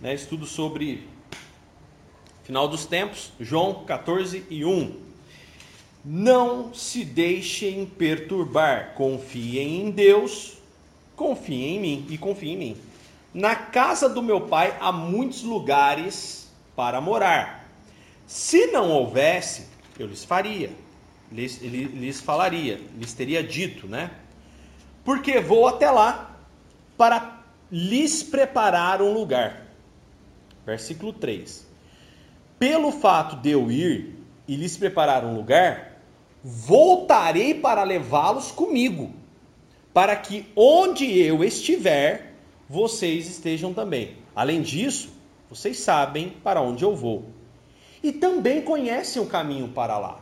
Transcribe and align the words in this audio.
né, 0.00 0.14
estudo 0.14 0.46
sobre 0.46 1.06
final 2.44 2.66
dos 2.66 2.86
tempos, 2.86 3.30
João 3.38 3.84
14 3.84 4.44
e 4.48 4.64
1. 4.64 5.10
Não 6.04 6.72
se 6.72 7.04
deixem 7.04 7.84
perturbar, 7.84 8.94
confiem 8.94 9.82
em 9.82 9.90
Deus, 9.90 10.56
confiem 11.14 11.76
em 11.76 11.80
mim 11.80 12.06
e 12.08 12.16
confiem 12.16 12.54
em 12.54 12.56
mim. 12.56 12.76
Na 13.34 13.54
casa 13.54 14.08
do 14.08 14.22
meu 14.22 14.40
pai 14.40 14.76
há 14.80 14.90
muitos 14.90 15.42
lugares 15.42 16.50
para 16.74 17.00
morar. 17.00 17.68
Se 18.26 18.68
não 18.68 18.90
houvesse, 18.90 19.66
eu 19.98 20.06
lhes 20.06 20.24
faria, 20.24 20.72
lhes, 21.30 21.60
lhes 21.60 22.20
falaria, 22.20 22.80
lhes 22.96 23.12
teria 23.12 23.42
dito, 23.42 23.86
né? 23.86 24.10
Porque 25.04 25.40
vou 25.40 25.68
até 25.68 25.90
lá 25.90 26.36
para 26.96 27.44
lhes 27.70 28.22
preparar 28.22 29.02
um 29.02 29.12
lugar. 29.12 29.69
Versículo 30.64 31.12
3. 31.12 31.66
Pelo 32.58 32.92
fato 32.92 33.36
de 33.36 33.50
eu 33.50 33.70
ir 33.70 34.16
e 34.46 34.56
lhes 34.56 34.76
preparar 34.76 35.24
um 35.24 35.34
lugar, 35.34 36.00
voltarei 36.42 37.54
para 37.54 37.82
levá-los 37.82 38.50
comigo, 38.50 39.12
para 39.92 40.16
que 40.16 40.46
onde 40.54 41.18
eu 41.18 41.42
estiver, 41.42 42.34
vocês 42.68 43.28
estejam 43.28 43.72
também. 43.72 44.16
Além 44.34 44.62
disso, 44.62 45.10
vocês 45.48 45.78
sabem 45.78 46.30
para 46.44 46.60
onde 46.60 46.84
eu 46.84 46.94
vou. 46.94 47.24
E 48.02 48.12
também 48.12 48.62
conhecem 48.62 49.20
o 49.20 49.26
caminho 49.26 49.68
para 49.68 49.98
lá. 49.98 50.20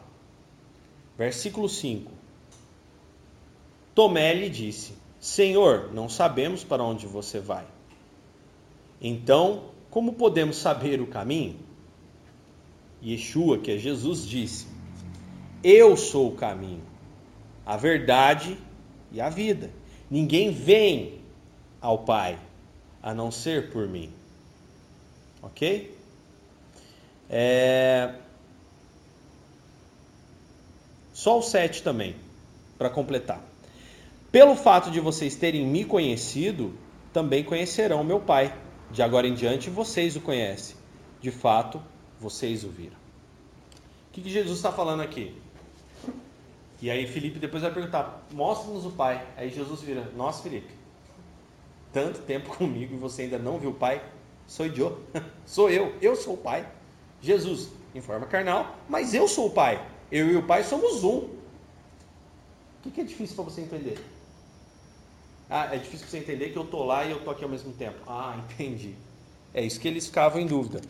Versículo 1.17 1.69
5. 1.69 2.11
Tomé 3.95 4.33
lhe 4.33 4.49
disse: 4.49 4.95
Senhor, 5.21 5.93
não 5.93 6.09
sabemos 6.09 6.65
para 6.65 6.83
onde 6.83 7.07
você 7.07 7.41
vai. 7.41 7.67
Então, 9.01 9.65
como 9.99 10.13
podemos 10.13 10.59
saber 10.59 11.01
o 11.01 11.09
caminho? 11.09 11.57
Yeshua, 13.05 13.59
que 13.59 13.73
é 13.73 13.79
Jesus, 13.79 14.25
disse: 14.25 14.69
Eu 15.61 15.97
sou 15.97 16.29
o 16.29 16.37
caminho, 16.37 16.85
a 17.67 17.77
verdade 17.77 18.57
e 19.11 19.21
a 19.21 19.29
vida. 19.29 19.73
Ninguém 20.09 20.53
vem 20.53 21.19
ao 21.81 21.99
Pai 21.99 22.39
a 23.03 23.13
não 23.13 23.33
ser 23.33 23.73
por 23.73 23.89
mim. 23.89 24.13
Ok? 25.43 25.93
É... 27.29 28.15
Só 31.13 31.41
o 31.41 31.43
7 31.43 31.83
também, 31.83 32.15
para 32.79 32.89
completar. 32.89 33.43
Pelo 34.31 34.55
fato 34.55 34.93
de 34.93 35.01
vocês 35.01 35.35
terem 35.35 35.67
me 35.67 35.85
conhecido, 35.85 36.73
também 37.13 37.43
conhecerão 37.43 38.05
meu 38.05 38.21
Pai. 38.21 38.55
De 38.91 39.03
agora 39.03 39.27
em 39.27 39.35
diante 39.35 39.69
vocês 39.71 40.17
o 40.17 40.21
conhecem. 40.21 40.77
De 41.21 41.31
fato, 41.31 41.83
vocês 42.19 42.65
o 42.65 42.69
viram. 42.69 42.97
O 44.09 44.13
que, 44.13 44.23
que 44.23 44.31
Jesus 44.31 44.59
está 44.59 44.73
falando 44.73 45.03
aqui? 45.03 45.37
E 46.81 46.91
aí 46.91 47.07
Felipe 47.07 47.39
depois 47.39 47.63
vai 47.63 47.73
perguntar: 47.73 48.27
mostra-nos 48.33 48.87
o 48.87 48.91
Pai. 48.91 49.27
Aí 49.37 49.51
Jesus 49.51 49.81
vira: 49.81 50.11
Nossa, 50.17 50.43
Felipe, 50.43 50.73
tanto 51.93 52.21
tempo 52.21 52.51
comigo 52.57 52.95
e 52.95 52.99
você 52.99 53.23
ainda 53.23 53.39
não 53.39 53.59
viu 53.59 53.71
o 53.71 53.75
Pai? 53.75 54.03
Sou 54.47 54.67
eu, 54.67 55.03
sou 55.45 55.69
eu, 55.69 55.95
eu 56.01 56.17
sou 56.17 56.35
o 56.35 56.39
Pai. 56.39 56.67
Jesus, 57.21 57.71
em 57.95 58.01
forma 58.01 58.27
carnal, 58.27 58.77
mas 58.89 59.13
eu 59.13 59.27
sou 59.27 59.49
o 59.49 59.51
Pai. 59.51 59.85
Eu 60.11 60.31
e 60.31 60.37
o 60.37 60.43
Pai 60.43 60.63
somos 60.65 61.05
um. 61.05 61.19
O 61.19 61.39
que, 62.83 62.91
que 62.93 63.01
é 63.01 63.05
difícil 63.05 63.35
para 63.35 63.45
você 63.45 63.61
entender? 63.61 63.99
Ah, 65.51 65.75
é 65.75 65.79
difícil 65.79 66.07
você 66.07 66.19
entender 66.19 66.51
que 66.51 66.59
eu 66.59 66.65
tô 66.65 66.85
lá 66.85 67.05
e 67.05 67.11
eu 67.11 67.21
tô 67.21 67.31
aqui 67.31 67.43
ao 67.43 67.51
mesmo 67.51 67.73
tempo. 67.73 67.97
Ah, 68.07 68.39
entendi. 68.53 68.95
É 69.55 69.65
isso 69.65 69.81
que 69.81 69.89
eles 69.89 70.07
ficavam 70.07 70.41
em 70.41 70.47
dúvida, 70.47 70.81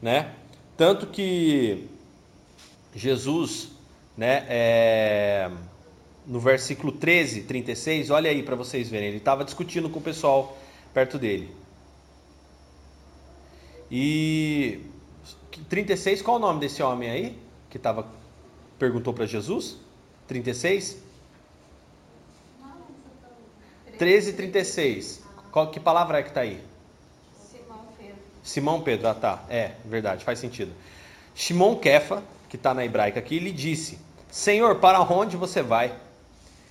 né? 0.00 0.34
Tanto 0.76 1.06
que 1.06 1.86
Jesus, 2.94 3.72
né, 4.16 4.46
é, 4.48 5.50
no 6.26 6.40
versículo 6.40 6.92
13, 6.92 7.42
36, 7.42 8.08
olha 8.10 8.30
aí 8.30 8.42
para 8.42 8.56
vocês 8.56 8.88
verem, 8.88 9.08
ele 9.08 9.18
estava 9.18 9.44
discutindo 9.44 9.90
com 9.90 9.98
o 9.98 10.02
pessoal 10.02 10.56
perto 10.94 11.18
dele. 11.18 11.54
E 13.90 14.80
36, 15.68 16.22
qual 16.22 16.36
o 16.36 16.40
nome 16.40 16.60
desse 16.60 16.82
homem 16.82 17.10
aí 17.10 17.38
que 17.68 17.78
tava 17.78 18.06
perguntou 18.78 19.12
para 19.12 19.26
Jesus? 19.26 19.76
36? 20.26 21.09
13, 24.00 24.32
36. 24.32 25.22
Qual, 25.52 25.70
que 25.70 25.78
palavra 25.78 26.20
é 26.20 26.22
que 26.22 26.30
está 26.30 26.40
aí? 26.40 26.58
Simão 27.50 27.84
Pedro. 27.98 28.14
Simão 28.42 28.80
Pedro, 28.80 29.08
ah 29.08 29.14
tá. 29.14 29.44
É, 29.46 29.72
verdade, 29.84 30.24
faz 30.24 30.38
sentido. 30.38 30.72
Shimon 31.34 31.76
Kefa, 31.76 32.22
que 32.48 32.56
está 32.56 32.72
na 32.72 32.82
hebraica 32.82 33.20
aqui, 33.20 33.38
lhe 33.38 33.52
disse: 33.52 33.98
Senhor, 34.30 34.76
para 34.76 35.02
onde 35.02 35.36
você 35.36 35.62
vai? 35.62 35.94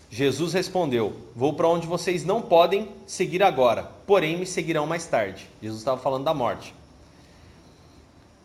Jesus 0.09 0.53
respondeu: 0.53 1.15
Vou 1.35 1.53
para 1.53 1.67
onde 1.67 1.85
vocês 1.85 2.25
não 2.25 2.41
podem 2.41 2.89
seguir 3.05 3.43
agora, 3.43 3.83
porém 4.07 4.35
me 4.35 4.47
seguirão 4.47 4.87
mais 4.87 5.05
tarde. 5.05 5.47
Jesus 5.61 5.81
estava 5.81 6.01
falando 6.01 6.23
da 6.23 6.33
morte. 6.33 6.73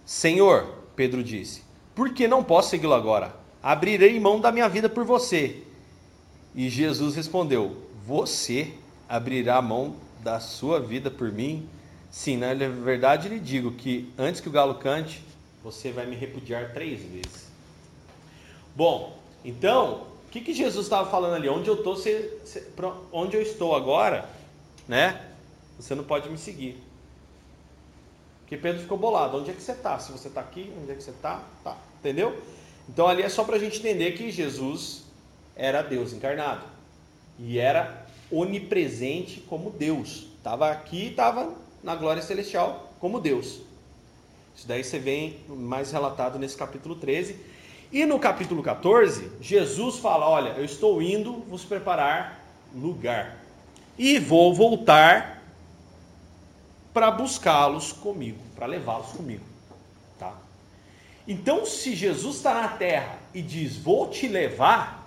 Senhor, 0.05 0.69
Pedro 0.95 1.25
disse, 1.25 1.63
por 1.95 2.13
que 2.13 2.29
não 2.29 2.45
posso 2.45 2.69
segui-lo 2.69 2.93
agora? 2.93 3.35
Abrirei 3.63 4.21
mão 4.21 4.39
da 4.39 4.53
minha 4.53 4.69
vida 4.69 4.91
por 4.91 5.05
você. 5.05 5.63
E 6.55 6.69
Jesus 6.69 7.17
respondeu: 7.17 7.84
você 8.07 8.75
abrirá 9.09 9.57
a 9.57 9.63
mão 9.63 9.97
da 10.21 10.39
sua 10.39 10.79
vida 10.81 11.11
por 11.11 11.33
mim? 11.33 11.69
Sim, 12.11 12.37
na 12.37 12.55
verdade 12.55 13.29
lhe 13.29 13.41
digo 13.41 13.73
que 13.73 14.13
antes 14.19 14.41
que 14.41 14.49
o 14.49 14.53
galo 14.53 14.75
cante, 14.77 15.23
você 15.63 15.91
vai 15.91 16.07
me 16.07 16.15
repudiar 16.15 16.73
três 16.73 17.01
vezes. 17.01 17.49
Bom, 18.77 19.19
então, 19.45 20.07
o 20.27 20.31
que, 20.31 20.41
que 20.41 20.53
Jesus 20.53 20.87
estava 20.87 21.11
falando 21.11 21.35
ali? 21.35 21.49
Onde 21.49 21.69
eu, 21.69 21.83
tô, 21.83 21.97
onde 23.13 23.37
eu 23.37 23.43
estou 23.43 23.75
agora, 23.75 24.29
né? 24.87 25.31
Você 25.79 25.95
não 25.95 26.05
pode 26.05 26.29
me 26.29 26.37
seguir. 26.37 26.81
Porque 28.41 28.57
Pedro 28.57 28.83
ficou 28.83 28.99
bolado. 28.99 29.39
Onde 29.39 29.51
é 29.51 29.55
que 29.55 29.63
você 29.63 29.73
está? 29.73 29.99
Se 29.99 30.13
você 30.13 30.29
está 30.29 30.41
aqui, 30.41 30.73
onde 30.81 30.93
é 30.93 30.95
que 30.95 31.03
você 31.03 31.11
está? 31.11 31.43
Tá. 31.63 31.79
Entendeu? 32.01 32.39
Então 32.89 33.07
ali 33.09 33.23
é 33.23 33.29
só 33.29 33.45
para 33.45 33.57
a 33.57 33.59
gente 33.59 33.79
entender 33.79 34.13
que 34.13 34.31
Jesus 34.31 35.05
era 35.57 35.83
Deus 35.83 36.13
encarnado 36.13 36.74
e 37.39 37.59
era 37.59 38.07
onipresente 38.31 39.41
como 39.43 39.71
Deus. 39.71 40.27
Estava 40.37 40.71
aqui, 40.71 41.09
estava 41.09 41.53
na 41.83 41.95
glória 41.95 42.23
celestial 42.23 42.93
como 43.01 43.21
Deus. 43.21 43.61
Isso 44.57 44.69
daí 44.69 44.85
você 44.85 44.99
vê 44.99 45.37
mais 45.49 45.91
relatado 45.91 46.39
nesse 46.39 46.57
capítulo 46.57 46.95
13. 46.95 47.37
E 47.93 48.05
no 48.07 48.19
capítulo 48.19 48.63
14, 48.63 49.31
Jesus 49.41 49.99
fala: 49.99 50.29
Olha, 50.29 50.51
eu 50.51 50.65
estou 50.65 51.01
indo 51.03 51.45
vos 51.49 51.65
preparar 51.65 52.45
lugar 52.75 53.39
e 53.97 54.19
vou 54.19 54.55
voltar 54.55 55.43
para 56.93 57.11
buscá-los 57.11 57.93
comigo, 57.93 58.39
para 58.55 58.67
levá-los 58.67 59.13
comigo. 59.13 59.45
Tá? 60.19 60.33
Então, 61.27 61.67
se 61.67 61.95
Jesus 61.95 62.37
está 62.37 62.55
na 62.55 62.69
terra 62.69 63.19
e 63.33 63.43
diz: 63.43 63.77
Vou 63.77 64.09
te 64.09 64.29
levar, 64.29 65.04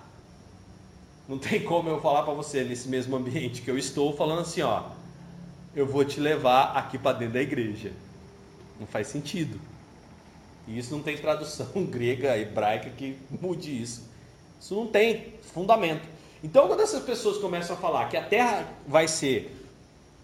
não 1.28 1.38
tem 1.38 1.62
como 1.62 1.90
eu 1.90 2.00
falar 2.00 2.22
para 2.22 2.32
você 2.32 2.64
nesse 2.64 2.88
mesmo 2.88 3.14
ambiente 3.14 3.60
que 3.60 3.70
eu 3.70 3.76
estou 3.76 4.16
falando 4.16 4.40
assim, 4.40 4.62
ó, 4.62 4.84
eu 5.76 5.86
vou 5.86 6.02
te 6.02 6.18
levar 6.18 6.72
aqui 6.74 6.96
para 6.96 7.18
dentro 7.18 7.34
da 7.34 7.42
igreja. 7.42 7.92
Não 8.80 8.86
faz 8.86 9.08
sentido. 9.08 9.60
E 10.66 10.78
isso 10.78 10.94
não 10.94 11.02
tem 11.02 11.18
tradução 11.18 11.66
grega, 11.84 12.38
hebraica 12.38 12.88
que 12.90 13.18
mude 13.42 13.82
isso. 13.82 14.08
Isso 14.58 14.74
não 14.74 14.86
tem 14.86 15.34
fundamento. 15.52 16.08
Então, 16.42 16.66
quando 16.66 16.80
essas 16.80 17.02
pessoas 17.02 17.36
começam 17.36 17.76
a 17.76 17.78
falar 17.78 18.08
que 18.08 18.16
a 18.16 18.24
terra 18.24 18.66
vai 18.86 19.06
ser 19.06 19.54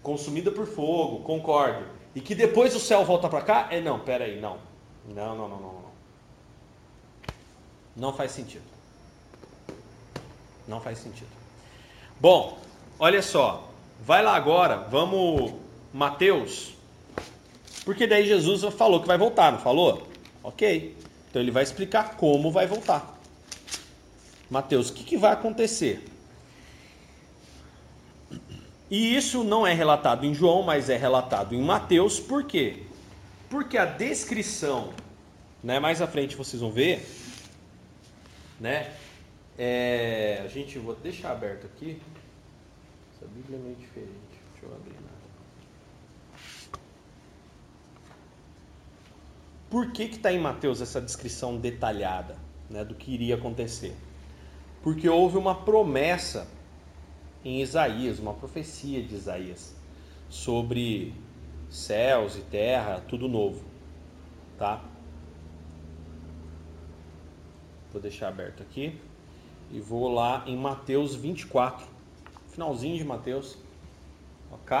consumida 0.01 0.51
por 0.51 0.65
fogo, 0.65 1.23
concordo, 1.23 1.85
e 2.15 2.21
que 2.21 2.33
depois 2.33 2.75
o 2.75 2.79
céu 2.79 3.05
volta 3.05 3.29
para 3.29 3.41
cá, 3.41 3.67
é 3.69 3.79
não, 3.79 3.99
peraí, 3.99 4.39
não. 4.39 4.57
Não, 5.07 5.35
não, 5.35 5.49
não, 5.49 5.59
não, 5.59 5.73
não. 5.73 5.85
Não 7.95 8.13
faz 8.13 8.31
sentido. 8.31 8.74
Não 10.67 10.81
faz 10.81 10.99
sentido. 10.99 11.29
Bom, 12.19 12.57
olha 12.99 13.21
só. 13.21 13.69
Vai 14.01 14.23
lá 14.23 14.35
agora, 14.35 14.77
vamos 14.89 15.53
Mateus. 15.93 16.73
Porque 17.83 18.05
daí 18.07 18.27
Jesus 18.27 18.63
falou 18.73 18.99
que 18.99 19.07
vai 19.07 19.17
voltar, 19.17 19.51
não 19.51 19.59
falou? 19.59 20.07
Ok. 20.43 20.95
Então 21.29 21.41
ele 21.41 21.51
vai 21.51 21.63
explicar 21.63 22.15
como 22.15 22.51
vai 22.51 22.67
voltar. 22.67 23.19
Mateus, 24.49 24.89
o 24.89 24.93
que, 24.93 25.03
que 25.03 25.17
vai 25.17 25.31
acontecer? 25.33 26.05
E 28.89 29.15
isso 29.15 29.43
não 29.43 29.65
é 29.65 29.73
relatado 29.73 30.25
em 30.25 30.33
João, 30.33 30.61
mas 30.61 30.89
é 30.89 30.97
relatado 30.97 31.55
em 31.55 31.61
Mateus, 31.61 32.19
por 32.19 32.43
quê? 32.43 32.83
Porque 33.49 33.77
a 33.77 33.85
descrição, 33.85 34.93
né, 35.63 35.79
mais 35.79 36.01
à 36.01 36.07
frente 36.07 36.35
vocês 36.35 36.61
vão 36.61 36.71
ver, 36.71 37.05
né, 38.59 38.91
é, 39.57 40.41
a 40.43 40.47
gente, 40.47 40.77
vou 40.77 40.95
deixar 40.95 41.31
aberto 41.31 41.65
aqui. 41.65 42.01
Essa 43.15 43.25
Bíblia 43.27 43.57
é 43.57 43.61
meio 43.61 43.75
diferente. 43.75 44.11
Deixa 44.51 44.65
eu 44.65 44.75
abrir. 44.75 44.93
Né? 44.93 45.09
Por 49.69 49.91
que 49.91 50.03
está 50.03 50.31
em 50.31 50.39
Mateus 50.39 50.81
essa 50.81 51.01
descrição 51.01 51.57
detalhada 51.57 52.37
né, 52.69 52.83
do 52.83 52.95
que 52.95 53.11
iria 53.11 53.35
acontecer? 53.35 53.95
Porque 54.83 55.07
houve 55.07 55.37
uma 55.37 55.55
promessa 55.55 56.47
em 57.43 57.61
Isaías, 57.61 58.19
uma 58.19 58.33
profecia 58.33 59.01
de 59.01 59.15
Isaías, 59.15 59.75
sobre 60.29 61.13
céus 61.69 62.35
e 62.35 62.41
terra, 62.41 63.01
tudo 63.07 63.27
novo. 63.27 63.63
Tá? 64.57 64.83
Vou 67.91 68.01
deixar 68.01 68.27
aberto 68.27 68.61
aqui. 68.61 68.99
E 69.71 69.79
vou 69.79 70.13
lá 70.13 70.43
em 70.45 70.57
Mateus 70.57 71.15
24. 71.15 71.85
Finalzinho 72.49 72.97
de 72.97 73.03
Mateus. 73.03 73.57
Ok? 74.51 74.77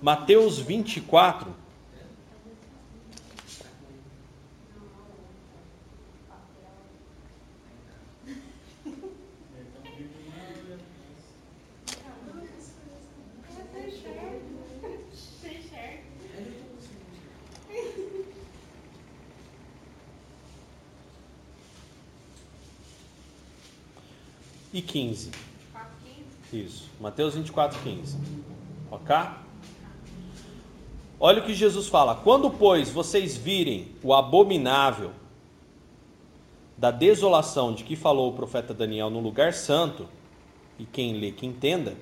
Mateus 0.00 0.58
24. 0.58 1.65
15. 24.96 25.30
Isso. 26.50 26.88
Mateus 26.98 27.34
24, 27.34 27.78
15. 27.82 28.16
Ok? 28.90 29.14
Olha 31.20 31.42
o 31.42 31.44
que 31.44 31.52
Jesus 31.52 31.86
fala: 31.86 32.14
Quando, 32.14 32.48
pois, 32.48 32.88
vocês 32.88 33.36
virem 33.36 33.88
o 34.02 34.14
abominável 34.14 35.10
da 36.78 36.90
desolação 36.90 37.74
de 37.74 37.84
que 37.84 37.94
falou 37.94 38.30
o 38.30 38.32
profeta 38.32 38.72
Daniel 38.72 39.10
no 39.10 39.20
lugar 39.20 39.52
santo, 39.52 40.08
e 40.78 40.86
quem 40.86 41.18
lê 41.18 41.30
que 41.30 41.44
entenda, 41.44 41.94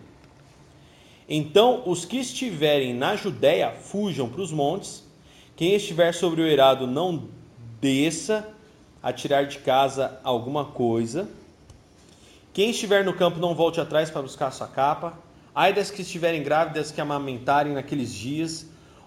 então 1.29 1.83
os 1.87 2.05
que 2.05 2.19
estiverem 2.19 2.95
na 2.95 3.17
Judéia 3.17 3.73
fujam 3.73 4.29
para 4.29 4.41
os 4.41 4.53
montes, 4.53 5.05
quem 5.57 5.75
estiver 5.75 6.15
sobre 6.15 6.43
o 6.43 6.47
eirado 6.47 6.87
não 6.87 7.29
desça 7.81 8.55
a 9.03 9.13
tirar 9.13 9.47
de 9.47 9.59
casa 9.59 10.21
alguma 10.23 10.65
coisa, 10.65 11.29
quem 12.55 12.71
estiver 12.71 13.05
no 13.05 13.13
campo 13.13 13.39
não 13.39 13.55
volte 13.55 13.79
atrás 13.79 14.11
para 14.11 14.23
buscar 14.23 14.51
sua 14.51 14.69
capa, 14.69 15.19
ai 15.55 15.75
das 15.75 15.91
que 15.91 16.01
estiverem 16.01 16.43
grávidas 16.43 16.91
que 16.91 17.01
amamentarem 17.01 17.75
naqueles 17.75 18.15
dias, 18.15 18.67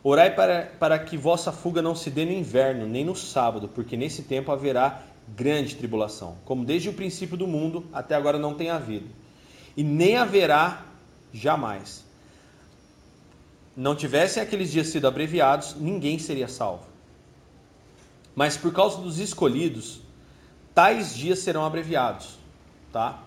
Orai 0.10 0.34
para, 0.34 0.72
para 0.80 0.98
que 1.00 1.18
vossa 1.18 1.52
fuga 1.52 1.82
não 1.82 1.94
se 1.94 2.10
dê 2.10 2.24
no 2.24 2.32
inverno, 2.32 2.88
nem 2.88 3.04
no 3.04 3.14
sábado, 3.14 3.68
porque 3.68 3.98
nesse 3.98 4.24
tempo 4.24 4.54
haverá 4.54 5.04
grande 5.36 5.76
tribulação, 5.76 6.38
como 6.46 6.64
desde 6.64 6.88
o 6.88 6.94
princípio 6.94 7.36
do 7.36 7.46
mundo 7.46 7.86
até 7.92 8.16
agora 8.16 8.40
não 8.40 8.54
tem 8.54 8.70
havido, 8.70 9.10
e 9.76 9.84
nem 9.84 10.16
haverá 10.16 10.86
jamais. 11.34 12.06
Não 13.76 13.98
tivessem 13.98 14.42
aqueles 14.42 14.72
dias 14.72 14.88
sido 14.88 15.08
abreviados, 15.08 15.76
ninguém 15.76 16.18
seria 16.18 16.48
salvo. 16.48 16.86
Mas 18.34 18.56
por 18.56 18.72
causa 18.72 19.02
dos 19.02 19.20
escolhidos, 19.20 20.00
tais 20.74 21.14
dias 21.14 21.40
serão 21.40 21.66
abreviados, 21.66 22.40
tá? 22.94 23.24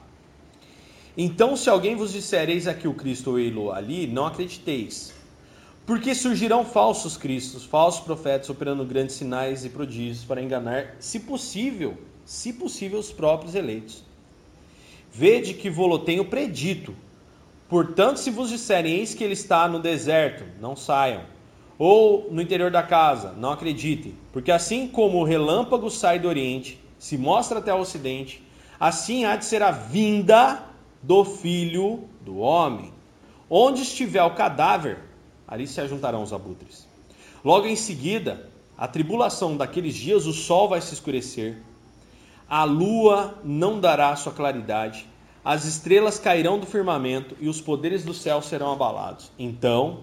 Então, 1.17 1.57
se 1.57 1.69
alguém 1.69 1.97
vos 1.97 2.12
disser, 2.12 2.49
eis 2.49 2.67
aqui 2.67 2.87
o 2.87 2.95
Cristo 2.95 3.31
ou 3.31 3.39
ele 3.39 3.59
ali, 3.71 4.07
não 4.07 4.27
acrediteis 4.27 5.12
porque 5.91 6.15
surgirão 6.15 6.65
falsos 6.65 7.17
cristos, 7.17 7.65
falsos 7.65 8.01
profetas 8.05 8.49
operando 8.49 8.85
grandes 8.85 9.17
sinais 9.17 9.65
e 9.65 9.69
prodígios 9.69 10.25
para 10.25 10.41
enganar, 10.41 10.95
se 11.01 11.19
possível, 11.19 11.99
se 12.25 12.53
possível, 12.53 13.01
os 13.01 13.11
próprios 13.11 13.57
eleitos. 13.57 14.05
Vede 15.12 15.53
que 15.53 15.69
vou 15.69 15.99
tenho 15.99 16.25
predito. 16.25 16.95
Portanto, 17.69 18.19
se 18.19 18.31
vos 18.31 18.51
disserem, 18.51 18.99
eis 18.99 19.15
que 19.15 19.25
ele 19.25 19.33
está 19.33 19.67
no 19.67 19.81
deserto, 19.81 20.45
não 20.61 20.77
saiam. 20.77 21.23
Ou 21.77 22.29
no 22.31 22.41
interior 22.41 22.71
da 22.71 22.85
casa, 22.85 23.33
não 23.33 23.51
acreditem. 23.51 24.15
Porque 24.33 24.53
assim 24.53 24.87
como 24.87 25.19
o 25.19 25.25
relâmpago 25.25 25.91
sai 25.91 26.21
do 26.21 26.29
oriente, 26.29 26.81
se 27.01 27.19
mostra 27.19 27.59
até 27.59 27.75
o 27.75 27.81
ocidente, 27.81 28.41
assim 28.79 29.25
há 29.25 29.35
de 29.35 29.45
ser 29.45 29.61
a 29.61 29.73
vinda 29.73 30.69
do 31.02 31.25
filho 31.25 32.05
do 32.20 32.38
homem. 32.38 32.93
Onde 33.49 33.82
estiver 33.82 34.23
o 34.23 34.35
cadáver, 34.35 34.99
ali 35.47 35.67
se 35.67 35.81
ajuntarão 35.81 36.23
os 36.23 36.32
abutres. 36.32 36.87
Logo 37.44 37.67
em 37.67 37.76
seguida, 37.76 38.49
a 38.76 38.87
tribulação 38.87 39.56
daqueles 39.56 39.94
dias, 39.94 40.26
o 40.26 40.32
sol 40.32 40.69
vai 40.69 40.81
se 40.81 40.94
escurecer, 40.94 41.58
a 42.49 42.64
lua 42.64 43.38
não 43.44 43.81
dará 43.81 44.14
sua 44.17 44.32
claridade, 44.32 45.06
as 45.44 45.64
estrelas 45.64 46.19
cairão 46.19 46.58
do 46.58 46.67
firmamento 46.67 47.37
e 47.41 47.49
os 47.49 47.61
poderes 47.61 48.05
do 48.05 48.12
céu 48.12 48.43
serão 48.43 48.73
abalados. 48.73 49.31
Então 49.38 50.00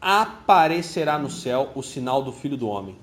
aparecerá 0.00 1.18
no 1.18 1.30
céu 1.30 1.70
o 1.74 1.82
sinal 1.82 2.22
do 2.22 2.32
Filho 2.32 2.56
do 2.56 2.68
Homem. 2.68 2.96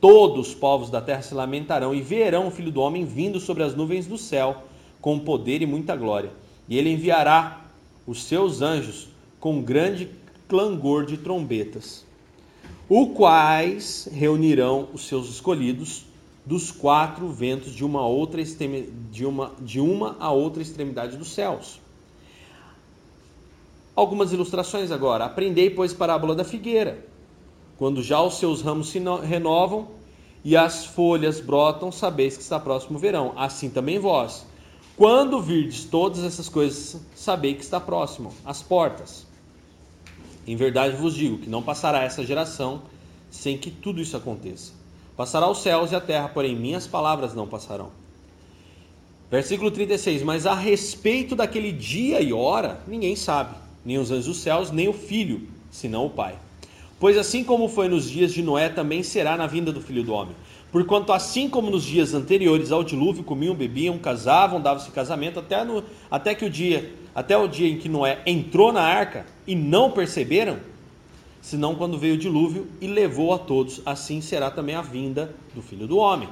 Todos 0.00 0.48
os 0.48 0.54
povos 0.54 0.90
da 0.90 1.00
terra 1.00 1.22
se 1.22 1.34
lamentarão 1.34 1.94
e 1.94 2.00
verão 2.00 2.48
o 2.48 2.50
Filho 2.50 2.72
do 2.72 2.80
Homem 2.80 3.04
vindo 3.04 3.38
sobre 3.38 3.62
as 3.62 3.74
nuvens 3.74 4.06
do 4.06 4.16
céu 4.16 4.62
com 5.00 5.18
poder 5.18 5.62
e 5.62 5.66
muita 5.66 5.96
glória. 5.96 6.30
E 6.68 6.76
ele 6.76 6.90
enviará 6.90 7.64
os 8.06 8.24
seus 8.24 8.62
anjos 8.62 9.08
com 9.40 9.62
grande 9.62 10.10
clangor 10.48 11.04
de 11.04 11.18
trombetas, 11.18 12.04
o 12.88 13.08
quais 13.08 14.08
reunirão 14.10 14.88
os 14.94 15.06
seus 15.06 15.28
escolhidos 15.28 16.06
dos 16.44 16.70
quatro 16.70 17.28
ventos 17.28 17.74
de 17.74 17.84
uma 17.84 18.06
outra 18.06 18.42
de 18.42 19.26
uma, 19.26 19.52
de 19.60 19.78
uma 19.78 20.16
a 20.18 20.32
outra 20.32 20.62
extremidade 20.62 21.18
dos 21.18 21.34
céus. 21.34 21.78
Algumas 23.94 24.32
ilustrações 24.32 24.90
agora. 24.90 25.26
Aprendei, 25.26 25.68
pois, 25.68 25.92
parábola 25.92 26.34
da 26.34 26.44
figueira. 26.44 27.04
Quando 27.76 28.02
já 28.02 28.22
os 28.22 28.38
seus 28.38 28.62
ramos 28.62 28.88
se 28.88 28.98
renovam 29.22 29.88
e 30.42 30.56
as 30.56 30.86
folhas 30.86 31.40
brotam, 31.40 31.92
sabeis 31.92 32.36
que 32.36 32.42
está 32.42 32.58
próximo 32.58 32.96
o 32.96 33.00
verão. 33.00 33.34
Assim 33.36 33.68
também 33.68 33.98
vós. 33.98 34.46
Quando 34.98 35.40
virdes 35.40 35.84
todas 35.84 36.24
essas 36.24 36.48
coisas, 36.48 37.00
sabei 37.14 37.54
que 37.54 37.62
está 37.62 37.78
próximo 37.78 38.34
as 38.44 38.64
portas. 38.64 39.24
Em 40.44 40.56
verdade 40.56 40.96
vos 40.96 41.14
digo 41.14 41.38
que 41.38 41.48
não 41.48 41.62
passará 41.62 42.02
essa 42.02 42.26
geração 42.26 42.82
sem 43.30 43.56
que 43.56 43.70
tudo 43.70 44.00
isso 44.00 44.16
aconteça. 44.16 44.72
Passará 45.16 45.48
os 45.48 45.62
céus 45.62 45.92
e 45.92 45.94
a 45.94 46.00
terra, 46.00 46.28
porém 46.28 46.56
minhas 46.56 46.88
palavras 46.88 47.32
não 47.32 47.46
passarão. 47.46 47.92
Versículo 49.30 49.70
36: 49.70 50.24
Mas 50.24 50.46
a 50.46 50.54
respeito 50.54 51.36
daquele 51.36 51.70
dia 51.70 52.20
e 52.20 52.32
hora, 52.32 52.80
ninguém 52.84 53.14
sabe, 53.14 53.54
nem 53.84 53.98
os 53.98 54.10
anjos 54.10 54.26
dos 54.26 54.38
céus, 54.38 54.72
nem 54.72 54.88
o 54.88 54.92
filho, 54.92 55.46
senão 55.70 56.06
o 56.06 56.10
Pai. 56.10 56.36
Pois 56.98 57.16
assim 57.16 57.44
como 57.44 57.68
foi 57.68 57.88
nos 57.88 58.10
dias 58.10 58.32
de 58.32 58.42
Noé, 58.42 58.68
também 58.68 59.04
será 59.04 59.36
na 59.36 59.46
vinda 59.46 59.72
do 59.72 59.80
filho 59.80 60.02
do 60.02 60.12
homem. 60.12 60.34
Porquanto, 60.70 61.12
assim 61.12 61.48
como 61.48 61.70
nos 61.70 61.82
dias 61.82 62.12
anteriores 62.12 62.70
ao 62.70 62.84
dilúvio, 62.84 63.24
comiam, 63.24 63.54
bebiam, 63.54 63.98
casavam, 63.98 64.60
davam-se 64.60 64.90
casamento, 64.90 65.40
até, 65.40 65.64
no, 65.64 65.82
até 66.10 66.34
que 66.34 66.44
o 66.44 66.50
dia 66.50 66.92
até 67.18 67.36
o 67.36 67.48
dia 67.48 67.68
em 67.68 67.76
que 67.76 67.88
Noé 67.88 68.22
entrou 68.24 68.72
na 68.72 68.80
arca 68.80 69.26
e 69.44 69.56
não 69.56 69.90
perceberam, 69.90 70.60
senão 71.42 71.74
quando 71.74 71.98
veio 71.98 72.14
o 72.14 72.18
dilúvio 72.18 72.68
e 72.80 72.86
levou 72.86 73.34
a 73.34 73.38
todos, 73.38 73.82
assim 73.84 74.20
será 74.20 74.52
também 74.52 74.76
a 74.76 74.82
vinda 74.82 75.34
do 75.52 75.60
filho 75.60 75.88
do 75.88 75.96
homem. 75.96 76.28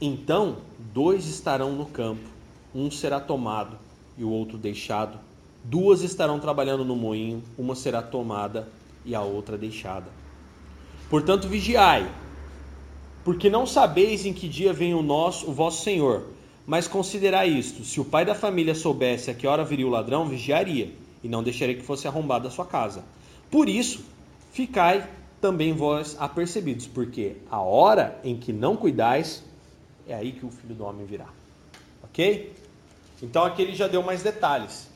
Então, 0.00 0.56
dois 0.94 1.26
estarão 1.26 1.72
no 1.72 1.84
campo, 1.84 2.26
um 2.74 2.90
será 2.90 3.20
tomado 3.20 3.76
e 4.16 4.24
o 4.24 4.30
outro 4.30 4.56
deixado. 4.56 5.18
Duas 5.62 6.00
estarão 6.00 6.40
trabalhando 6.40 6.82
no 6.82 6.96
moinho, 6.96 7.42
uma 7.58 7.74
será 7.74 8.00
tomada 8.00 8.70
e 9.04 9.14
a 9.14 9.20
outra 9.20 9.58
deixada. 9.58 10.06
Portanto, 11.10 11.46
vigiai, 11.46 12.10
porque 13.30 13.48
não 13.48 13.64
sabeis 13.64 14.26
em 14.26 14.32
que 14.32 14.48
dia 14.48 14.72
vem 14.72 14.92
o 14.92 15.02
nosso, 15.02 15.48
o 15.48 15.52
vosso 15.52 15.84
Senhor. 15.84 16.30
Mas 16.66 16.88
considerai 16.88 17.48
isto: 17.48 17.84
se 17.84 18.00
o 18.00 18.04
pai 18.04 18.24
da 18.24 18.34
família 18.34 18.74
soubesse 18.74 19.30
a 19.30 19.34
que 19.34 19.46
hora 19.46 19.64
viria 19.64 19.86
o 19.86 19.90
ladrão, 19.90 20.28
vigiaria, 20.28 20.92
e 21.22 21.28
não 21.28 21.40
deixaria 21.40 21.76
que 21.76 21.82
fosse 21.82 22.08
arrombada 22.08 22.48
a 22.48 22.50
sua 22.50 22.66
casa. 22.66 23.04
Por 23.48 23.68
isso, 23.68 24.04
ficai 24.50 25.08
também 25.40 25.72
vós 25.72 26.16
apercebidos, 26.18 26.88
porque 26.88 27.36
a 27.48 27.60
hora 27.60 28.18
em 28.24 28.36
que 28.36 28.52
não 28.52 28.74
cuidais, 28.74 29.44
é 30.08 30.14
aí 30.16 30.32
que 30.32 30.44
o 30.44 30.50
filho 30.50 30.74
do 30.74 30.84
homem 30.84 31.06
virá. 31.06 31.28
Ok? 32.02 32.52
Então 33.22 33.44
aqui 33.44 33.62
ele 33.62 33.76
já 33.76 33.86
deu 33.86 34.02
mais 34.02 34.24
detalhes. 34.24 34.90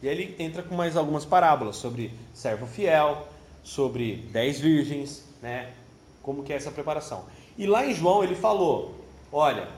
E 0.00 0.06
ele 0.06 0.36
entra 0.38 0.62
com 0.62 0.76
mais 0.76 0.96
algumas 0.96 1.24
parábolas 1.24 1.74
sobre 1.74 2.12
servo 2.32 2.68
fiel, 2.68 3.26
sobre 3.64 4.28
dez 4.30 4.60
virgens, 4.60 5.24
né? 5.42 5.72
Como 6.22 6.44
que 6.44 6.52
é 6.52 6.56
essa 6.56 6.70
preparação. 6.70 7.24
E 7.56 7.66
lá 7.66 7.86
em 7.86 7.94
João 7.94 8.22
ele 8.22 8.34
falou: 8.34 9.04
olha, 9.32 9.68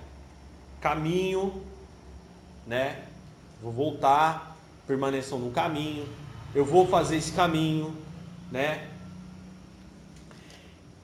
caminho, 0.81 1.62
né? 2.67 3.05
Vou 3.62 3.73
voltar, 3.73 4.57
permaneçam 4.87 5.38
no 5.38 5.50
caminho. 5.50 6.07
eu 6.55 6.64
vou 6.64 6.87
fazer 6.87 7.17
esse 7.17 7.33
caminho, 7.33 7.97
né? 8.50 8.88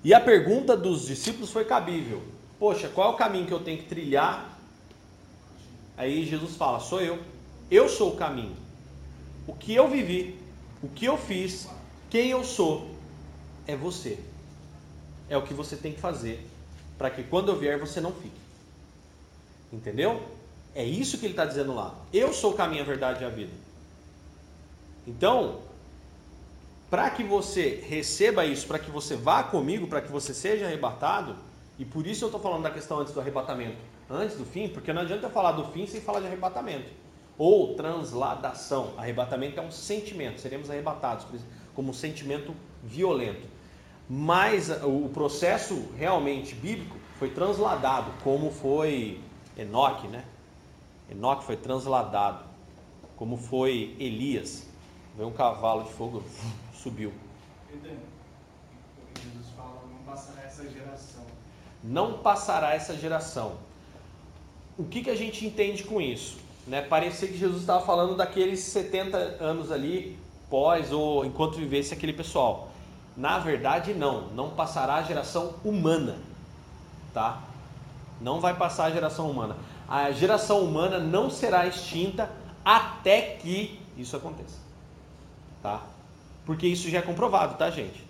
E 0.03 0.13
a 0.13 0.21
pergunta 0.21 0.77
dos 0.77 1.07
discípulos 1.07 1.51
foi 1.51 1.65
cabível. 1.65 2.23
Poxa, 2.59 2.89
qual 2.89 3.11
é 3.11 3.15
o 3.15 3.17
caminho 3.17 3.47
que 3.47 3.53
eu 3.53 3.61
tenho 3.61 3.79
que 3.79 3.89
trilhar? 3.89 4.59
Aí 5.97 6.25
Jesus 6.25 6.57
fala: 6.57 6.81
Sou 6.81 7.01
eu. 7.01 7.19
Eu 7.71 7.89
sou 7.89 8.13
o 8.13 8.17
caminho. 8.17 8.57
O 9.47 9.55
que 9.55 9.75
eu 9.75 9.89
vivi, 9.89 10.39
o 10.83 10.89
que 10.89 11.05
eu 11.05 11.17
fiz, 11.17 11.69
quem 12.09 12.31
eu 12.31 12.45
sou, 12.45 12.95
é 13.67 13.77
você. 13.77 14.19
É 15.29 15.37
o 15.37 15.43
que 15.43 15.53
você 15.53 15.77
tem 15.77 15.93
que 15.93 16.01
fazer 16.01 16.48
para 16.99 17.09
que 17.11 17.23
quando 17.23 17.51
eu 17.51 17.59
vier 17.59 17.79
você 17.79 18.01
não 18.01 18.13
fique. 18.13 18.41
Entendeu? 19.73 20.21
É 20.75 20.85
isso 20.85 21.19
que 21.19 21.25
ele 21.25 21.33
está 21.33 21.45
dizendo 21.45 21.75
lá. 21.75 21.95
Eu 22.13 22.33
sou 22.33 22.53
o 22.53 22.55
caminho, 22.55 22.83
a 22.83 22.87
verdade 22.87 23.23
e 23.23 23.27
a 23.27 23.31
vida. 23.31 23.53
Então, 25.07 25.61
para 26.91 27.09
que 27.11 27.23
você 27.23 27.83
receba 27.89 28.45
isso, 28.45 28.67
para 28.67 28.79
que 28.79 28.91
você 28.91 29.17
vá 29.17 29.43
comigo, 29.43 29.87
para 29.87 30.01
que 30.01 30.11
você 30.11 30.35
seja 30.35 30.67
arrebatado, 30.67 31.37
e 31.79 31.85
por 31.85 32.07
isso 32.07 32.25
eu 32.25 32.29
estou 32.29 32.41
falando 32.41 32.63
da 32.63 32.71
questão 32.71 32.99
antes 32.99 33.13
do 33.13 33.21
arrebatamento, 33.21 33.77
antes 34.11 34.37
do 34.37 34.45
fim, 34.45 34.69
porque 34.69 34.93
não 34.93 35.03
adianta 35.03 35.31
falar 35.31 35.53
do 35.53 35.65
fim 35.73 35.87
sem 35.87 36.01
falar 36.01 36.21
de 36.21 36.27
arrebatamento. 36.27 36.91
Ou 37.37 37.75
transladação. 37.75 38.95
Arrebatamento 38.97 39.61
é 39.61 39.63
um 39.63 39.71
sentimento, 39.71 40.41
seremos 40.41 40.69
arrebatados 40.69 41.27
como 41.75 41.91
um 41.91 41.95
sentimento 41.95 42.53
violento. 42.83 43.47
Mas 44.09 44.71
o 44.83 45.11
processo 45.11 45.91
realmente 45.97 46.55
bíblico 46.55 46.97
foi 47.19 47.31
transladado, 47.31 48.11
como 48.25 48.51
foi 48.51 49.21
Enoque, 49.57 50.09
né? 50.09 50.25
Enoque 51.11 51.45
foi 51.45 51.57
transladado, 51.57 52.45
como 53.17 53.37
foi 53.37 53.97
Elias. 53.99 54.67
Veio 55.17 55.29
um 55.29 55.33
cavalo 55.33 55.85
de 55.85 55.91
fogo, 55.91 56.23
subiu. 56.75 57.13
Jesus 57.71 59.47
fala, 59.57 59.83
não 59.91 59.99
passará 60.07 60.43
essa 60.45 60.71
geração. 60.71 61.25
Não 61.85 62.19
passará 62.19 62.75
essa 62.75 62.97
geração. 62.97 63.57
O 64.79 64.85
que, 64.85 65.03
que 65.03 65.11
a 65.11 65.17
gente 65.17 65.45
entende 65.45 65.83
com 65.85 66.01
isso? 66.01 66.39
Né? 66.67 66.81
Parecia 66.81 67.29
que 67.29 67.37
Jesus 67.37 67.63
estava 67.63 67.85
falando 67.85 68.17
daqueles 68.17 68.61
70 68.61 69.19
anos 69.41 69.73
ali, 69.73 70.17
pós 70.49 70.93
ou 70.93 71.25
enquanto 71.25 71.57
vivesse 71.57 71.93
aquele 71.93 72.13
pessoal. 72.13 72.68
Na 73.19 73.41
verdade, 73.41 73.93
não. 73.93 74.29
Não 74.29 74.51
passará 74.51 74.95
a 74.95 75.03
geração 75.03 75.57
humana. 75.65 76.17
Tá? 77.13 77.43
Não 78.21 78.41
vai 78.41 78.57
passar 78.57 78.85
a 78.85 78.91
geração 78.93 79.29
humana. 79.29 79.57
A 79.89 80.13
geração 80.13 80.61
humana 80.61 81.01
não 81.01 81.29
será 81.29 81.67
extinta 81.67 82.31
até 82.65 83.21
que 83.21 83.81
isso 83.97 84.17
aconteça. 84.17 84.57
Tá? 85.61 85.83
Porque 86.47 86.69
isso 86.69 86.89
já 86.89 87.01
é 87.01 87.03
comprovado, 87.03 87.57
tá, 87.57 87.69
gente? 87.71 88.05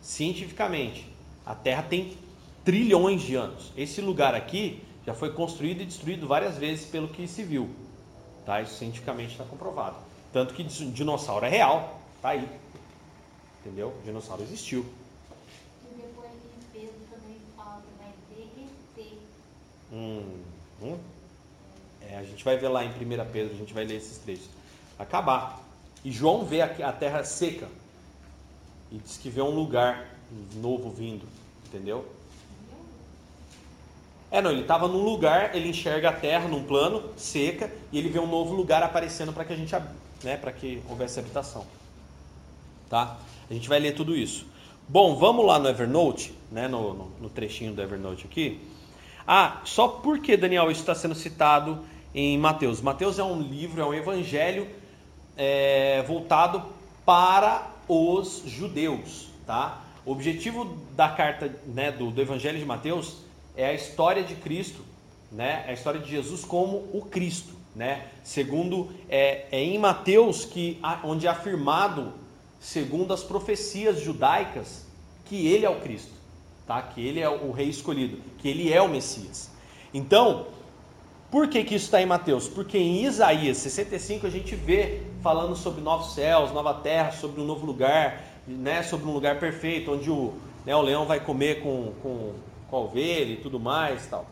Cientificamente. 0.00 1.06
A 1.44 1.54
Terra 1.54 1.82
tem 1.82 2.16
trilhões 2.64 3.20
de 3.20 3.34
anos. 3.34 3.70
Esse 3.76 4.00
lugar 4.00 4.34
aqui 4.34 4.82
já 5.04 5.12
foi 5.12 5.30
construído 5.34 5.82
e 5.82 5.84
destruído 5.84 6.26
várias 6.26 6.56
vezes 6.56 6.86
pelo 6.86 7.08
que 7.08 7.28
se 7.28 7.42
viu. 7.42 7.68
Tá? 8.46 8.62
Isso 8.62 8.76
cientificamente 8.76 9.32
está 9.32 9.44
comprovado. 9.44 9.96
Tanto 10.32 10.54
que 10.54 10.64
dinossauro 10.64 11.44
é 11.44 11.50
real. 11.50 12.00
Tá 12.22 12.30
aí. 12.30 12.63
Entendeu? 13.64 13.94
O 13.98 14.02
dinossauro 14.04 14.42
existiu. 14.42 14.84
E 15.90 15.94
depois 15.94 16.30
em 16.32 16.78
Pedro 16.78 16.94
também 17.10 17.36
fala 17.56 17.80
que 17.80 18.02
vai 18.02 18.12
derreter. 18.36 19.18
Hum, 19.90 20.42
hum. 20.82 20.98
É, 22.02 22.18
a 22.18 22.24
gente 22.24 22.44
vai 22.44 22.58
ver 22.58 22.68
lá 22.68 22.84
em 22.84 22.90
1 22.90 22.92
Pedro, 23.32 23.54
a 23.54 23.56
gente 23.56 23.72
vai 23.72 23.86
ler 23.86 23.96
esses 23.96 24.18
trechos. 24.18 24.50
Acabar. 24.98 25.60
E 26.04 26.12
João 26.12 26.44
vê 26.44 26.60
a 26.60 26.92
terra 26.92 27.24
seca. 27.24 27.66
E 28.92 28.98
diz 28.98 29.16
que 29.16 29.30
vê 29.30 29.40
um 29.40 29.54
lugar 29.54 30.10
novo 30.56 30.90
vindo. 30.90 31.26
Entendeu? 31.66 32.06
É, 34.30 34.42
não, 34.42 34.50
ele 34.50 34.62
estava 34.62 34.88
num 34.88 35.02
lugar, 35.02 35.54
ele 35.54 35.68
enxerga 35.68 36.10
a 36.10 36.12
terra 36.12 36.48
num 36.48 36.64
plano, 36.64 37.08
seca, 37.16 37.72
e 37.90 37.98
ele 37.98 38.08
vê 38.08 38.18
um 38.18 38.26
novo 38.26 38.52
lugar 38.52 38.82
aparecendo 38.82 39.32
para 39.32 39.44
que 39.44 39.52
a 39.52 39.56
gente, 39.56 39.74
né, 40.22 40.36
para 40.36 40.52
que 40.52 40.82
houvesse 40.88 41.18
habitação. 41.18 41.64
Tá? 42.90 43.16
A 43.48 43.54
gente 43.54 43.68
vai 43.68 43.78
ler 43.78 43.94
tudo 43.94 44.16
isso. 44.16 44.46
Bom, 44.88 45.16
vamos 45.16 45.46
lá 45.46 45.58
no 45.58 45.68
Evernote, 45.68 46.34
né, 46.52 46.68
no, 46.68 46.94
no, 46.94 47.10
no 47.20 47.30
trechinho 47.30 47.72
do 47.72 47.80
Evernote 47.80 48.26
aqui. 48.26 48.60
Ah, 49.26 49.60
só 49.64 49.88
porque, 49.88 50.36
Daniel, 50.36 50.70
isso 50.70 50.80
está 50.80 50.94
sendo 50.94 51.14
citado 51.14 51.84
em 52.14 52.36
Mateus. 52.38 52.80
Mateus 52.80 53.18
é 53.18 53.24
um 53.24 53.40
livro, 53.40 53.80
é 53.80 53.86
um 53.86 53.94
evangelho 53.94 54.68
é, 55.36 56.02
voltado 56.06 56.62
para 57.04 57.70
os 57.88 58.42
judeus, 58.46 59.28
tá? 59.46 59.82
O 60.04 60.12
objetivo 60.12 60.76
da 60.94 61.08
carta, 61.08 61.54
né, 61.66 61.90
do, 61.90 62.10
do 62.10 62.20
evangelho 62.20 62.58
de 62.58 62.64
Mateus 62.64 63.18
é 63.56 63.66
a 63.66 63.72
história 63.72 64.22
de 64.22 64.34
Cristo, 64.34 64.84
né? 65.32 65.64
É 65.66 65.70
a 65.70 65.72
história 65.72 66.00
de 66.00 66.10
Jesus 66.10 66.44
como 66.44 66.88
o 66.92 67.06
Cristo, 67.10 67.54
né? 67.74 68.06
Segundo 68.22 68.90
é, 69.08 69.46
é 69.50 69.62
em 69.62 69.78
Mateus 69.78 70.44
que 70.44 70.78
onde 71.02 71.26
é 71.26 71.30
afirmado 71.30 72.12
segundo 72.64 73.12
as 73.12 73.22
profecias 73.22 74.00
judaicas, 74.00 74.86
que 75.26 75.46
ele 75.48 75.66
é 75.66 75.70
o 75.70 75.80
Cristo, 75.80 76.12
tá? 76.66 76.80
que 76.80 77.06
ele 77.06 77.20
é 77.20 77.28
o 77.28 77.52
rei 77.52 77.68
escolhido, 77.68 78.18
que 78.38 78.48
ele 78.48 78.72
é 78.72 78.80
o 78.80 78.88
Messias. 78.88 79.50
Então, 79.92 80.46
por 81.30 81.46
que, 81.46 81.62
que 81.62 81.74
isso 81.74 81.84
está 81.84 82.00
em 82.00 82.06
Mateus? 82.06 82.48
Porque 82.48 82.78
em 82.78 83.04
Isaías 83.04 83.58
65 83.58 84.26
a 84.26 84.30
gente 84.30 84.56
vê 84.56 85.02
falando 85.22 85.54
sobre 85.54 85.82
novos 85.82 86.14
céus, 86.14 86.52
nova 86.52 86.72
terra, 86.72 87.12
sobre 87.12 87.38
um 87.38 87.44
novo 87.44 87.66
lugar, 87.66 88.24
né? 88.48 88.82
sobre 88.82 89.06
um 89.06 89.12
lugar 89.12 89.38
perfeito, 89.38 89.92
onde 89.92 90.10
o, 90.10 90.32
né, 90.64 90.74
o 90.74 90.80
leão 90.80 91.04
vai 91.04 91.20
comer 91.20 91.62
com, 91.62 91.92
com, 92.02 92.32
com 92.70 92.76
a 92.76 92.80
ovelha 92.80 93.34
e 93.34 93.36
tudo 93.36 93.60
mais. 93.60 94.06
tal. 94.06 94.26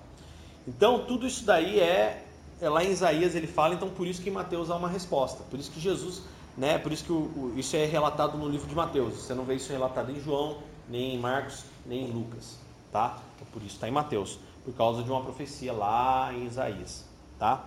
Então, 0.66 1.04
tudo 1.04 1.26
isso 1.26 1.44
daí 1.44 1.80
é, 1.80 2.24
é 2.62 2.68
lá 2.70 2.82
em 2.82 2.92
Isaías 2.92 3.34
ele 3.34 3.46
fala, 3.46 3.74
então 3.74 3.90
por 3.90 4.06
isso 4.06 4.22
que 4.22 4.30
em 4.30 4.32
Mateus 4.32 4.70
há 4.70 4.76
uma 4.76 4.88
resposta. 4.88 5.44
Por 5.50 5.60
isso 5.60 5.70
que 5.70 5.78
Jesus 5.78 6.22
né? 6.56 6.78
Por 6.78 6.92
isso 6.92 7.04
que 7.04 7.12
o, 7.12 7.16
o, 7.16 7.54
isso 7.56 7.76
é 7.76 7.84
relatado 7.84 8.36
no 8.36 8.48
livro 8.48 8.66
de 8.66 8.74
Mateus. 8.74 9.14
Você 9.14 9.34
não 9.34 9.44
vê 9.44 9.54
isso 9.54 9.72
relatado 9.72 10.10
em 10.10 10.20
João, 10.20 10.58
nem 10.88 11.14
em 11.14 11.18
Marcos, 11.18 11.64
nem 11.86 12.08
em 12.08 12.12
Lucas, 12.12 12.58
tá? 12.90 13.18
Então, 13.34 13.46
por 13.52 13.62
isso 13.62 13.74
está 13.74 13.88
em 13.88 13.92
Mateus, 13.92 14.38
por 14.64 14.74
causa 14.74 15.02
de 15.02 15.10
uma 15.10 15.22
profecia 15.22 15.72
lá 15.72 16.32
em 16.32 16.46
Isaías, 16.46 17.04
tá? 17.38 17.64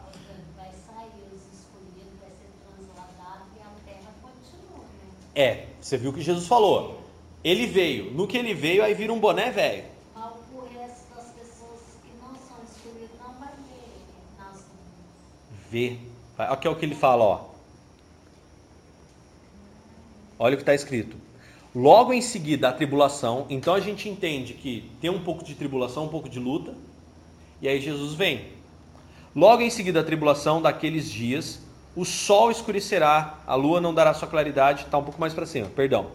Vai 0.56 0.72
sair 0.72 1.24
os 1.34 1.60
escolhidos, 1.60 2.20
vai 2.20 2.30
ser 2.30 2.50
transladado 2.68 3.46
e 3.56 3.60
a 3.60 3.92
terra 3.92 4.12
continua, 4.22 4.86
né? 4.86 5.10
É, 5.36 5.68
você 5.82 5.98
viu 5.98 6.12
o 6.12 6.14
que 6.14 6.22
Jesus 6.22 6.48
falou. 6.48 7.02
Ele 7.44 7.68
veio, 7.68 8.12
no 8.12 8.28
que 8.28 8.38
ele 8.38 8.54
veio, 8.54 8.84
aí 8.84 8.94
vira 8.94 9.14
um 9.14 9.20
boné 9.20 9.52
velho. 9.52 9.96
Vê. 15.70 16.00
Aqui 16.38 16.68
é 16.68 16.70
o 16.70 16.76
que 16.76 16.86
ele 16.86 16.96
fala, 16.96 17.24
ó. 17.24 17.55
Olha 20.38 20.54
o 20.54 20.58
que 20.58 20.64
está 20.64 20.74
escrito. 20.74 21.18
Logo 21.76 22.14
em 22.14 22.22
seguida 22.22 22.70
a 22.70 22.74
tribulação, 22.74 23.46
então 23.50 23.74
a 23.74 23.80
gente 23.80 24.08
entende 24.08 24.54
que 24.54 24.90
tem 25.02 25.10
um 25.10 25.20
pouco 25.20 25.44
de 25.44 25.56
tribulação, 25.56 26.06
um 26.06 26.10
pouco 26.10 26.30
de 26.30 26.40
luta, 26.40 26.74
e 27.62 27.68
aí 27.68 27.82
Jesus 27.82 28.14
vem. 28.14 28.46
Logo 29.36 29.62
em 29.62 29.70
seguida 29.70 30.00
a 30.00 30.04
tribulação 30.04 30.62
daqueles 30.62 31.12
dias, 31.12 31.62
o 31.96 32.06
sol 32.06 32.50
escurecerá, 32.50 33.40
a 33.46 33.56
lua 33.56 33.82
não 33.82 33.94
dará 33.94 34.14
sua 34.14 34.28
claridade, 34.28 34.84
está 34.84 34.98
um 34.98 35.04
pouco 35.04 35.20
mais 35.20 35.34
para 35.34 35.46
cima, 35.46 35.68
perdão. 35.68 36.12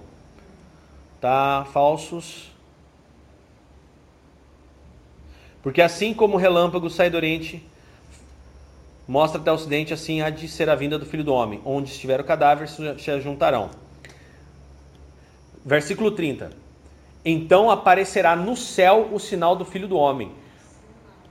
Tá 1.21 1.67
falsos. 1.73 2.51
Porque 5.63 5.83
assim 5.83 6.15
como 6.15 6.37
o 6.37 6.39
relâmpago 6.39 6.89
sai 6.89 7.11
do 7.11 7.17
oriente, 7.17 7.63
mostra 9.07 9.39
até 9.39 9.51
o 9.51 9.55
ocidente, 9.55 9.93
assim 9.93 10.23
há 10.23 10.31
de 10.31 10.49
ser 10.49 10.71
a 10.71 10.75
vinda 10.75 10.99
do 10.99 11.05
filho 11.05 11.25
do 11.25 11.35
homem. 11.35 11.61
Onde 11.67 11.91
estiver 11.91 12.19
o 12.19 12.25
cadáver, 12.25 12.67
se 12.67 13.21
juntarão. 13.21 13.69
Versículo 15.65 16.11
30. 16.11 16.51
Então 17.25 17.71
aparecerá 17.71 18.35
no 18.35 18.57
céu 18.57 19.11
o 19.13 19.19
sinal 19.19 19.55
do 19.55 19.65
Filho 19.65 19.87
do 19.87 19.97
Homem. 19.97 20.33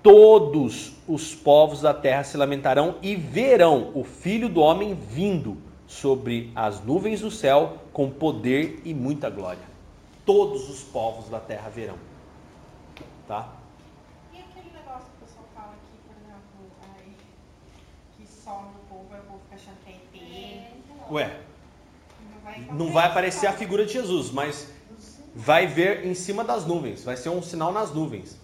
Todos 0.04 0.94
os 1.08 1.34
povos 1.34 1.82
da 1.82 1.94
terra 1.94 2.24
se 2.24 2.38
lamentarão 2.38 2.96
e 3.02 3.16
verão 3.16 3.92
o 3.96 4.04
Filho 4.04 4.48
do 4.48 4.62
Homem 4.62 4.94
vindo 4.94 5.58
sobre 5.88 6.52
as 6.56 6.84
nuvens 6.84 7.22
do 7.22 7.32
céu 7.32 7.80
com 7.92 8.10
poder 8.10 8.82
e 8.86 8.94
muita 8.94 9.30
glória. 9.30 9.64
Todos 10.26 10.70
os 10.70 10.84
povos 10.84 11.28
da 11.28 11.40
terra 11.40 11.70
verão. 11.70 11.98
Tá? 13.28 13.52
E 14.32 14.38
aquele 14.38 14.72
negócio 14.72 15.08
que 15.10 15.24
o 15.24 15.28
pessoal 15.28 15.46
fala 15.56 15.74
aqui, 15.74 15.98
por 16.08 16.16
exemplo, 16.16 16.72
ai, 16.96 17.14
que 18.16 18.28
some 18.28 18.68
o 18.68 18.94
povo, 18.94 19.08
é 19.12 19.20
o 19.20 19.24
povo 19.24 19.40
fica 19.50 19.56
achando 19.56 19.78
que 19.84 20.20
é 20.20 20.68
ET. 20.68 21.12
Ué, 21.12 21.40
Não 22.72 22.92
vai, 22.92 23.08
aparecer 23.08 23.48
a 23.48 23.54
figura 23.54 23.86
de 23.86 23.94
Jesus, 23.94 24.32
mas 24.32 24.68
vai 25.36 25.68
ver 25.68 26.06
em 26.06 26.14
cima 26.14 26.44
das 26.44 26.66
nuvens, 26.66 27.04
vai 27.04 27.16
ser 27.16 27.30
um 27.30 27.42
sinal 27.42 27.72
nas 27.72 27.94
nuvens. 27.94 28.38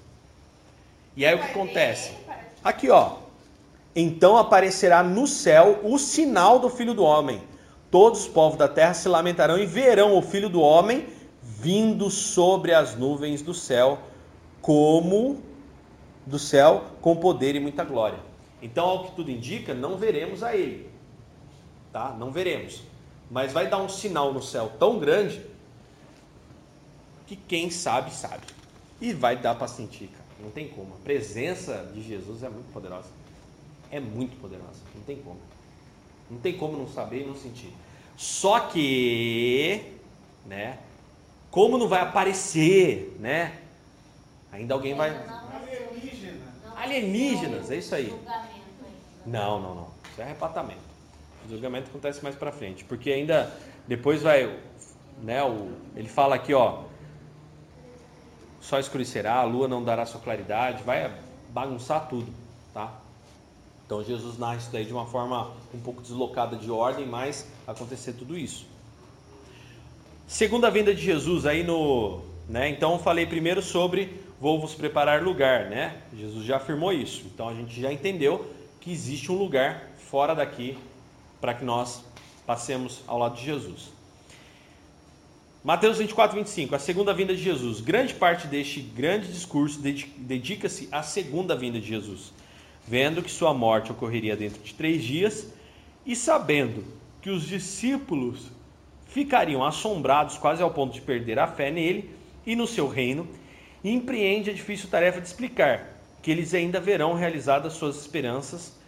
E 1.16 1.26
aí 1.26 1.36
o 1.36 1.40
que 1.40 1.52
acontece? 1.52 2.14
Aqui, 2.64 2.90
ó. 2.90 3.18
Então 3.96 4.38
aparecerá 4.38 5.02
no 5.02 5.26
céu 5.26 5.80
o 5.84 5.98
sinal 5.98 6.60
do 6.60 6.70
Filho 6.70 6.94
do 6.94 7.04
Homem. 7.04 7.42
todos 7.90 8.22
os 8.22 8.28
povos 8.28 8.58
da 8.58 8.68
terra 8.68 8.94
se 8.94 9.08
lamentarão 9.08 9.58
e 9.58 9.66
verão 9.66 10.18
o 10.18 10.22
filho 10.22 10.50
do 10.50 10.60
homem 10.60 11.08
vindo 11.42 12.10
sobre 12.10 12.74
as 12.74 12.96
nuvens 12.96 13.42
do 13.42 13.54
céu, 13.54 14.00
como 14.62 15.42
do 16.26 16.38
céu, 16.38 16.84
com 17.00 17.16
poder 17.16 17.56
e 17.56 17.60
muita 17.60 17.84
glória. 17.86 18.20
Então, 18.62 18.86
ao 18.86 19.04
que 19.06 19.12
tudo 19.16 19.32
indica, 19.32 19.74
não 19.74 19.96
veremos 19.96 20.44
a 20.44 20.56
ele. 20.56 20.90
Tá? 21.94 22.16
Não 22.20 22.32
veremos. 22.32 22.82
Mas 23.30 23.52
vai 23.52 23.68
dar 23.68 23.78
um 23.78 23.90
sinal 23.90 24.34
no 24.34 24.42
céu 24.42 24.72
tão 24.80 25.00
grande 25.00 25.46
que 27.26 27.36
quem 27.36 27.70
sabe, 27.70 28.14
sabe. 28.14 28.46
E 29.02 29.14
vai 29.14 29.36
dar 29.36 29.56
para 29.56 29.68
sentir, 29.68 30.08
cara. 30.08 30.26
Não 30.40 30.52
tem 30.52 30.68
como. 30.68 30.94
A 30.94 31.04
presença 31.04 31.90
de 31.94 32.02
Jesus 32.02 32.44
é 32.44 32.50
muito 32.50 32.72
poderosa. 32.72 33.10
É 33.92 34.00
muito 34.00 34.40
poderosa. 34.40 34.80
Não 34.94 35.02
tem 35.04 35.18
como. 35.18 35.40
Não 36.30 36.40
tem 36.40 36.58
como 36.58 36.78
não 36.78 36.88
saber 36.88 37.22
e 37.22 37.26
não 37.26 37.36
sentir. 37.36 37.74
Só 38.18 38.62
que, 38.62 39.94
né? 40.46 40.80
Como 41.52 41.78
não 41.78 41.88
vai 41.88 42.02
aparecer, 42.02 43.16
né? 43.20 43.60
Ainda 44.52 44.74
alguém 44.74 44.94
vai. 44.94 45.10
Alienígena. 45.10 46.42
Alienígenas, 46.76 47.72
é 47.72 47.78
isso 47.78 47.96
aí. 47.96 48.14
Não, 49.26 49.60
não, 49.60 49.76
não. 49.76 49.88
Isso 50.12 50.22
é 50.22 50.24
arrebatamento. 50.24 50.95
O 51.46 51.50
julgamento 51.50 51.90
acontece 51.90 52.24
mais 52.24 52.36
para 52.36 52.52
frente, 52.52 52.84
porque 52.84 53.12
ainda 53.12 53.54
depois 53.88 54.22
vai, 54.22 54.58
né? 55.22 55.44
O, 55.44 55.72
ele 55.96 56.10
fala 56.10 56.36
aqui, 56.36 56.54
ó. 56.54 56.84
Só 58.60 58.80
escurecerá, 58.80 59.36
a 59.36 59.44
lua 59.44 59.68
não 59.68 59.84
dará 59.84 60.06
sua 60.06 60.20
claridade, 60.20 60.82
vai 60.84 61.14
bagunçar 61.50 62.08
tudo, 62.10 62.34
tá? 62.74 63.00
Então 63.86 64.04
Jesus 64.04 64.40
nasce 64.40 64.72
daí 64.72 64.86
de 64.86 64.92
uma 64.92 65.06
forma 65.06 65.52
um 65.72 65.80
pouco 65.80 66.02
deslocada 66.02 66.56
de 66.56 66.72
ordem, 66.72 67.06
mas 67.06 67.48
acontecer 67.68 68.14
tudo 68.14 68.36
isso. 68.36 68.66
Segunda 70.26 70.72
vinda 70.72 70.94
de 70.96 71.02
Jesus 71.02 71.46
aí 71.46 71.64
no, 71.64 72.22
né? 72.50 72.68
Então 72.70 72.98
falei 72.98 73.28
primeiro 73.28 73.62
sobre 73.62 74.20
vou 74.40 74.60
vos 74.60 74.74
preparar 74.74 75.22
lugar, 75.22 75.70
né? 75.70 76.02
Jesus 76.18 76.44
já 76.44 76.58
afirmou 76.58 76.92
isso. 76.92 77.24
Então 77.32 77.48
a 77.48 77.54
gente 77.54 77.80
já 77.80 77.94
entendeu 77.94 78.52
que 78.82 78.92
existe 78.92 79.32
um 79.32 79.36
lugar 79.36 79.92
fora 80.10 80.34
daqui 80.34 80.78
para 81.46 81.54
que 81.54 81.64
nós 81.64 82.04
passemos 82.44 83.04
ao 83.06 83.20
lado 83.20 83.36
de 83.36 83.46
Jesus. 83.46 83.92
Mateus 85.64 86.00
24, 86.00 86.36
25, 86.36 86.74
a 86.74 86.80
segunda 86.80 87.14
vinda 87.14 87.36
de 87.36 87.44
Jesus. 87.44 87.82
Grande 87.82 88.16
parte 88.16 88.48
deste 88.48 88.80
grande 88.80 89.28
discurso 89.28 89.80
dedica-se 89.80 90.90
à 90.92 91.04
segunda 91.04 91.56
vinda 91.56 91.80
de 91.80 91.86
Jesus, 91.86 92.34
vendo 92.88 93.22
que 93.22 93.30
sua 93.30 93.54
morte 93.54 93.92
ocorreria 93.92 94.36
dentro 94.36 94.60
de 94.64 94.74
três 94.74 95.04
dias 95.04 95.54
e 96.04 96.16
sabendo 96.16 96.84
que 97.22 97.30
os 97.30 97.48
discípulos 97.48 98.50
ficariam 99.06 99.64
assombrados 99.64 100.40
quase 100.40 100.64
ao 100.64 100.72
ponto 100.72 100.96
de 100.96 101.02
perder 101.02 101.38
a 101.38 101.46
fé 101.46 101.70
nele 101.70 102.10
e 102.44 102.56
no 102.56 102.66
seu 102.66 102.88
reino, 102.88 103.28
empreende 103.84 104.50
a 104.50 104.54
difícil 104.54 104.90
tarefa 104.90 105.22
de 105.22 105.28
explicar 105.28 105.96
que 106.24 106.32
eles 106.32 106.56
ainda 106.56 106.80
verão 106.80 107.14
realizadas 107.14 107.74
suas 107.74 107.98
esperanças 107.98 108.84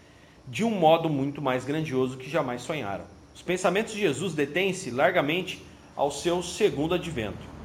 de 0.47 0.63
um 0.63 0.71
modo 0.71 1.09
muito 1.09 1.41
mais 1.41 1.65
grandioso 1.65 2.17
que 2.17 2.29
jamais 2.29 2.61
sonharam. 2.61 3.03
Os 3.35 3.41
pensamentos 3.41 3.93
de 3.93 3.99
Jesus 3.99 4.33
detêm-se 4.33 4.89
largamente 4.89 5.61
ao 5.95 6.09
seu 6.09 6.41
segundo 6.41 6.95
advento. 6.95 7.57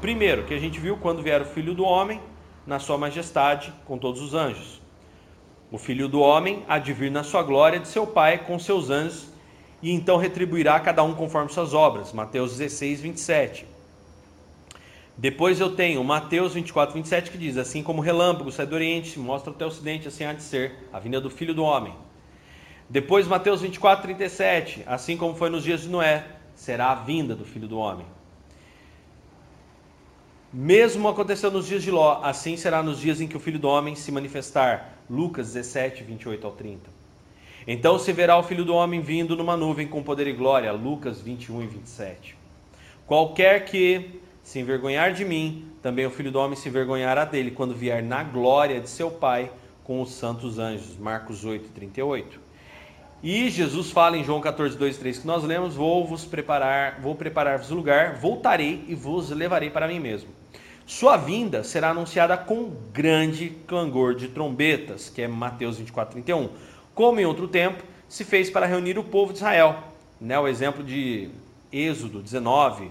Primeiro, 0.00 0.44
que 0.44 0.54
a 0.54 0.58
gente 0.58 0.78
viu 0.78 0.96
quando 0.96 1.22
vier 1.22 1.42
o 1.42 1.44
Filho 1.44 1.74
do 1.74 1.84
Homem, 1.84 2.20
na 2.66 2.78
sua 2.78 2.96
majestade, 2.96 3.72
com 3.84 3.98
todos 3.98 4.22
os 4.22 4.32
anjos. 4.32 4.80
O 5.72 5.78
Filho 5.78 6.08
do 6.08 6.20
Homem 6.20 6.64
há 6.68 6.78
de 6.78 6.92
vir 6.92 7.10
na 7.10 7.22
sua 7.22 7.42
glória 7.42 7.80
de 7.80 7.88
seu 7.88 8.06
Pai 8.06 8.38
com 8.38 8.58
seus 8.58 8.90
anjos, 8.90 9.28
e 9.82 9.92
então 9.92 10.16
retribuirá 10.16 10.76
a 10.76 10.80
cada 10.80 11.02
um 11.02 11.14
conforme 11.14 11.50
suas 11.50 11.74
obras. 11.74 12.12
Mateus 12.12 12.56
16, 12.56 13.00
27. 13.00 13.66
Depois 15.16 15.60
eu 15.60 15.74
tenho 15.74 16.02
Mateus 16.02 16.54
24, 16.54 16.94
27, 16.94 17.30
que 17.30 17.38
diz: 17.38 17.56
Assim 17.56 17.82
como 17.82 18.00
relâmpago 18.00 18.50
sai 18.50 18.66
do 18.66 18.74
Oriente, 18.74 19.18
mostra 19.18 19.50
até 19.50 19.64
o 19.64 19.68
Ocidente, 19.68 20.08
assim 20.08 20.24
há 20.24 20.32
de 20.32 20.42
ser 20.42 20.88
a 20.92 20.98
vinda 20.98 21.20
do 21.20 21.28
Filho 21.28 21.54
do 21.54 21.62
Homem. 21.62 21.92
Depois, 22.90 23.28
Mateus 23.28 23.62
24, 23.62 24.02
37, 24.02 24.82
assim 24.84 25.16
como 25.16 25.36
foi 25.36 25.48
nos 25.48 25.62
dias 25.62 25.82
de 25.82 25.88
Noé, 25.88 26.26
será 26.56 26.90
a 26.90 26.96
vinda 26.96 27.36
do 27.36 27.44
Filho 27.44 27.68
do 27.68 27.78
Homem. 27.78 28.04
Mesmo 30.52 31.08
aconteceu 31.08 31.52
nos 31.52 31.68
dias 31.68 31.84
de 31.84 31.92
Ló, 31.92 32.20
assim 32.24 32.56
será 32.56 32.82
nos 32.82 32.98
dias 32.98 33.20
em 33.20 33.28
que 33.28 33.36
o 33.36 33.40
Filho 33.40 33.60
do 33.60 33.68
Homem 33.68 33.94
se 33.94 34.10
manifestar. 34.10 34.98
Lucas 35.08 35.52
17, 35.52 36.02
28 36.02 36.44
ao 36.44 36.52
30. 36.52 36.90
Então 37.64 37.96
se 37.96 38.12
verá 38.12 38.36
o 38.36 38.42
Filho 38.42 38.64
do 38.64 38.74
Homem 38.74 39.00
vindo 39.00 39.36
numa 39.36 39.56
nuvem 39.56 39.86
com 39.86 40.02
poder 40.02 40.26
e 40.26 40.32
glória. 40.32 40.72
Lucas 40.72 41.20
21 41.20 41.62
e 41.62 41.66
27. 41.68 42.36
Qualquer 43.06 43.64
que 43.66 44.20
se 44.42 44.58
envergonhar 44.58 45.12
de 45.12 45.24
mim, 45.24 45.70
também 45.80 46.04
o 46.06 46.10
Filho 46.10 46.32
do 46.32 46.40
Homem 46.40 46.56
se 46.56 46.68
envergonhará 46.68 47.24
dele 47.24 47.52
quando 47.52 47.72
vier 47.72 48.02
na 48.02 48.24
glória 48.24 48.80
de 48.80 48.90
seu 48.90 49.12
Pai 49.12 49.52
com 49.84 50.02
os 50.02 50.10
santos 50.10 50.58
anjos. 50.58 50.96
Marcos 50.96 51.44
8, 51.44 51.68
38. 51.70 52.49
E 53.22 53.50
Jesus 53.50 53.90
fala 53.90 54.16
em 54.16 54.24
João 54.24 54.40
14, 54.40 54.78
2 54.78 54.96
3 54.96 55.18
que 55.18 55.26
nós 55.26 55.44
lemos: 55.44 55.74
Vou 55.74 56.06
vos 56.06 56.24
preparar, 56.24 57.00
vou 57.02 57.14
preparar-vos 57.14 57.68
lugar, 57.68 58.14
voltarei 58.14 58.82
e 58.88 58.94
vos 58.94 59.28
levarei 59.28 59.68
para 59.68 59.86
mim 59.86 60.00
mesmo. 60.00 60.30
Sua 60.86 61.18
vinda 61.18 61.62
será 61.62 61.90
anunciada 61.90 62.36
com 62.36 62.72
grande 62.92 63.50
clangor 63.66 64.14
de 64.14 64.28
trombetas, 64.28 65.10
que 65.10 65.20
é 65.20 65.28
Mateus 65.28 65.76
24, 65.76 66.14
31. 66.14 66.48
Como 66.94 67.20
em 67.20 67.26
outro 67.26 67.46
tempo, 67.46 67.84
se 68.08 68.24
fez 68.24 68.48
para 68.48 68.66
reunir 68.66 68.98
o 68.98 69.04
povo 69.04 69.32
de 69.32 69.38
Israel. 69.38 69.84
Né, 70.18 70.38
o 70.38 70.48
exemplo 70.48 70.82
de 70.82 71.30
Êxodo 71.72 72.20
19, 72.20 72.90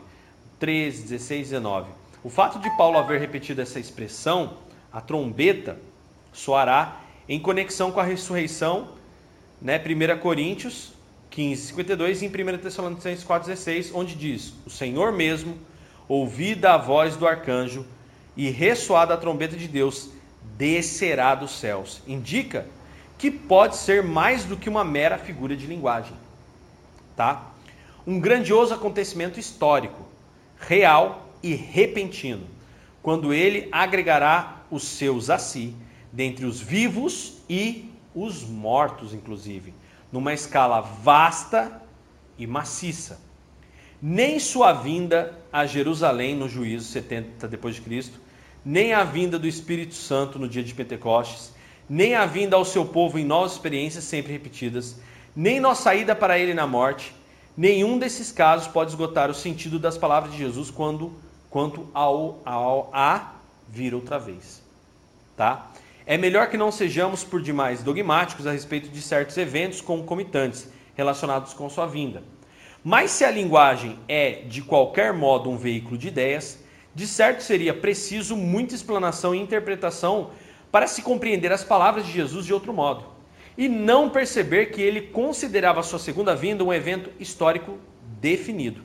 13, 0.59 1.03
16 1.03 1.49
19. 1.49 1.89
O 2.23 2.29
fato 2.29 2.59
de 2.59 2.69
Paulo 2.77 2.97
haver 2.97 3.19
repetido 3.19 3.61
essa 3.61 3.79
expressão, 3.79 4.57
a 4.93 5.01
trombeta, 5.01 5.79
soará 6.31 7.01
em 7.27 7.39
conexão 7.39 7.91
com 7.91 7.99
a 7.99 8.03
ressurreição 8.03 8.98
né? 9.61 9.79
1 9.79 10.19
Coríntios 10.19 10.93
15, 11.29 11.67
52 11.67 12.21
e 12.21 12.25
em 12.25 12.29
1 12.29 12.57
Tessalonicenses 12.57 13.23
4,16, 13.23 13.91
onde 13.93 14.15
diz: 14.15 14.53
O 14.65 14.69
Senhor 14.69 15.11
mesmo, 15.11 15.57
ouvida 16.07 16.73
a 16.73 16.77
voz 16.77 17.15
do 17.15 17.27
arcanjo 17.27 17.85
e 18.35 18.49
ressoada 18.49 19.13
a 19.13 19.17
trombeta 19.17 19.55
de 19.55 19.67
Deus, 19.67 20.09
descerá 20.57 21.35
dos 21.35 21.51
céus. 21.51 22.01
Indica 22.07 22.65
que 23.17 23.29
pode 23.29 23.75
ser 23.75 24.01
mais 24.01 24.45
do 24.45 24.57
que 24.57 24.69
uma 24.69 24.83
mera 24.83 25.17
figura 25.17 25.55
de 25.55 25.67
linguagem. 25.67 26.13
Tá? 27.15 27.51
Um 28.07 28.19
grandioso 28.19 28.73
acontecimento 28.73 29.39
histórico, 29.39 30.07
real 30.57 31.29
e 31.43 31.53
repentino, 31.53 32.47
quando 33.03 33.33
ele 33.33 33.67
agregará 33.71 34.63
os 34.71 34.83
seus 34.83 35.29
a 35.29 35.37
si, 35.37 35.75
dentre 36.11 36.45
os 36.45 36.59
vivos 36.59 37.37
e 37.49 37.88
os 38.23 38.43
mortos, 38.43 39.13
inclusive, 39.13 39.73
numa 40.11 40.33
escala 40.33 40.81
vasta 40.81 41.81
e 42.37 42.45
maciça. 42.45 43.19
Nem 44.01 44.39
sua 44.39 44.73
vinda 44.73 45.37
a 45.51 45.65
Jerusalém 45.65 46.35
no 46.35 46.47
juízo 46.47 46.85
70 46.85 47.47
depois 47.47 47.75
de 47.75 47.81
Cristo, 47.81 48.19
nem 48.63 48.93
a 48.93 49.03
vinda 49.03 49.37
do 49.37 49.47
Espírito 49.47 49.93
Santo 49.93 50.37
no 50.39 50.47
dia 50.47 50.63
de 50.63 50.73
Pentecostes, 50.73 51.53
nem 51.89 52.15
a 52.15 52.25
vinda 52.25 52.55
ao 52.55 52.65
seu 52.65 52.85
povo 52.85 53.17
em 53.17 53.25
novas 53.25 53.53
experiências 53.53 54.03
sempre 54.03 54.31
repetidas, 54.31 54.97
nem 55.35 55.59
nossa 55.59 55.83
saída 55.83 56.15
para 56.15 56.37
ele 56.37 56.53
na 56.53 56.67
morte, 56.67 57.15
nenhum 57.55 57.97
desses 57.97 58.31
casos 58.31 58.67
pode 58.67 58.91
esgotar 58.91 59.29
o 59.29 59.33
sentido 59.33 59.79
das 59.79 59.97
palavras 59.97 60.31
de 60.31 60.37
Jesus 60.37 60.69
quando 60.69 61.13
quanto 61.49 61.87
ao, 61.93 62.39
ao 62.45 62.89
a 62.93 63.33
vir 63.67 63.93
outra 63.93 64.19
vez. 64.19 64.61
Tá? 65.35 65.71
É 66.09 66.17
melhor 66.17 66.49
que 66.49 66.57
não 66.57 66.71
sejamos 66.71 67.23
por 67.23 67.39
demais 67.39 67.83
dogmáticos 67.83 68.47
a 68.47 68.51
respeito 68.51 68.89
de 68.89 68.99
certos 68.99 69.37
eventos 69.37 69.79
concomitantes 69.79 70.67
relacionados 70.95 71.53
com 71.53 71.69
sua 71.69 71.85
vinda. 71.85 72.23
Mas 72.83 73.11
se 73.11 73.23
a 73.23 73.29
linguagem 73.29 73.99
é, 74.07 74.41
de 74.47 74.63
qualquer 74.63 75.13
modo, 75.13 75.51
um 75.51 75.55
veículo 75.55 75.99
de 75.99 76.07
ideias, 76.07 76.63
de 76.95 77.05
certo 77.05 77.43
seria 77.43 77.75
preciso 77.75 78.35
muita 78.35 78.73
explanação 78.73 79.35
e 79.35 79.39
interpretação 79.39 80.31
para 80.71 80.87
se 80.87 81.03
compreender 81.03 81.51
as 81.51 81.63
palavras 81.63 82.07
de 82.07 82.11
Jesus 82.11 82.43
de 82.43 82.55
outro 82.55 82.73
modo, 82.73 83.05
e 83.55 83.69
não 83.69 84.09
perceber 84.09 84.71
que 84.71 84.81
ele 84.81 85.01
considerava 85.01 85.83
sua 85.83 85.99
segunda 85.99 86.35
vinda 86.35 86.63
um 86.63 86.73
evento 86.73 87.11
histórico 87.19 87.77
definido, 88.19 88.81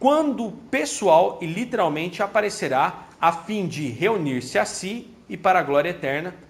quando 0.00 0.52
pessoal 0.70 1.38
e 1.42 1.44
literalmente 1.44 2.22
aparecerá 2.22 3.08
a 3.20 3.30
fim 3.30 3.66
de 3.66 3.90
reunir-se 3.90 4.58
a 4.58 4.64
si 4.64 5.10
e 5.28 5.36
para 5.36 5.58
a 5.58 5.62
glória 5.62 5.90
eterna 5.90 6.45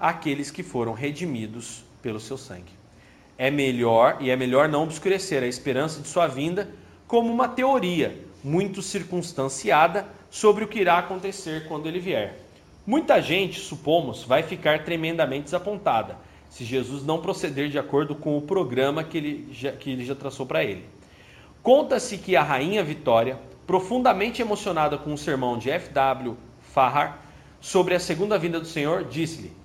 aqueles 0.00 0.50
que 0.50 0.62
foram 0.62 0.94
redimidos 0.94 1.84
pelo 2.00 2.18
seu 2.18 2.38
sangue. 2.38 2.72
É 3.36 3.50
melhor 3.50 4.16
e 4.20 4.30
é 4.30 4.36
melhor 4.36 4.68
não 4.68 4.84
obscurecer 4.84 5.42
a 5.42 5.46
esperança 5.46 6.00
de 6.00 6.08
sua 6.08 6.26
vinda 6.26 6.70
como 7.06 7.30
uma 7.32 7.48
teoria 7.48 8.24
muito 8.42 8.80
circunstanciada 8.80 10.06
sobre 10.30 10.64
o 10.64 10.68
que 10.68 10.80
irá 10.80 10.98
acontecer 10.98 11.68
quando 11.68 11.86
ele 11.86 12.00
vier. 12.00 12.38
Muita 12.86 13.20
gente, 13.20 13.60
supomos, 13.60 14.24
vai 14.24 14.42
ficar 14.42 14.84
tremendamente 14.84 15.44
desapontada 15.44 16.16
se 16.48 16.64
Jesus 16.64 17.04
não 17.04 17.20
proceder 17.20 17.68
de 17.68 17.78
acordo 17.78 18.14
com 18.14 18.36
o 18.36 18.42
programa 18.42 19.04
que 19.04 19.16
ele 19.16 19.48
já, 19.52 19.70
que 19.72 19.90
ele 19.90 20.04
já 20.04 20.14
traçou 20.14 20.44
para 20.44 20.64
ele. 20.64 20.84
Conta-se 21.62 22.18
que 22.18 22.34
a 22.34 22.42
rainha 22.42 22.82
Vitória, 22.82 23.38
profundamente 23.66 24.42
emocionada 24.42 24.98
com 24.98 25.12
o 25.12 25.18
sermão 25.18 25.56
de 25.56 25.70
F.W. 25.70 26.36
Farrar 26.60 27.20
sobre 27.60 27.94
a 27.94 28.00
segunda 28.00 28.38
vinda 28.38 28.58
do 28.58 28.66
Senhor, 28.66 29.04
disse-lhe: 29.04 29.59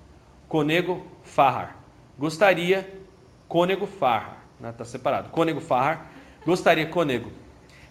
Conego 0.48 1.06
Farrar, 1.24 1.78
gostaria, 2.18 2.88
Cônego 3.48 3.88
Farrar, 3.88 4.38
né, 4.60 4.74
separado, 4.84 5.30
Cônego 5.30 5.60
Farrar, 5.60 6.12
gostaria, 6.46 6.86
Cônego, 6.86 7.32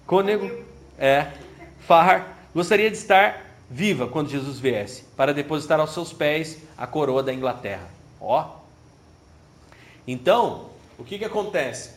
Cônego, 0.07 0.51
é, 0.99 1.33
Farrar, 1.81 2.39
gostaria 2.55 2.91
de 2.91 2.97
estar 2.97 3.45
viva 3.69 4.07
quando 4.07 4.29
Jesus 4.29 4.59
viesse, 4.59 5.05
para 5.17 5.33
depositar 5.35 5.81
aos 5.81 5.93
seus 5.93 6.13
pés 6.13 6.59
a 6.77 6.87
coroa 6.87 7.23
da 7.23 7.33
Inglaterra. 7.33 7.89
Ó. 8.21 8.57
Então, 10.07 10.71
o 10.99 11.05
que 11.05 11.19
que 11.19 11.25
acontece? 11.25 11.91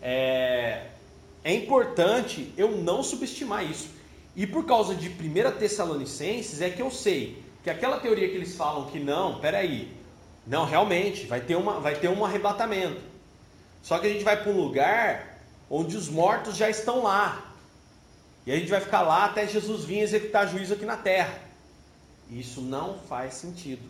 É, 0.00 0.86
é 1.44 1.54
importante 1.54 2.52
eu 2.56 2.72
não 2.72 3.02
subestimar 3.02 3.64
isso. 3.64 3.90
E 4.34 4.46
por 4.46 4.64
causa 4.64 4.94
de 4.94 5.08
1 5.08 5.58
Tessalonicenses 5.58 6.60
é 6.60 6.70
que 6.70 6.80
eu 6.80 6.90
sei 6.90 7.41
que 7.62 7.70
aquela 7.70 8.00
teoria 8.00 8.28
que 8.28 8.34
eles 8.34 8.56
falam 8.56 8.86
que 8.86 8.98
não, 8.98 9.38
peraí, 9.38 9.96
não, 10.46 10.64
realmente, 10.64 11.26
vai 11.26 11.40
ter, 11.40 11.56
uma, 11.56 11.78
vai 11.78 11.94
ter 11.94 12.08
um 12.08 12.24
arrebatamento. 12.24 13.00
Só 13.82 13.98
que 13.98 14.06
a 14.06 14.10
gente 14.10 14.24
vai 14.24 14.40
para 14.40 14.50
um 14.50 14.60
lugar 14.60 15.38
onde 15.70 15.96
os 15.96 16.08
mortos 16.08 16.56
já 16.56 16.68
estão 16.68 17.02
lá. 17.02 17.52
E 18.44 18.52
a 18.52 18.56
gente 18.56 18.68
vai 18.68 18.80
ficar 18.80 19.02
lá 19.02 19.24
até 19.24 19.46
Jesus 19.46 19.84
vir 19.84 20.00
executar 20.00 20.48
juízo 20.48 20.74
aqui 20.74 20.84
na 20.84 20.96
terra. 20.96 21.38
Isso 22.28 22.60
não 22.60 22.98
faz 22.98 23.34
sentido. 23.34 23.82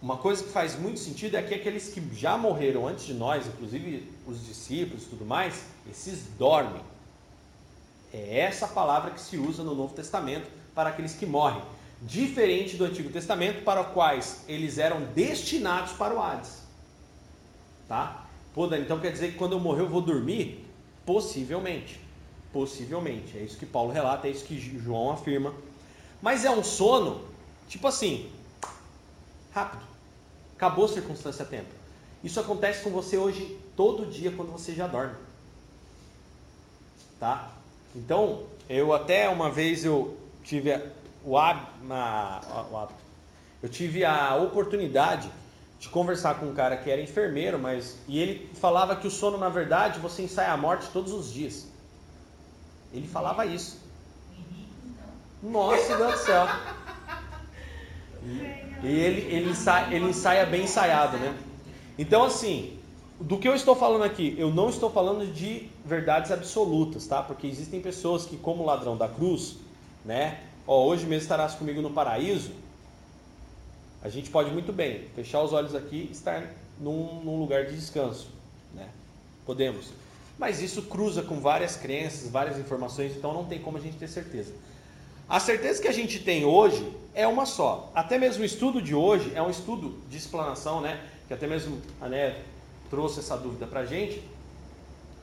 Uma 0.00 0.16
coisa 0.16 0.42
que 0.42 0.50
faz 0.50 0.76
muito 0.76 0.98
sentido 0.98 1.36
é 1.36 1.42
que 1.42 1.54
aqueles 1.54 1.88
que 1.88 2.02
já 2.14 2.36
morreram 2.36 2.88
antes 2.88 3.04
de 3.04 3.14
nós, 3.14 3.46
inclusive 3.46 4.10
os 4.26 4.44
discípulos 4.44 5.04
e 5.04 5.06
tudo 5.06 5.24
mais, 5.24 5.64
esses 5.88 6.24
dormem. 6.38 6.82
É 8.12 8.40
essa 8.40 8.66
palavra 8.66 9.10
que 9.10 9.20
se 9.20 9.36
usa 9.36 9.62
no 9.62 9.74
Novo 9.74 9.94
Testamento 9.94 10.50
para 10.74 10.90
aqueles 10.90 11.14
que 11.14 11.24
morrem. 11.24 11.62
Diferente 12.02 12.76
do 12.76 12.84
Antigo 12.84 13.10
Testamento, 13.10 13.62
para 13.62 13.80
os 13.80 13.88
quais 13.88 14.44
eles 14.48 14.78
eram 14.78 15.02
destinados 15.14 15.92
para 15.92 16.14
o 16.14 16.20
Hades. 16.20 16.62
Tá? 17.88 18.26
Pô, 18.52 18.66
Dani, 18.66 18.84
então 18.84 18.98
quer 18.98 19.12
dizer 19.12 19.32
que 19.32 19.38
quando 19.38 19.52
eu 19.52 19.60
morrer 19.60 19.82
eu 19.82 19.88
vou 19.88 20.02
dormir? 20.02 20.66
Possivelmente. 21.06 22.00
Possivelmente. 22.52 23.38
É 23.38 23.40
isso 23.40 23.56
que 23.56 23.64
Paulo 23.64 23.92
relata, 23.92 24.26
é 24.26 24.30
isso 24.30 24.44
que 24.44 24.58
João 24.58 25.12
afirma. 25.12 25.54
Mas 26.20 26.44
é 26.44 26.50
um 26.50 26.62
sono, 26.62 27.24
tipo 27.68 27.86
assim, 27.86 28.30
rápido. 29.52 29.82
Acabou 30.56 30.84
a 30.84 30.88
circunstância 30.88 31.44
tempo. 31.44 31.70
Isso 32.22 32.38
acontece 32.38 32.82
com 32.82 32.90
você 32.90 33.16
hoje, 33.16 33.58
todo 33.76 34.06
dia, 34.06 34.30
quando 34.30 34.52
você 34.52 34.74
já 34.74 34.86
dorme. 34.86 35.14
Tá? 37.18 37.52
Então, 37.94 38.44
eu 38.68 38.92
até 38.92 39.28
uma 39.28 39.50
vez 39.50 39.84
eu 39.84 40.16
tive 40.44 40.72
o 41.24 41.36
hábito, 41.38 43.00
eu 43.62 43.68
tive 43.68 44.04
a 44.04 44.34
oportunidade 44.36 45.30
de 45.78 45.88
conversar 45.88 46.38
com 46.38 46.46
um 46.46 46.54
cara 46.54 46.76
que 46.76 46.90
era 46.90 47.00
enfermeiro, 47.00 47.58
mas 47.58 47.98
e 48.06 48.18
ele 48.18 48.50
falava 48.54 48.94
que 48.96 49.06
o 49.06 49.10
sono, 49.10 49.36
na 49.36 49.48
verdade, 49.48 49.98
você 49.98 50.22
ensaia 50.22 50.52
a 50.52 50.56
morte 50.56 50.88
todos 50.92 51.12
os 51.12 51.32
dias. 51.32 51.66
Ele 52.92 53.06
falava 53.06 53.46
isso. 53.46 53.80
Nossa 55.42 55.96
do 55.96 56.16
céu. 56.18 56.46
E 58.82 58.86
ele, 58.86 59.34
ele, 59.34 59.50
ensaia, 59.50 59.94
ele 59.94 60.04
ensaia 60.06 60.46
bem 60.46 60.64
ensaiado, 60.64 61.16
né? 61.16 61.36
Então, 61.98 62.24
assim, 62.24 62.78
do 63.20 63.38
que 63.38 63.48
eu 63.48 63.54
estou 63.54 63.74
falando 63.74 64.02
aqui, 64.02 64.34
eu 64.38 64.50
não 64.50 64.68
estou 64.68 64.90
falando 64.90 65.32
de 65.32 65.68
verdades 65.84 66.30
absolutas, 66.30 67.06
tá? 67.06 67.22
Porque 67.22 67.46
existem 67.46 67.80
pessoas 67.80 68.24
que, 68.24 68.36
como 68.36 68.64
ladrão 68.64 68.96
da 68.96 69.08
cruz, 69.08 69.56
né? 70.04 70.40
Ó, 70.66 70.86
hoje 70.86 71.06
mesmo 71.06 71.22
estarás 71.22 71.54
comigo 71.54 71.80
no 71.80 71.90
paraíso. 71.90 72.52
A 74.02 74.08
gente 74.08 74.30
pode 74.30 74.50
muito 74.50 74.72
bem 74.72 75.08
fechar 75.14 75.42
os 75.42 75.52
olhos 75.52 75.74
aqui 75.74 76.08
e 76.08 76.12
estar 76.12 76.50
num, 76.78 77.22
num 77.22 77.38
lugar 77.38 77.66
de 77.66 77.76
descanso, 77.76 78.28
né? 78.74 78.88
Podemos. 79.46 79.90
Mas 80.38 80.60
isso 80.60 80.82
cruza 80.82 81.22
com 81.22 81.40
várias 81.40 81.76
crenças, 81.76 82.28
várias 82.30 82.58
informações, 82.58 83.16
então 83.16 83.32
não 83.32 83.44
tem 83.44 83.60
como 83.60 83.78
a 83.78 83.80
gente 83.80 83.96
ter 83.96 84.08
certeza. 84.08 84.52
A 85.28 85.38
certeza 85.38 85.80
que 85.80 85.88
a 85.88 85.92
gente 85.92 86.18
tem 86.18 86.44
hoje 86.44 86.92
é 87.14 87.26
uma 87.26 87.46
só. 87.46 87.90
Até 87.94 88.18
mesmo 88.18 88.42
o 88.42 88.44
estudo 88.44 88.82
de 88.82 88.94
hoje 88.94 89.32
é 89.34 89.42
um 89.42 89.50
estudo 89.50 89.98
de 90.08 90.16
explanação, 90.16 90.80
né? 90.80 91.00
Que 91.28 91.34
até 91.34 91.46
mesmo 91.46 91.80
a 92.00 92.08
Né 92.08 92.36
trouxe 92.90 93.20
essa 93.20 93.36
dúvida 93.38 93.66
para 93.66 93.80
a 93.80 93.86
gente. 93.86 94.22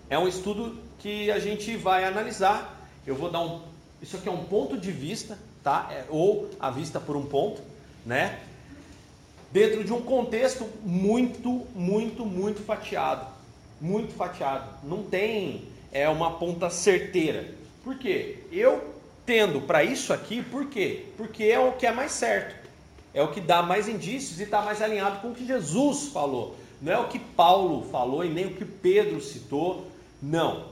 É 0.09 0.17
um 0.17 0.27
estudo 0.27 0.75
que 0.97 1.29
a 1.29 1.37
gente 1.37 1.77
vai 1.77 2.03
analisar. 2.03 2.89
Eu 3.05 3.15
vou 3.15 3.29
dar 3.29 3.41
um. 3.41 3.61
Isso 4.01 4.17
aqui 4.17 4.29
é 4.29 4.31
um 4.31 4.45
ponto 4.45 4.77
de 4.77 4.91
vista, 4.91 5.37
tá? 5.63 5.89
É, 5.91 6.05
ou 6.09 6.49
a 6.59 6.69
vista 6.69 6.99
por 6.99 7.15
um 7.15 7.25
ponto, 7.25 7.61
né? 8.05 8.39
Dentro 9.51 9.83
de 9.83 9.91
um 9.91 10.01
contexto 10.01 10.67
muito, 10.83 11.67
muito, 11.75 12.25
muito 12.25 12.61
fatiado 12.63 13.39
muito 13.79 14.13
fatiado. 14.13 14.69
Não 14.83 15.03
tem 15.03 15.63
é 15.91 16.07
uma 16.09 16.31
ponta 16.31 16.69
certeira. 16.69 17.53
Por 17.83 17.97
quê? 17.97 18.39
Eu 18.51 18.93
tendo 19.25 19.61
para 19.61 19.83
isso 19.83 20.11
aqui, 20.11 20.41
por 20.41 20.67
quê? 20.67 21.05
Porque 21.17 21.45
é 21.45 21.59
o 21.59 21.73
que 21.73 21.85
é 21.85 21.91
mais 21.91 22.11
certo. 22.11 22.67
É 23.13 23.23
o 23.23 23.31
que 23.31 23.41
dá 23.41 23.63
mais 23.63 23.87
indícios 23.87 24.39
e 24.39 24.43
está 24.43 24.61
mais 24.61 24.81
alinhado 24.81 25.19
com 25.21 25.29
o 25.29 25.35
que 25.35 25.45
Jesus 25.45 26.09
falou. 26.11 26.55
Não 26.81 26.91
é 26.91 26.99
o 26.99 27.07
que 27.07 27.17
Paulo 27.17 27.87
falou 27.89 28.23
e 28.23 28.29
nem 28.29 28.45
o 28.45 28.53
que 28.53 28.65
Pedro 28.65 29.19
citou. 29.21 29.87
Não. 30.21 30.68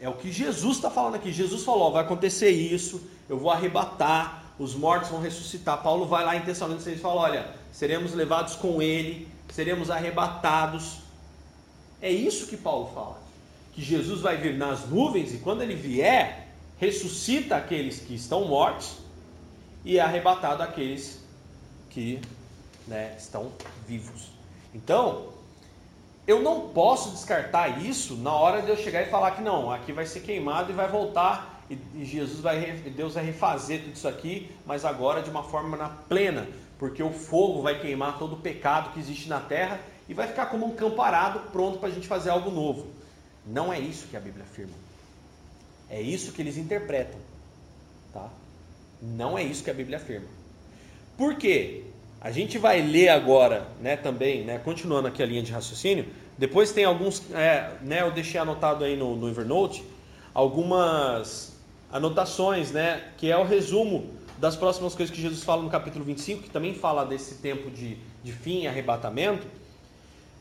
É 0.00 0.08
o 0.08 0.14
que 0.14 0.32
Jesus 0.32 0.76
está 0.76 0.90
falando 0.90 1.16
aqui. 1.16 1.32
Jesus 1.32 1.62
falou: 1.62 1.92
vai 1.92 2.02
acontecer 2.04 2.50
isso, 2.50 3.02
eu 3.28 3.38
vou 3.38 3.50
arrebatar, 3.50 4.44
os 4.58 4.74
mortos 4.74 5.10
vão 5.10 5.20
ressuscitar. 5.20 5.82
Paulo 5.82 6.06
vai 6.06 6.24
lá 6.24 6.36
em 6.36 6.42
Tessalonicenses 6.42 6.98
e 6.98 7.02
fala: 7.02 7.20
olha, 7.22 7.50
seremos 7.72 8.12
levados 8.12 8.56
com 8.56 8.80
ele, 8.82 9.28
seremos 9.50 9.90
arrebatados. 9.90 10.98
É 12.00 12.10
isso 12.10 12.46
que 12.46 12.56
Paulo 12.56 12.90
fala. 12.94 13.22
Que 13.72 13.82
Jesus 13.82 14.20
vai 14.20 14.36
vir 14.36 14.56
nas 14.56 14.88
nuvens 14.88 15.34
e 15.34 15.38
quando 15.38 15.62
ele 15.62 15.74
vier, 15.74 16.48
ressuscita 16.78 17.56
aqueles 17.56 17.98
que 18.00 18.14
estão 18.14 18.44
mortos 18.44 18.98
e 19.84 19.98
é 19.98 20.00
arrebatado 20.00 20.62
aqueles 20.62 21.20
que 21.90 22.20
né, 22.86 23.14
estão 23.18 23.52
vivos. 23.86 24.30
Então, 24.74 25.28
eu 26.26 26.40
não 26.40 26.68
posso 26.68 27.10
descartar 27.10 27.82
isso 27.84 28.16
na 28.16 28.32
hora 28.32 28.62
de 28.62 28.70
eu 28.70 28.76
chegar 28.76 29.02
e 29.02 29.10
falar 29.10 29.32
que 29.32 29.42
não, 29.42 29.70
aqui 29.70 29.92
vai 29.92 30.06
ser 30.06 30.20
queimado 30.20 30.70
e 30.70 30.74
vai 30.74 30.88
voltar 30.88 31.54
e, 31.68 32.04
Jesus 32.04 32.40
vai, 32.40 32.60
Deus 32.94 33.14
vai 33.14 33.24
refazer 33.24 33.82
tudo 33.82 33.94
isso 33.94 34.08
aqui, 34.08 34.50
mas 34.66 34.84
agora 34.84 35.22
de 35.22 35.30
uma 35.30 35.42
forma 35.42 35.76
na 35.76 35.88
plena, 35.88 36.46
porque 36.78 37.02
o 37.02 37.10
fogo 37.10 37.62
vai 37.62 37.80
queimar 37.80 38.18
todo 38.18 38.34
o 38.34 38.38
pecado 38.38 38.92
que 38.92 39.00
existe 39.00 39.28
na 39.28 39.40
terra 39.40 39.80
e 40.08 40.14
vai 40.14 40.26
ficar 40.26 40.46
como 40.46 40.66
um 40.66 40.74
campo 40.74 41.00
arado 41.00 41.50
pronto 41.50 41.78
para 41.78 41.88
a 41.88 41.92
gente 41.92 42.06
fazer 42.06 42.30
algo 42.30 42.50
novo. 42.50 42.88
Não 43.46 43.72
é 43.72 43.78
isso 43.78 44.08
que 44.08 44.16
a 44.16 44.20
Bíblia 44.20 44.44
afirma. 44.44 44.74
É 45.88 46.00
isso 46.00 46.32
que 46.32 46.42
eles 46.42 46.56
interpretam. 46.56 47.18
Tá? 48.12 48.28
Não 49.00 49.36
é 49.36 49.42
isso 49.42 49.62
que 49.64 49.70
a 49.70 49.74
Bíblia 49.74 49.98
afirma. 49.98 50.28
Por 51.16 51.36
quê? 51.36 51.84
A 52.24 52.30
gente 52.30 52.56
vai 52.56 52.80
ler 52.80 53.10
agora, 53.10 53.68
né, 53.82 53.98
também, 53.98 54.44
né, 54.44 54.56
continuando 54.56 55.08
aqui 55.08 55.22
a 55.22 55.26
linha 55.26 55.42
de 55.42 55.52
raciocínio. 55.52 56.06
Depois 56.38 56.72
tem 56.72 56.82
alguns, 56.82 57.22
é, 57.34 57.76
né, 57.82 58.00
eu 58.00 58.10
deixei 58.10 58.40
anotado 58.40 58.82
aí 58.82 58.96
no, 58.96 59.14
no 59.14 59.28
Evernote 59.28 59.84
algumas 60.32 61.54
anotações, 61.92 62.72
né, 62.72 63.12
que 63.18 63.30
é 63.30 63.36
o 63.36 63.44
resumo 63.44 64.06
das 64.38 64.56
próximas 64.56 64.94
coisas 64.94 65.14
que 65.14 65.20
Jesus 65.20 65.44
fala 65.44 65.62
no 65.62 65.68
capítulo 65.68 66.02
25, 66.02 66.44
que 66.44 66.48
também 66.48 66.74
fala 66.74 67.04
desse 67.04 67.34
tempo 67.34 67.70
de, 67.70 67.98
de 68.22 68.32
fim 68.32 68.62
e 68.62 68.66
arrebatamento 68.66 69.46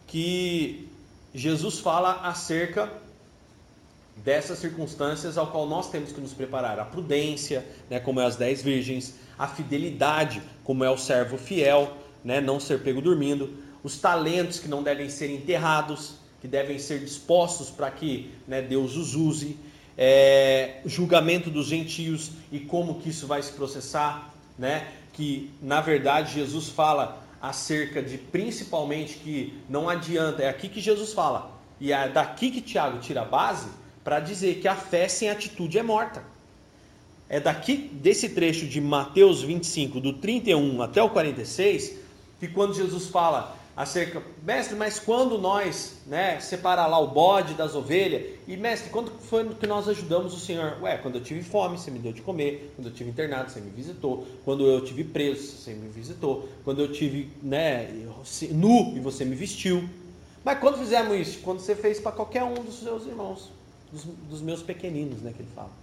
que 0.08 0.88
Jesus 1.36 1.80
fala 1.80 2.22
acerca 2.24 2.90
dessas 4.16 4.60
circunstâncias 4.60 5.38
ao 5.38 5.48
qual 5.48 5.68
nós 5.68 5.90
temos 5.90 6.14
que 6.14 6.22
nos 6.22 6.32
preparar. 6.32 6.80
A 6.80 6.86
prudência, 6.86 7.66
né, 7.90 8.00
como 8.00 8.22
é 8.22 8.26
as 8.26 8.38
dez 8.38 8.62
virgens, 8.62 9.16
a 9.38 9.48
fidelidade, 9.48 10.42
como 10.64 10.84
é 10.84 10.90
o 10.90 10.98
servo 10.98 11.38
fiel, 11.38 11.98
né, 12.24 12.40
não 12.40 12.60
ser 12.60 12.82
pego 12.82 13.02
dormindo, 13.02 13.52
os 13.84 13.98
talentos 13.98 14.60
que 14.60 14.68
não 14.68 14.82
devem 14.82 15.10
ser 15.10 15.30
enterrados, 15.30 16.16
que 16.40 16.48
devem 16.48 16.80
ser 16.80 17.00
dispostos 17.00 17.70
para 17.70 17.92
que 17.92 18.32
né, 18.48 18.62
Deus 18.62 18.96
os 18.96 19.16
use, 19.16 19.58
é, 19.98 20.82
julgamento 20.86 21.50
dos 21.50 21.68
gentios 21.68 22.32
e 22.52 22.60
como 22.60 23.00
que 23.00 23.10
isso 23.10 23.28
vai 23.28 23.42
se 23.42 23.52
processar, 23.52 24.34
né, 24.58 24.88
que 25.12 25.52
na 25.62 25.82
verdade 25.82 26.34
Jesus 26.34 26.70
fala 26.70 27.22
acerca 27.42 28.02
de 28.02 28.18
principalmente 28.18 29.16
que 29.16 29.54
não 29.70 29.90
adianta, 29.90 30.44
é 30.44 30.50
aqui 30.50 30.70
que 30.70 30.80
Jesus 30.80 31.12
fala, 31.14 31.52
e 31.80 31.92
é 31.92 32.08
daqui 32.08 32.50
que 32.50 32.62
Tiago 32.62 33.00
tira 33.00 33.22
a 33.22 33.26
base 33.26 33.68
para 34.04 34.20
dizer 34.20 34.60
que 34.62 34.68
a 34.68 34.76
fé 34.76 35.08
sem 35.08 35.30
atitude 35.30 35.78
é 35.78 35.84
morta. 35.84 36.24
É 37.34 37.40
daqui 37.40 37.76
desse 37.76 38.30
trecho 38.30 38.68
de 38.68 38.80
Mateus 38.80 39.42
25, 39.42 40.00
do 40.00 40.14
31 40.14 40.84
até 40.84 41.02
o 41.02 41.10
46, 41.10 41.98
que 42.40 42.48
quando 42.48 42.76
Jesus 42.76 43.08
fala 43.08 43.58
acerca, 43.76 44.22
mestre, 44.44 44.76
mas 44.76 45.00
quando 45.00 45.40
nós, 45.40 45.96
né, 46.06 46.40
separar 46.40 46.86
lá 46.86 47.00
o 47.00 47.08
bode 47.08 47.56
das 47.56 47.74
ovelhas, 47.74 48.38
e 48.48 48.56
mestre, 48.56 48.92
quando 48.92 49.10
foi 49.20 49.50
que 49.50 49.66
nós 49.66 49.90
ajudamos 49.90 50.32
o 50.36 50.40
Senhor? 50.40 50.78
Ué, 50.84 50.96
quando 50.98 51.16
eu 51.16 51.24
tive 51.24 51.42
fome, 51.42 51.76
você 51.76 51.90
me 51.90 51.98
deu 51.98 52.14
de 52.14 52.22
comer, 52.22 52.72
quando 52.76 52.90
eu 52.90 52.94
tive 52.94 53.10
internado, 53.10 53.50
você 53.50 53.60
me 53.60 53.72
visitou, 53.72 54.28
quando 54.46 54.68
eu 54.68 54.82
tive 54.82 55.04
preso, 55.04 55.58
você 55.58 55.74
me 55.74 55.90
visitou, 55.90 56.48
quando 56.64 56.84
eu 56.84 56.92
tive, 56.92 57.32
né, 57.42 57.90
nu 58.52 58.96
e 58.96 59.00
você 59.00 59.26
me 59.26 59.36
vestiu. 59.36 59.90
Mas 60.46 60.60
quando 60.60 60.78
fizemos 60.78 61.18
isso? 61.18 61.40
Quando 61.40 61.62
você 61.62 61.74
fez 61.74 62.00
para 62.00 62.12
qualquer 62.12 62.44
um 62.44 62.54
dos 62.54 62.76
seus 62.76 63.08
irmãos, 63.08 63.50
dos, 63.92 64.04
dos 64.04 64.40
meus 64.40 64.62
pequeninos, 64.62 65.20
né, 65.24 65.34
que 65.36 65.42
ele 65.42 65.50
fala. 65.56 65.83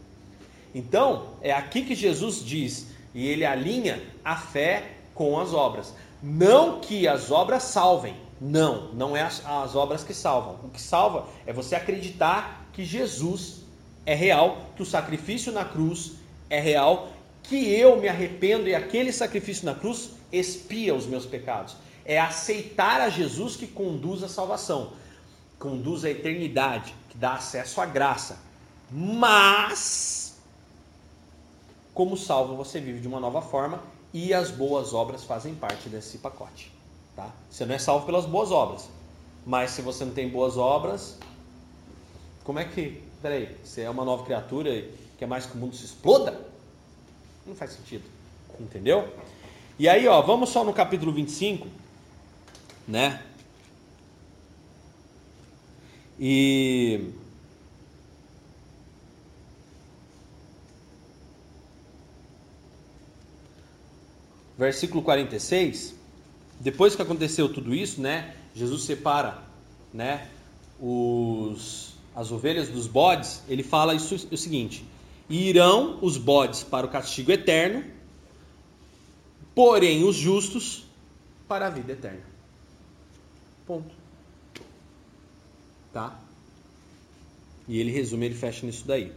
Então, 0.74 1.28
é 1.42 1.52
aqui 1.52 1.82
que 1.82 1.94
Jesus 1.94 2.44
diz, 2.44 2.88
e 3.14 3.26
ele 3.26 3.44
alinha 3.44 4.02
a 4.24 4.36
fé 4.36 4.92
com 5.14 5.38
as 5.38 5.52
obras. 5.52 5.94
Não 6.22 6.80
que 6.80 7.08
as 7.08 7.30
obras 7.30 7.64
salvem. 7.64 8.14
Não, 8.40 8.92
não 8.94 9.16
é 9.16 9.22
as, 9.22 9.44
as 9.44 9.74
obras 9.74 10.02
que 10.02 10.14
salvam. 10.14 10.58
O 10.64 10.70
que 10.70 10.80
salva 10.80 11.26
é 11.46 11.52
você 11.52 11.74
acreditar 11.74 12.68
que 12.72 12.84
Jesus 12.84 13.60
é 14.06 14.14
real, 14.14 14.58
que 14.76 14.82
o 14.82 14.86
sacrifício 14.86 15.52
na 15.52 15.64
cruz 15.64 16.12
é 16.48 16.58
real, 16.58 17.10
que 17.42 17.72
eu 17.72 18.00
me 18.00 18.08
arrependo 18.08 18.68
e 18.68 18.74
aquele 18.74 19.12
sacrifício 19.12 19.66
na 19.66 19.74
cruz 19.74 20.10
expia 20.32 20.94
os 20.94 21.06
meus 21.06 21.26
pecados. 21.26 21.76
É 22.04 22.18
aceitar 22.18 23.00
a 23.00 23.08
Jesus 23.08 23.56
que 23.56 23.66
conduz 23.66 24.22
à 24.22 24.28
salvação, 24.28 24.92
conduz 25.58 26.04
à 26.04 26.10
eternidade, 26.10 26.94
que 27.08 27.18
dá 27.18 27.34
acesso 27.34 27.80
à 27.80 27.86
graça. 27.86 28.38
Mas, 28.90 30.29
como 31.94 32.16
salvo, 32.16 32.56
você 32.56 32.80
vive 32.80 33.00
de 33.00 33.08
uma 33.08 33.20
nova 33.20 33.42
forma 33.42 33.82
e 34.12 34.32
as 34.34 34.50
boas 34.50 34.92
obras 34.92 35.24
fazem 35.24 35.54
parte 35.54 35.88
desse 35.88 36.18
pacote. 36.18 36.72
Tá? 37.14 37.30
Você 37.50 37.64
não 37.66 37.74
é 37.74 37.78
salvo 37.78 38.06
pelas 38.06 38.24
boas 38.24 38.50
obras, 38.50 38.88
mas 39.44 39.70
se 39.72 39.82
você 39.82 40.04
não 40.04 40.12
tem 40.12 40.28
boas 40.28 40.56
obras, 40.56 41.18
como 42.44 42.58
é 42.58 42.64
que. 42.64 43.02
Peraí, 43.20 43.54
você 43.62 43.82
é 43.82 43.90
uma 43.90 44.04
nova 44.04 44.24
criatura 44.24 44.70
e 44.70 44.94
quer 45.18 45.26
mais 45.26 45.44
que 45.44 45.54
o 45.54 45.58
mundo 45.58 45.76
se 45.76 45.84
exploda? 45.84 46.40
Não 47.46 47.54
faz 47.54 47.72
sentido. 47.72 48.04
Entendeu? 48.58 49.12
E 49.78 49.88
aí, 49.88 50.06
ó, 50.08 50.20
vamos 50.22 50.50
só 50.50 50.64
no 50.64 50.72
capítulo 50.72 51.12
25, 51.12 51.66
né? 52.88 53.22
E 56.18 57.12
versículo 64.60 65.02
46, 65.02 65.94
depois 66.60 66.94
que 66.94 67.00
aconteceu 67.00 67.50
tudo 67.50 67.74
isso, 67.74 67.98
né, 67.98 68.36
Jesus 68.54 68.82
separa, 68.82 69.42
né, 69.92 70.28
os, 70.78 71.94
as 72.14 72.30
ovelhas 72.30 72.68
dos 72.68 72.86
bodes, 72.86 73.42
ele 73.48 73.62
fala 73.62 73.94
isso 73.94 74.14
o 74.30 74.36
seguinte: 74.36 74.84
irão 75.30 75.98
os 76.02 76.18
bodes 76.18 76.62
para 76.62 76.86
o 76.86 76.90
castigo 76.90 77.32
eterno, 77.32 77.82
porém 79.54 80.04
os 80.04 80.14
justos 80.14 80.84
para 81.48 81.68
a 81.68 81.70
vida 81.70 81.92
eterna. 81.92 82.22
Ponto. 83.66 83.94
Tá? 85.90 86.20
E 87.66 87.80
ele 87.80 87.90
resume, 87.90 88.26
ele 88.26 88.34
fecha 88.34 88.66
nisso 88.66 88.86
daí. 88.86 89.10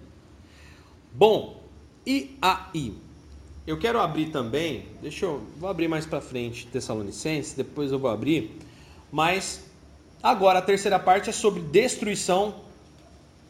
Bom, 1.13 1.61
e 2.05 2.37
aí? 2.41 2.95
Eu 3.65 3.77
quero 3.77 3.97
abrir 3.99 4.25
também, 4.25 4.85
deixa 5.01 5.25
eu, 5.25 5.41
vou 5.57 5.69
abrir 5.69 5.87
mais 5.87 6.05
para 6.05 6.19
frente 6.19 6.67
Tessalonicenses, 6.67 7.53
depois 7.53 7.93
eu 7.93 7.99
vou 7.99 8.11
abrir, 8.11 8.59
mas 9.09 9.63
agora 10.21 10.59
a 10.59 10.61
terceira 10.61 10.99
parte 10.99 11.29
é 11.29 11.33
sobre 11.33 11.61
destruição, 11.61 12.55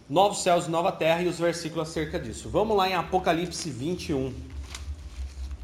novos 0.07 0.43
céus 0.43 0.67
e 0.67 0.69
nova 0.69 0.91
terra 0.91 1.23
e 1.23 1.27
os 1.27 1.39
versículos 1.39 1.89
acerca 1.89 2.19
disso. 2.19 2.47
Vamos 2.47 2.77
lá 2.77 2.87
em 2.87 2.93
Apocalipse 2.93 3.71
21, 3.71 4.31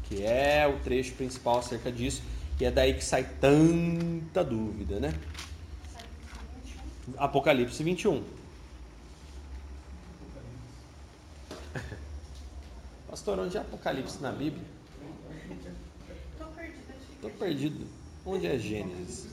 que 0.08 0.24
é 0.24 0.66
o 0.66 0.82
trecho 0.82 1.12
principal 1.12 1.60
acerca 1.60 1.92
disso, 1.92 2.20
e 2.60 2.64
é 2.64 2.72
daí 2.72 2.94
que 2.94 3.04
sai 3.04 3.24
tanta 3.40 4.42
dúvida, 4.42 4.98
né? 4.98 5.14
Apocalipse 7.16 7.84
21. 7.84 8.39
Pastor, 13.10 13.38
onde 13.40 13.56
é 13.56 13.60
Apocalipse 13.60 14.22
na 14.22 14.30
Bíblia? 14.30 14.64
Tô 16.38 16.44
perdida. 16.46 16.94
Estou 17.16 17.30
perdido. 17.30 17.86
Onde 18.24 18.46
é 18.46 18.56
Gênesis? 18.56 19.28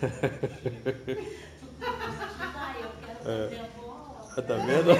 Eu 0.02 0.08
quero 3.00 3.18
fazer 3.20 3.58
a 3.58 3.68
bola. 3.76 4.42
Tá 4.42 4.56
vendo? 4.56 4.90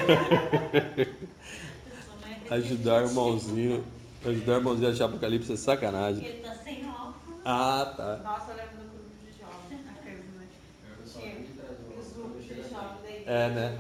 Ajudar 2.51 3.03
o 3.03 3.07
irmãozinho. 3.07 3.85
Ajudar 4.25 4.53
o 4.53 4.57
irmãozinho 4.57 4.89
a 4.89 4.93
achar 4.93 5.05
Apocalipse 5.07 5.53
é 5.53 5.57
sacanagem. 5.57 6.25
Ele 6.25 6.43
tá 6.43 6.55
sem 6.57 6.87
óculos. 6.89 7.41
Ah, 7.45 7.95
tá. 7.97 8.17
Nossa, 8.23 8.51
eu 8.51 8.57
lembro 8.57 8.77
do 8.77 8.85
grupo 8.91 9.11
de 9.25 9.33
jovens, 9.39 9.87
aqueles, 9.89 10.27
né? 10.35 10.47
Tinha 11.07 11.35
os 11.99 12.13
grupos 12.13 12.45
de 12.45 12.55
jovens 12.55 13.05
aí. 13.07 13.20
É, 13.31 13.49
né? 13.49 13.79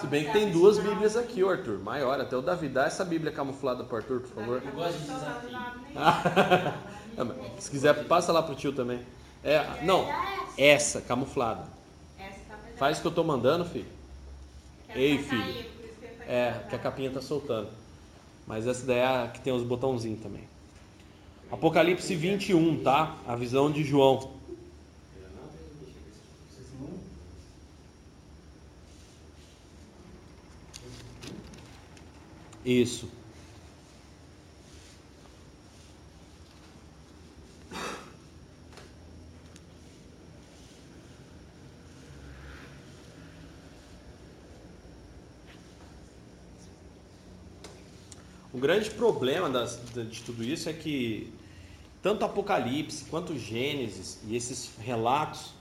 Se 0.00 0.06
bem 0.06 0.24
que 0.24 0.32
tem 0.32 0.50
duas. 0.50 0.78
Bíblias 0.78 1.14
aqui, 1.14 1.46
Arthur. 1.46 1.78
Maior, 1.78 2.18
até 2.18 2.34
o 2.34 2.40
Davi. 2.40 2.70
Dá 2.70 2.86
essa 2.86 3.04
Bíblia 3.04 3.30
camuflada 3.30 3.84
pro 3.84 3.98
Arthur, 3.98 4.20
por 4.20 4.30
favor. 4.30 4.62
Eu 4.64 4.72
gosto 4.72 4.98
de 4.98 5.04
desafio. 5.04 5.58
Se 7.60 7.70
quiser, 7.70 8.06
passa 8.06 8.32
lá 8.32 8.42
pro 8.42 8.54
tio 8.54 8.72
também. 8.72 9.00
É, 9.44 9.62
não, 9.82 10.08
essa, 10.56 11.02
camuflada. 11.02 11.64
Faz 12.78 12.96
o 12.96 13.02
que 13.02 13.06
eu 13.08 13.12
tô 13.12 13.22
mandando, 13.22 13.66
filho. 13.66 13.84
Ei, 14.94 15.18
filho. 15.18 15.64
tá 16.18 16.24
É, 16.26 16.54
que 16.70 16.74
a 16.74 16.78
capinha 16.78 17.10
tá 17.10 17.20
soltando. 17.20 17.68
Mas 18.46 18.66
essa 18.66 18.86
daí 18.86 19.00
é 19.00 19.06
a 19.06 19.28
que 19.28 19.40
tem 19.42 19.52
os 19.52 19.64
botãozinhos 19.64 20.22
também. 20.22 20.48
Apocalipse 21.52 22.14
21, 22.14 22.82
tá? 22.82 23.16
A 23.26 23.36
visão 23.36 23.70
de 23.70 23.84
João. 23.84 24.37
Isso. 32.64 33.08
O 48.52 48.58
grande 48.58 48.90
problema 48.90 49.48
das- 49.48 49.78
de 49.94 50.22
tudo 50.22 50.42
isso 50.42 50.68
é 50.68 50.72
que 50.72 51.32
tanto 52.02 52.24
Apocalipse 52.24 53.04
quanto 53.04 53.38
Gênesis 53.38 54.18
e 54.26 54.34
esses 54.34 54.70
relatos, 54.80 55.52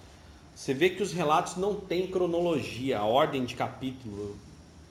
você 0.55 0.73
vê 0.73 0.89
que 0.89 1.03
os 1.03 1.11
relatos 1.11 1.57
não 1.57 1.75
têm 1.75 2.07
cronologia, 2.07 2.99
a 2.99 3.03
ordem 3.05 3.45
de 3.45 3.55
capítulo. 3.55 4.35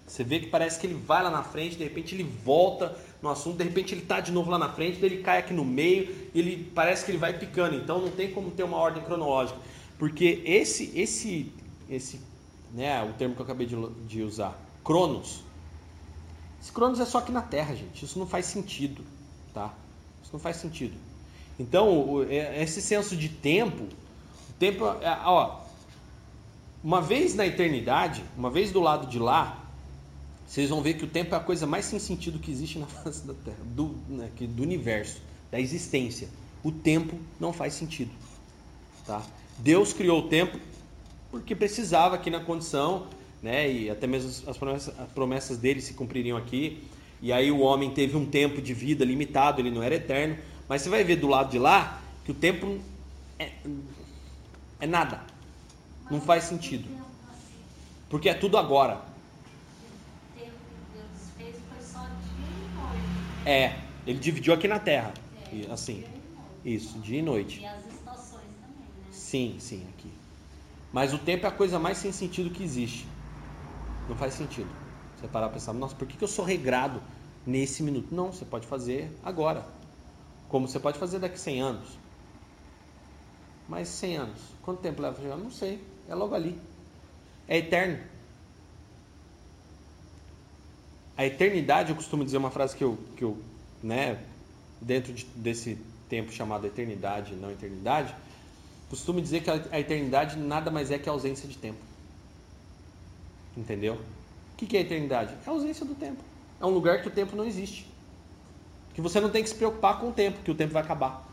Você 0.07 0.23
vê 0.23 0.39
que 0.39 0.47
parece 0.47 0.79
que 0.79 0.87
ele 0.87 0.95
vai 0.95 1.23
lá 1.23 1.31
na 1.31 1.43
frente, 1.43 1.77
de 1.77 1.85
repente 1.85 2.15
ele 2.15 2.23
volta 2.23 2.97
no 3.21 3.29
assunto, 3.29 3.57
de 3.57 3.65
repente 3.65 3.93
ele 3.93 4.03
está 4.03 4.21
de 4.21 4.31
novo 4.31 4.51
lá 4.51 4.59
na 4.59 4.69
frente, 4.73 5.05
ele 5.05 5.23
cai 5.23 5.39
aqui 5.39 5.53
no 5.53 5.65
meio, 5.65 6.29
ele 6.35 6.71
parece 6.75 7.05
que 7.05 7.11
ele 7.11 7.19
vai 7.19 7.37
picando. 7.37 7.75
Então 7.75 8.01
não 8.01 8.11
tem 8.11 8.31
como 8.31 8.51
ter 8.51 8.63
uma 8.63 8.77
ordem 8.77 9.03
cronológica, 9.03 9.59
porque 9.99 10.43
esse 10.45 10.93
esse 10.99 11.53
esse, 11.89 12.21
né, 12.73 13.03
o 13.03 13.13
termo 13.15 13.35
que 13.35 13.41
eu 13.41 13.45
acabei 13.45 13.67
de, 13.67 13.77
de 14.07 14.23
usar, 14.23 14.57
Cronos, 14.85 15.43
esse 16.67 16.73
Cronos 16.73 16.99
é 16.99 17.05
só 17.05 17.19
aqui 17.19 17.31
na 17.31 17.43
Terra, 17.43 17.75
gente. 17.77 18.05
Isso 18.05 18.19
não 18.19 18.27
faz 18.27 18.47
sentido, 18.47 19.05
tá? 19.55 19.73
Isso 20.23 20.33
não 20.33 20.41
faz 20.41 20.57
sentido. 20.57 20.95
Então, 21.59 22.25
é- 22.29 22.63
esse 22.63 22.83
senso 22.83 23.17
de 23.17 23.29
tempo, 23.29 23.87
tempo, 24.59 24.85
é, 24.85 25.19
ó, 25.25 25.61
uma 26.83 27.01
vez 27.01 27.35
na 27.35 27.47
eternidade, 27.47 28.25
uma 28.37 28.51
vez 28.51 28.73
do 28.73 28.81
lado 28.81 29.07
de 29.07 29.19
lá, 29.19 29.66
vocês 30.47 30.71
vão 30.71 30.83
ver 30.83 30.95
que 30.95 31.05
o 31.05 31.09
tempo 31.09 31.35
é 31.35 31.39
a 31.39 31.41
coisa 31.41 31.67
mais 31.67 31.85
sem 31.87 31.99
sentido 31.99 32.39
que 32.39 32.51
existe 32.51 32.79
na 32.79 32.87
face 32.89 33.27
da 33.27 33.35
Terra, 33.35 33.59
do, 33.65 33.95
né, 34.09 34.31
do 34.41 34.63
universo, 34.63 35.21
da 35.51 35.61
existência. 35.61 36.29
O 36.63 36.73
tempo 36.73 37.19
não 37.39 37.53
faz 37.53 37.75
sentido, 37.75 38.11
tá? 39.07 39.23
Deus 39.59 39.93
criou 39.93 40.21
o 40.21 40.29
tempo 40.29 40.59
porque 41.31 41.55
precisava 41.55 42.17
aqui 42.17 42.31
na 42.31 42.41
condição, 42.41 43.07
né? 43.43 43.71
E 43.71 43.91
até 43.91 44.07
mesmo 44.07 44.49
as 44.49 44.57
promessas, 44.57 44.99
as 44.99 45.09
promessas 45.11 45.59
dele 45.59 45.81
se 45.81 45.95
cumpririam 45.95 46.37
aqui. 46.37 46.83
E 47.21 47.33
aí 47.33 47.51
o 47.51 47.61
homem 47.61 47.91
teve 47.91 48.17
um 48.17 48.27
tempo 48.27 48.61
de 48.61 48.75
vida 48.75 49.05
limitado, 49.05 49.61
ele 49.61 49.71
não 49.71 49.83
era 49.83 49.95
eterno. 49.95 50.37
Mas 50.69 50.83
você 50.83 50.89
vai 50.89 51.05
ver 51.05 51.17
do 51.17 51.29
lado 51.29 51.51
de 51.51 51.59
lá 51.59 52.01
que 52.25 52.33
o 52.33 52.35
tempo 52.35 52.79
é, 53.39 53.53
é 54.81 54.87
nada, 54.87 55.23
não 56.11 56.21
faz 56.21 56.45
sentido, 56.45 56.89
porque 58.11 58.29
é 58.29 58.35
tudo 58.35 58.59
agora. 58.59 58.97
O 58.97 60.39
tempo 60.39 60.51
que 60.51 60.99
Deus 60.99 61.31
fez 61.37 61.57
foi 61.69 61.81
só 61.81 62.01
dia 62.01 62.49
e 62.49 62.69
noite. 62.75 63.36
É, 63.47 63.79
Ele 64.05 64.19
dividiu 64.19 64.53
aqui 64.53 64.67
na 64.67 64.81
Terra. 64.81 65.15
É, 65.53 65.73
assim. 65.73 66.05
Isso, 66.65 66.99
dia 66.99 67.21
e 67.21 67.23
noite. 67.23 67.61
E 67.61 67.67
as 67.67 67.87
estações 67.87 68.43
também, 68.61 68.89
né? 68.89 69.07
Sim, 69.13 69.57
sim, 69.61 69.87
aqui. 69.95 70.11
Mas 70.93 71.15
o 71.15 71.19
tempo 71.19 71.47
é 71.47 71.49
a 71.49 71.53
coisa 71.53 71.79
mais 71.79 71.99
sem 71.99 72.11
sentido 72.11 72.51
que 72.51 72.65
existe. 72.65 73.07
Não 74.09 74.17
faz 74.17 74.35
sentido. 74.35 74.69
Você 75.17 75.29
parar 75.29 75.47
pra 75.47 75.55
pensar, 75.55 75.73
nossa, 75.73 75.95
por 75.95 76.09
que, 76.09 76.17
que 76.17 76.25
eu 76.25 76.29
sou 76.29 76.45
regrado 76.45 77.01
nesse 77.47 77.85
minuto? 77.85 78.13
Não, 78.13 78.33
você 78.33 78.45
pode 78.45 78.67
fazer 78.67 79.17
agora. 79.23 79.65
Como 80.49 80.67
você 80.67 80.81
pode 80.81 80.99
fazer 80.99 81.21
daqui 81.21 81.39
100 81.39 81.63
anos. 81.63 81.89
Mas 83.69 83.89
100 83.89 84.17
anos, 84.17 84.41
quanto 84.63 84.81
tempo 84.81 85.01
leva 85.01 85.21
chegar? 85.21 85.37
Não 85.37 85.53
sei. 85.53 85.83
É 86.09 86.15
logo 86.17 86.35
ali. 86.35 86.59
É 87.47 87.59
eterno. 87.59 87.99
A 91.17 91.25
eternidade, 91.25 91.91
eu 91.91 91.97
costumo 91.97 92.25
dizer 92.25 92.37
uma 92.37 92.51
frase 92.51 92.77
que 92.77 92.85
eu, 92.85 92.99
que 93.17 93.25
eu 93.25 93.39
né, 93.83 94.19
dentro 94.81 95.13
de- 95.13 95.25
desse 95.35 95.79
tempo 96.09 96.33
chamado 96.33 96.67
eternidade, 96.67 97.35
não 97.35 97.51
eternidade, 97.51 98.15
costumo 98.91 99.21
dizer 99.21 99.43
que 99.43 99.51
a, 99.51 99.61
a 99.73 99.81
eternidade 99.81 100.37
nada 100.39 100.71
mais 100.71 100.91
é 100.91 100.99
que 100.99 101.09
a 101.09 101.13
ausência 101.13 101.49
de 101.49 101.57
tempo. 101.57 101.79
Entendeu? 103.57 103.95
O 103.95 104.57
que, 104.57 104.67
que 104.67 104.77
é 104.77 104.81
a 104.81 104.83
eternidade? 104.83 105.35
É 105.47 105.49
a 105.49 105.53
ausência 105.53 105.85
do 105.85 105.95
tempo. 105.95 106.23
É 106.61 106.67
um 106.67 106.71
lugar 106.71 107.03
que 107.03 107.09
o 107.09 107.11
tempo 107.11 107.35
não 107.35 107.45
existe. 107.45 107.87
Que 108.95 109.01
você 109.01 109.21
não 109.21 109.31
tem 109.31 109.43
que 109.43 109.49
se 109.49 109.55
preocupar 109.55 110.01
com 110.01 110.09
o 110.09 110.13
tempo, 110.13 110.39
que 110.43 110.51
o 110.51 110.55
tempo 110.55 110.73
vai 110.73 110.83
acabar. 110.83 111.27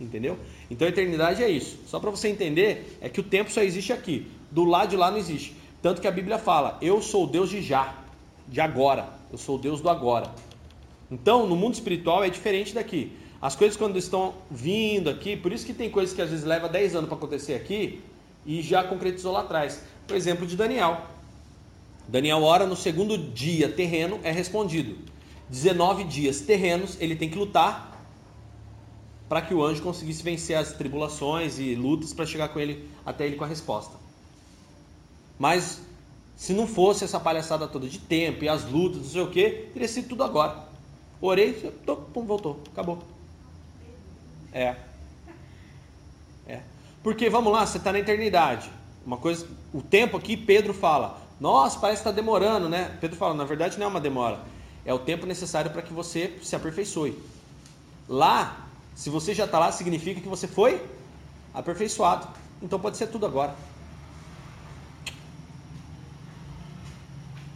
Entendeu? 0.00 0.38
Então 0.70 0.86
a 0.86 0.90
eternidade 0.90 1.42
é 1.42 1.48
isso. 1.48 1.78
Só 1.86 2.00
para 2.00 2.10
você 2.10 2.28
entender, 2.28 2.98
é 3.00 3.08
que 3.08 3.20
o 3.20 3.22
tempo 3.22 3.50
só 3.50 3.62
existe 3.62 3.92
aqui. 3.92 4.30
Do 4.50 4.64
lado 4.64 4.90
de 4.90 4.96
lá 4.96 5.10
não 5.10 5.18
existe. 5.18 5.56
Tanto 5.80 6.00
que 6.00 6.08
a 6.08 6.10
Bíblia 6.10 6.38
fala: 6.38 6.78
Eu 6.80 7.00
sou 7.02 7.24
o 7.24 7.26
Deus 7.26 7.50
de 7.50 7.62
já, 7.62 7.94
de 8.48 8.60
agora. 8.60 9.08
Eu 9.32 9.38
sou 9.38 9.56
o 9.56 9.58
Deus 9.58 9.80
do 9.80 9.88
agora. 9.88 10.30
Então, 11.10 11.46
no 11.46 11.56
mundo 11.56 11.74
espiritual 11.74 12.22
é 12.22 12.28
diferente 12.28 12.74
daqui. 12.74 13.16
As 13.40 13.56
coisas 13.56 13.76
quando 13.76 13.98
estão 13.98 14.34
vindo 14.50 15.10
aqui, 15.10 15.36
por 15.36 15.52
isso 15.52 15.66
que 15.66 15.72
tem 15.72 15.90
coisas 15.90 16.14
que 16.14 16.22
às 16.22 16.30
vezes 16.30 16.44
leva 16.44 16.68
10 16.68 16.94
anos 16.94 17.08
para 17.08 17.16
acontecer 17.16 17.54
aqui 17.54 18.00
e 18.46 18.62
já 18.62 18.84
concretizou 18.84 19.32
lá 19.32 19.40
atrás. 19.40 19.82
Por 20.06 20.16
exemplo, 20.16 20.46
de 20.46 20.56
Daniel. 20.56 21.06
Daniel 22.06 22.42
ora 22.42 22.66
no 22.66 22.76
segundo 22.76 23.16
dia 23.16 23.68
terreno 23.68 24.20
é 24.22 24.30
respondido. 24.30 24.96
19 25.48 26.04
dias 26.04 26.40
terrenos, 26.40 26.96
ele 27.00 27.16
tem 27.16 27.28
que 27.28 27.38
lutar 27.38 27.90
para 29.28 29.42
que 29.42 29.54
o 29.54 29.64
anjo 29.64 29.82
conseguisse 29.82 30.22
vencer 30.22 30.56
as 30.56 30.72
tribulações 30.72 31.58
e 31.58 31.74
lutas 31.74 32.12
para 32.12 32.26
chegar 32.26 32.48
com 32.48 32.60
ele 32.60 32.88
até 33.04 33.26
ele 33.26 33.36
com 33.36 33.44
a 33.44 33.46
resposta. 33.46 33.96
Mas 35.38 35.80
se 36.36 36.52
não 36.52 36.66
fosse 36.66 37.04
essa 37.04 37.20
palhaçada 37.20 37.68
toda 37.68 37.88
de 37.88 37.98
tempo 37.98 38.44
e 38.44 38.48
as 38.48 38.64
lutas, 38.64 39.02
não 39.02 39.08
sei 39.08 39.22
o 39.22 39.30
que, 39.30 39.68
teria 39.72 39.88
sido 39.88 40.08
tudo 40.08 40.24
agora. 40.24 40.56
Orei, 41.20 41.52
tô, 41.86 41.96
pum, 41.96 42.24
voltou, 42.24 42.60
acabou. 42.72 43.02
É. 44.52 44.74
É. 46.46 46.60
Porque 47.02 47.30
vamos 47.30 47.52
lá, 47.52 47.64
você 47.64 47.78
está 47.78 47.92
na 47.92 48.00
eternidade. 48.00 48.70
Uma 49.06 49.16
coisa, 49.16 49.46
o 49.72 49.80
tempo 49.80 50.16
aqui, 50.16 50.36
Pedro 50.36 50.74
fala, 50.74 51.18
nossa, 51.40 51.78
parece 51.78 52.02
que 52.02 52.08
está 52.08 52.14
demorando, 52.14 52.68
né? 52.68 52.96
Pedro 53.00 53.16
fala, 53.16 53.34
na 53.34 53.44
verdade 53.44 53.78
não 53.78 53.86
é 53.86 53.88
uma 53.88 54.00
demora, 54.00 54.40
é 54.84 54.92
o 54.92 54.98
tempo 54.98 55.26
necessário 55.26 55.70
para 55.70 55.82
que 55.82 55.92
você 55.92 56.38
se 56.42 56.54
aperfeiçoe. 56.54 57.18
Lá, 58.08 58.66
se 58.94 59.10
você 59.10 59.34
já 59.34 59.44
está 59.44 59.58
lá, 59.58 59.72
significa 59.72 60.20
que 60.20 60.28
você 60.28 60.46
foi 60.46 60.84
aperfeiçoado. 61.54 62.28
Então 62.60 62.78
pode 62.78 62.96
ser 62.96 63.08
tudo 63.08 63.26
agora. 63.26 63.54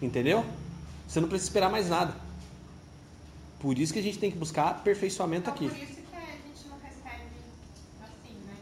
Entendeu? 0.01 0.45
Você 1.09 1.21
não 1.21 1.29
precisa 1.29 1.49
esperar 1.49 1.71
mais 1.71 1.89
nada. 1.89 2.15
Por 3.59 3.79
isso 3.79 3.93
que 3.93 3.99
a 3.99 4.03
gente 4.03 4.19
tem 4.19 4.31
que 4.31 4.37
buscar 4.37 4.69
aperfeiçoamento 4.69 5.49
Então, 5.51 5.55
aqui. 5.55 5.69
por 5.69 5.77
isso 5.83 5.95
que 5.95 6.17
a 6.17 6.21
gente 6.21 6.69
não 6.69 6.79
recebe 6.79 7.25
assim, 8.03 8.35
né? 8.47 8.55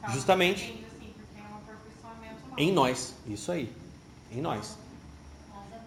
Fala 0.00 0.12
Justamente. 0.12 0.66
depende, 0.66 0.84
assim, 0.84 1.12
porque 1.16 1.40
é 1.40 1.42
um 1.42 1.56
aperfeiçoamento. 1.56 2.60
Em 2.60 2.72
nós. 2.72 3.14
Isso 3.26 3.50
aí. 3.50 3.72
Em 4.30 4.40
nós. 4.40 4.76
É 4.76 5.74
né? 5.74 5.80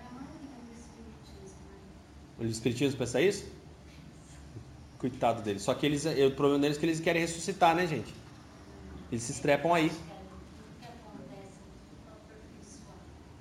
O 2.40 2.46
Espiritismo 2.46 2.98
pensa 2.98 3.22
isso? 3.22 3.46
Coitado 4.98 5.42
deles. 5.44 5.62
Só 5.62 5.74
que 5.76 5.86
eles, 5.86 6.06
o 6.06 6.32
problema 6.32 6.60
deles 6.62 6.78
é 6.78 6.80
que 6.80 6.86
eles 6.86 7.00
querem 7.00 7.22
ressuscitar, 7.22 7.76
né, 7.76 7.86
gente? 7.88 8.14
Eles 9.12 9.24
se 9.24 9.32
estrepam 9.32 9.74
aí. 9.74 9.92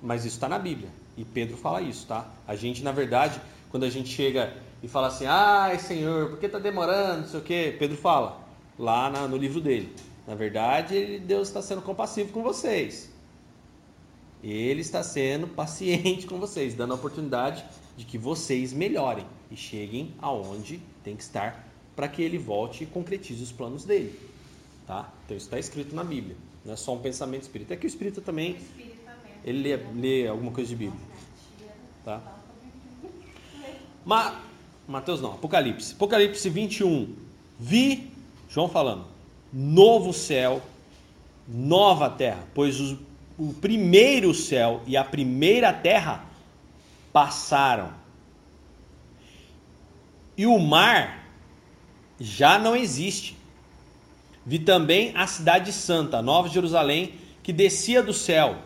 Mas 0.01 0.25
isso 0.25 0.35
está 0.35 0.49
na 0.49 0.57
Bíblia. 0.59 0.89
E 1.17 1.25
Pedro 1.25 1.57
fala 1.57 1.81
isso, 1.81 2.07
tá? 2.07 2.29
A 2.47 2.55
gente, 2.55 2.83
na 2.83 2.91
verdade, 2.91 3.39
quando 3.69 3.83
a 3.83 3.89
gente 3.89 4.09
chega 4.09 4.53
e 4.81 4.87
fala 4.87 5.07
assim, 5.07 5.25
ai 5.25 5.77
Senhor, 5.79 6.29
por 6.29 6.39
que 6.39 6.45
está 6.45 6.59
demorando? 6.59 7.21
Não 7.21 7.27
sei 7.27 7.39
o 7.39 7.43
quê. 7.43 7.75
Pedro 7.77 7.97
fala, 7.97 8.41
lá 8.77 9.09
na- 9.09 9.27
no 9.27 9.37
livro 9.37 9.61
dele. 9.61 9.93
Na 10.27 10.35
verdade, 10.35 11.19
Deus 11.19 11.47
está 11.47 11.61
sendo 11.61 11.81
compassivo 11.81 12.31
com 12.31 12.41
vocês. 12.41 13.11
Ele 14.43 14.81
está 14.81 15.03
sendo 15.03 15.47
paciente 15.47 16.25
com 16.25 16.39
vocês, 16.39 16.73
dando 16.73 16.93
a 16.93 16.95
oportunidade 16.95 17.63
de 17.95 18.05
que 18.05 18.17
vocês 18.17 18.73
melhorem 18.73 19.25
e 19.51 19.55
cheguem 19.55 20.13
aonde 20.19 20.81
tem 21.03 21.15
que 21.15 21.21
estar 21.23 21.67
para 21.95 22.07
que 22.07 22.21
ele 22.21 22.37
volte 22.37 22.83
e 22.83 22.87
concretize 22.87 23.43
os 23.43 23.51
planos 23.51 23.83
dele. 23.83 24.17
Tá? 24.87 25.11
Então 25.25 25.37
isso 25.37 25.45
está 25.45 25.59
escrito 25.59 25.95
na 25.95 26.03
Bíblia. 26.03 26.35
Não 26.65 26.73
é 26.73 26.75
só 26.75 26.93
um 26.93 26.99
pensamento 26.99 27.43
espírita. 27.43 27.73
É 27.73 27.77
que 27.77 27.85
o 27.85 27.87
espírita 27.87 28.19
O 28.19 28.23
também. 28.23 28.57
Ele 29.43 29.61
lê, 29.61 29.77
lê 29.95 30.27
alguma 30.27 30.51
coisa 30.51 30.69
de 30.69 30.75
Bíblia. 30.75 30.99
Tá? 32.03 32.21
Ma, 34.05 34.39
Mateus 34.87 35.21
não, 35.21 35.33
Apocalipse. 35.33 35.93
Apocalipse 35.93 36.49
21. 36.49 37.15
Vi, 37.59 38.11
João 38.49 38.67
falando, 38.67 39.05
novo 39.53 40.11
céu, 40.11 40.61
nova 41.47 42.09
terra, 42.09 42.43
pois 42.53 42.79
os- 42.79 42.97
o 43.37 43.53
primeiro 43.53 44.33
céu 44.33 44.81
e 44.85 44.97
a 44.97 45.03
primeira 45.03 45.71
terra 45.71 46.25
passaram. 47.13 47.93
E 50.37 50.45
o 50.45 50.57
mar 50.59 51.27
já 52.19 52.57
não 52.57 52.75
existe. 52.75 53.37
Vi 54.45 54.59
também 54.59 55.11
a 55.15 55.27
cidade 55.27 55.71
santa, 55.71 56.21
Nova 56.21 56.49
Jerusalém, 56.49 57.13
que 57.43 57.53
descia 57.53 58.01
do 58.01 58.13
céu, 58.13 58.57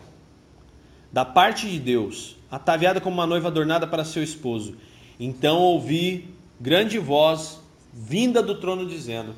da 1.16 1.24
parte 1.24 1.66
de 1.70 1.78
Deus, 1.80 2.36
ataviada 2.50 3.00
como 3.00 3.16
uma 3.16 3.26
noiva 3.26 3.48
adornada 3.48 3.86
para 3.86 4.04
seu 4.04 4.22
esposo. 4.22 4.76
Então 5.18 5.56
ouvi 5.60 6.28
grande 6.60 6.98
voz 6.98 7.58
vinda 7.90 8.42
do 8.42 8.56
trono 8.56 8.86
dizendo: 8.86 9.34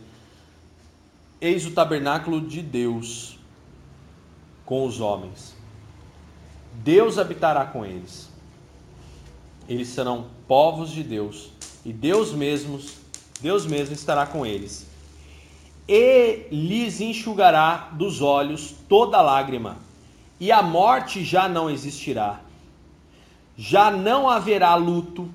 Eis 1.40 1.64
o 1.64 1.70
tabernáculo 1.70 2.40
de 2.40 2.62
Deus 2.62 3.38
com 4.66 4.84
os 4.84 5.00
homens. 5.00 5.54
Deus 6.82 7.16
habitará 7.16 7.64
com 7.64 7.86
eles. 7.86 8.28
Eles 9.68 9.86
serão 9.86 10.26
povos 10.48 10.90
de 10.90 11.04
Deus, 11.04 11.52
e 11.84 11.92
Deus 11.92 12.32
mesmos, 12.32 12.94
Deus 13.40 13.64
mesmo 13.64 13.94
estará 13.94 14.26
com 14.26 14.44
eles. 14.44 14.84
E 15.86 16.48
lhes 16.50 17.00
enxugará 17.00 17.90
dos 17.92 18.20
olhos 18.20 18.74
toda 18.88 19.22
lágrima, 19.22 19.86
e 20.40 20.52
a 20.52 20.62
morte 20.62 21.24
já 21.24 21.48
não 21.48 21.68
existirá. 21.68 22.40
Já 23.56 23.90
não 23.90 24.28
haverá 24.28 24.74
luto, 24.76 25.28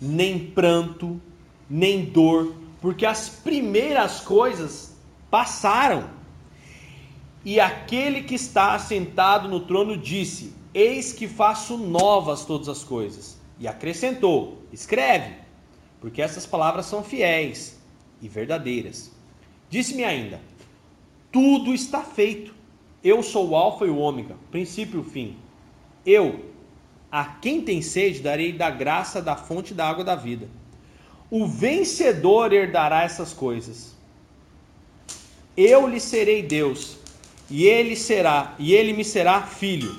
nem 0.00 0.38
pranto, 0.38 1.20
nem 1.68 2.04
dor, 2.04 2.54
porque 2.80 3.06
as 3.06 3.28
primeiras 3.28 4.20
coisas 4.20 4.94
passaram. 5.30 6.10
E 7.44 7.58
aquele 7.58 8.22
que 8.22 8.34
está 8.34 8.74
assentado 8.74 9.48
no 9.48 9.60
trono 9.60 9.96
disse: 9.96 10.52
Eis 10.72 11.12
que 11.12 11.26
faço 11.26 11.76
novas 11.76 12.44
todas 12.44 12.68
as 12.68 12.84
coisas. 12.84 13.38
E 13.58 13.66
acrescentou: 13.66 14.62
Escreve, 14.72 15.36
porque 16.00 16.20
essas 16.20 16.44
palavras 16.44 16.86
são 16.86 17.02
fiéis 17.02 17.78
e 18.20 18.28
verdadeiras. 18.28 19.10
Disse-me 19.70 20.04
ainda: 20.04 20.40
Tudo 21.32 21.72
está 21.72 22.02
feito. 22.02 22.54
Eu 23.04 23.22
sou 23.22 23.50
o 23.50 23.54
Alfa 23.54 23.84
e 23.84 23.90
o 23.90 23.98
Ômega, 23.98 24.34
princípio 24.50 24.96
e 24.96 25.00
o 25.02 25.04
fim. 25.04 25.36
Eu, 26.06 26.46
a 27.12 27.22
quem 27.26 27.60
tem 27.60 27.82
sede, 27.82 28.20
darei 28.20 28.50
da 28.50 28.70
graça 28.70 29.20
da 29.20 29.36
fonte 29.36 29.74
da 29.74 29.86
água 29.86 30.02
da 30.02 30.14
vida. 30.14 30.48
O 31.30 31.46
vencedor 31.46 32.50
herdará 32.50 33.02
essas 33.02 33.34
coisas. 33.34 33.94
Eu 35.54 35.86
lhe 35.86 36.00
serei 36.00 36.42
Deus, 36.42 36.96
e 37.50 37.66
ele 37.66 37.94
será, 37.94 38.54
e 38.58 38.72
ele 38.72 38.94
me 38.94 39.04
será 39.04 39.42
filho. 39.42 39.98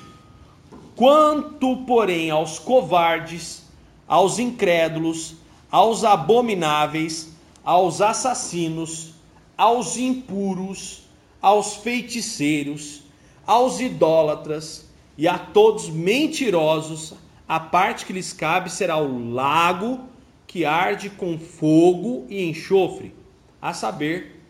Quanto, 0.96 1.84
porém, 1.86 2.30
aos 2.30 2.58
covardes, 2.58 3.62
aos 4.08 4.40
incrédulos, 4.40 5.36
aos 5.70 6.02
abomináveis, 6.02 7.32
aos 7.64 8.00
assassinos, 8.00 9.14
aos 9.56 9.96
impuros, 9.96 11.05
aos 11.46 11.76
feiticeiros, 11.76 13.04
aos 13.46 13.78
idólatras 13.78 14.90
e 15.16 15.28
a 15.28 15.38
todos 15.38 15.88
mentirosos, 15.88 17.14
a 17.46 17.60
parte 17.60 18.04
que 18.04 18.12
lhes 18.12 18.32
cabe 18.32 18.68
será 18.68 18.96
o 18.96 19.32
lago 19.32 20.08
que 20.44 20.64
arde 20.64 21.08
com 21.08 21.38
fogo 21.38 22.26
e 22.28 22.42
enxofre, 22.48 23.14
a 23.62 23.72
saber, 23.72 24.42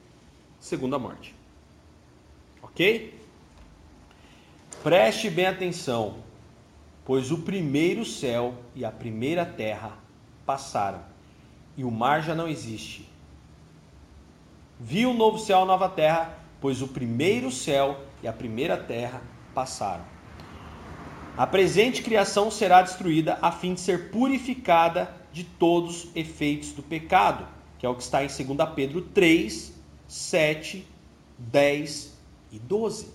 segunda 0.58 0.98
morte. 0.98 1.34
Ok? 2.62 3.14
Preste 4.82 5.28
bem 5.28 5.48
atenção, 5.48 6.14
pois 7.04 7.30
o 7.30 7.42
primeiro 7.42 8.06
céu 8.06 8.54
e 8.74 8.86
a 8.86 8.90
primeira 8.90 9.44
terra 9.44 9.98
passaram, 10.46 11.02
e 11.76 11.84
o 11.84 11.90
mar 11.90 12.22
já 12.22 12.34
não 12.34 12.48
existe. 12.48 13.06
Viu 14.80 15.10
o 15.10 15.14
novo 15.14 15.38
céu 15.38 15.62
e 15.62 15.66
nova 15.66 15.90
terra, 15.90 16.45
pois 16.60 16.82
o 16.82 16.88
primeiro 16.88 17.50
céu 17.50 18.00
e 18.22 18.28
a 18.28 18.32
primeira 18.32 18.76
terra 18.76 19.22
passaram. 19.54 20.04
A 21.36 21.46
presente 21.46 22.02
criação 22.02 22.50
será 22.50 22.80
destruída 22.80 23.38
a 23.42 23.52
fim 23.52 23.74
de 23.74 23.80
ser 23.80 24.10
purificada 24.10 25.14
de 25.32 25.44
todos 25.44 26.04
os 26.04 26.16
efeitos 26.16 26.72
do 26.72 26.82
pecado, 26.82 27.46
que 27.78 27.84
é 27.84 27.88
o 27.88 27.94
que 27.94 28.02
está 28.02 28.24
em 28.24 28.28
2 28.28 28.70
Pedro 28.74 29.02
3, 29.02 29.72
7, 30.08 30.86
10 31.38 32.16
e 32.52 32.58
12. 32.58 33.10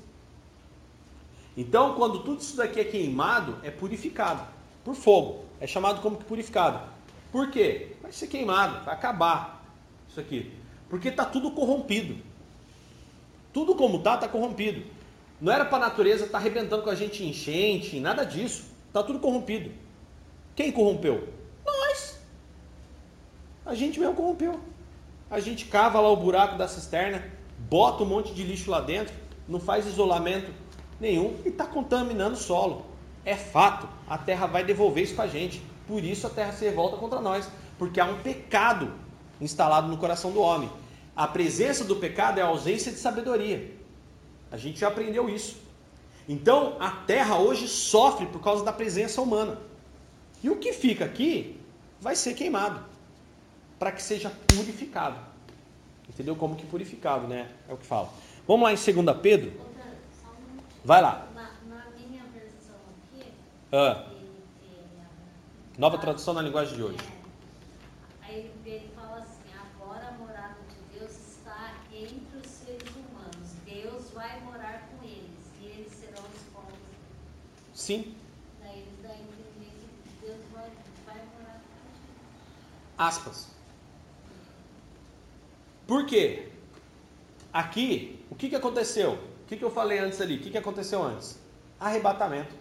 Então, 1.57 1.95
quando 1.95 2.19
tudo 2.19 2.41
isso 2.41 2.55
daqui 2.55 2.79
é 2.79 2.83
queimado, 2.83 3.57
é 3.63 3.71
purificado 3.71 4.45
por 4.83 4.95
fogo. 4.95 5.45
É 5.59 5.67
chamado 5.67 6.01
como 6.01 6.17
que 6.17 6.25
purificado. 6.25 6.79
Por 7.31 7.49
quê? 7.49 7.95
Vai 8.01 8.11
ser 8.11 8.27
queimado, 8.27 8.85
vai 8.85 8.93
acabar 8.93 9.65
isso 10.07 10.19
aqui. 10.19 10.51
Porque 10.89 11.09
está 11.09 11.25
tudo 11.25 11.51
corrompido. 11.51 12.17
Tudo 13.53 13.75
como 13.75 13.97
está, 13.97 14.15
está 14.15 14.27
corrompido. 14.27 14.83
Não 15.39 15.51
era 15.51 15.65
para 15.65 15.77
a 15.77 15.87
natureza 15.89 16.25
estar 16.25 16.31
tá 16.33 16.37
arrebentando 16.37 16.83
com 16.83 16.89
a 16.89 16.95
gente 16.95 17.25
enchente, 17.25 17.99
nada 17.99 18.23
disso. 18.23 18.65
Está 18.87 19.01
tudo 19.01 19.19
corrompido. 19.19 19.71
Quem 20.55 20.71
corrompeu? 20.71 21.27
Nós. 21.65 22.19
A 23.65 23.73
gente 23.73 23.99
mesmo 23.99 24.15
corrompeu. 24.15 24.59
A 25.29 25.39
gente 25.39 25.65
cava 25.65 25.99
lá 25.99 26.09
o 26.09 26.17
buraco 26.17 26.57
da 26.57 26.67
cisterna, 26.67 27.23
bota 27.57 28.03
um 28.03 28.05
monte 28.05 28.33
de 28.33 28.43
lixo 28.43 28.69
lá 28.69 28.81
dentro, 28.81 29.13
não 29.47 29.59
faz 29.59 29.87
isolamento 29.87 30.51
nenhum 30.99 31.37
e 31.45 31.49
está 31.49 31.65
contaminando 31.65 32.35
o 32.35 32.37
solo. 32.37 32.85
É 33.23 33.35
fato, 33.35 33.87
a 34.09 34.17
terra 34.17 34.45
vai 34.45 34.63
devolver 34.63 35.03
isso 35.03 35.15
para 35.15 35.25
a 35.25 35.27
gente. 35.27 35.61
Por 35.87 36.03
isso 36.03 36.27
a 36.27 36.29
terra 36.29 36.51
se 36.51 36.65
revolta 36.65 36.97
contra 36.97 37.19
nós, 37.21 37.49
porque 37.77 37.99
há 37.99 38.05
um 38.05 38.17
pecado 38.19 38.93
instalado 39.39 39.87
no 39.87 39.97
coração 39.97 40.31
do 40.31 40.41
homem. 40.41 40.69
A 41.23 41.27
presença 41.27 41.83
do 41.83 41.95
pecado 41.97 42.39
é 42.39 42.41
a 42.41 42.47
ausência 42.47 42.91
de 42.91 42.97
sabedoria. 42.97 43.59
A 44.51 44.57
gente 44.57 44.79
já 44.79 44.87
aprendeu 44.87 45.29
isso. 45.29 45.57
Então 46.27 46.77
a 46.79 46.89
terra 46.89 47.37
hoje 47.37 47.67
sofre 47.67 48.25
por 48.25 48.41
causa 48.41 48.63
da 48.65 48.73
presença 48.73 49.21
humana. 49.21 49.59
E 50.43 50.49
o 50.49 50.57
que 50.57 50.73
fica 50.73 51.05
aqui 51.05 51.59
vai 51.99 52.15
ser 52.15 52.33
queimado 52.33 52.83
para 53.77 53.91
que 53.91 54.01
seja 54.01 54.31
purificado. 54.47 55.19
Entendeu? 56.09 56.35
Como 56.35 56.55
que 56.55 56.65
purificado, 56.65 57.27
né? 57.27 57.49
É 57.69 57.73
o 57.73 57.77
que 57.77 57.85
fala. 57.85 58.09
Vamos 58.47 58.63
lá 58.63 58.73
em 58.73 59.03
2 59.03 59.17
Pedro. 59.21 59.53
Vai 60.83 61.01
lá. 61.01 61.27
Na, 61.35 61.51
na 61.67 61.85
minha 61.91 62.23
versão 62.33 62.75
aqui, 63.13 63.27
Ah, 63.71 64.07
nova 65.77 65.97
tradução 65.99 66.33
na 66.33 66.41
linguagem 66.41 66.75
de 66.75 66.83
hoje. 66.83 66.97
é, 68.23 68.25
aí 68.25 68.51
ele 68.65 68.89
fala 68.95 69.17
assim, 69.19 69.51
agora 69.55 70.07
a 70.07 70.11
morada 70.13 70.57
de 70.69 70.99
Deus 70.99 71.11
está 71.11 71.75
entre 71.93 72.37
os 72.37 72.47
seres 72.47 72.89
humanos. 72.89 73.49
Deus 73.65 74.11
vai 74.11 74.39
morar 74.41 74.89
com 74.89 75.05
eles 75.05 75.39
e 75.61 75.65
eles 75.65 75.93
serão 75.93 76.23
os 76.23 76.41
povos. 76.53 76.77
Sim, 77.81 78.13
Daí 78.61 78.77
eles 78.77 78.93
dão 79.01 79.09
a 79.09 79.15
entender 79.15 79.71
que 80.03 80.23
Deus 80.23 80.37
vai, 80.53 80.69
vai 81.03 81.15
morar 81.15 81.59
com 81.63 81.79
a 81.79 83.07
gente. 83.09 83.15
aspas. 83.15 83.47
Por 85.87 86.05
quê? 86.05 86.49
Aqui, 87.51 88.23
o 88.29 88.35
que, 88.35 88.49
que 88.49 88.55
aconteceu? 88.55 89.13
O 89.13 89.47
que, 89.47 89.57
que 89.57 89.63
eu 89.63 89.71
falei 89.71 89.97
antes 89.97 90.21
ali? 90.21 90.35
O 90.35 90.41
que, 90.41 90.51
que 90.51 90.59
aconteceu 90.59 91.01
antes? 91.01 91.39
Arrebatamento. 91.79 92.53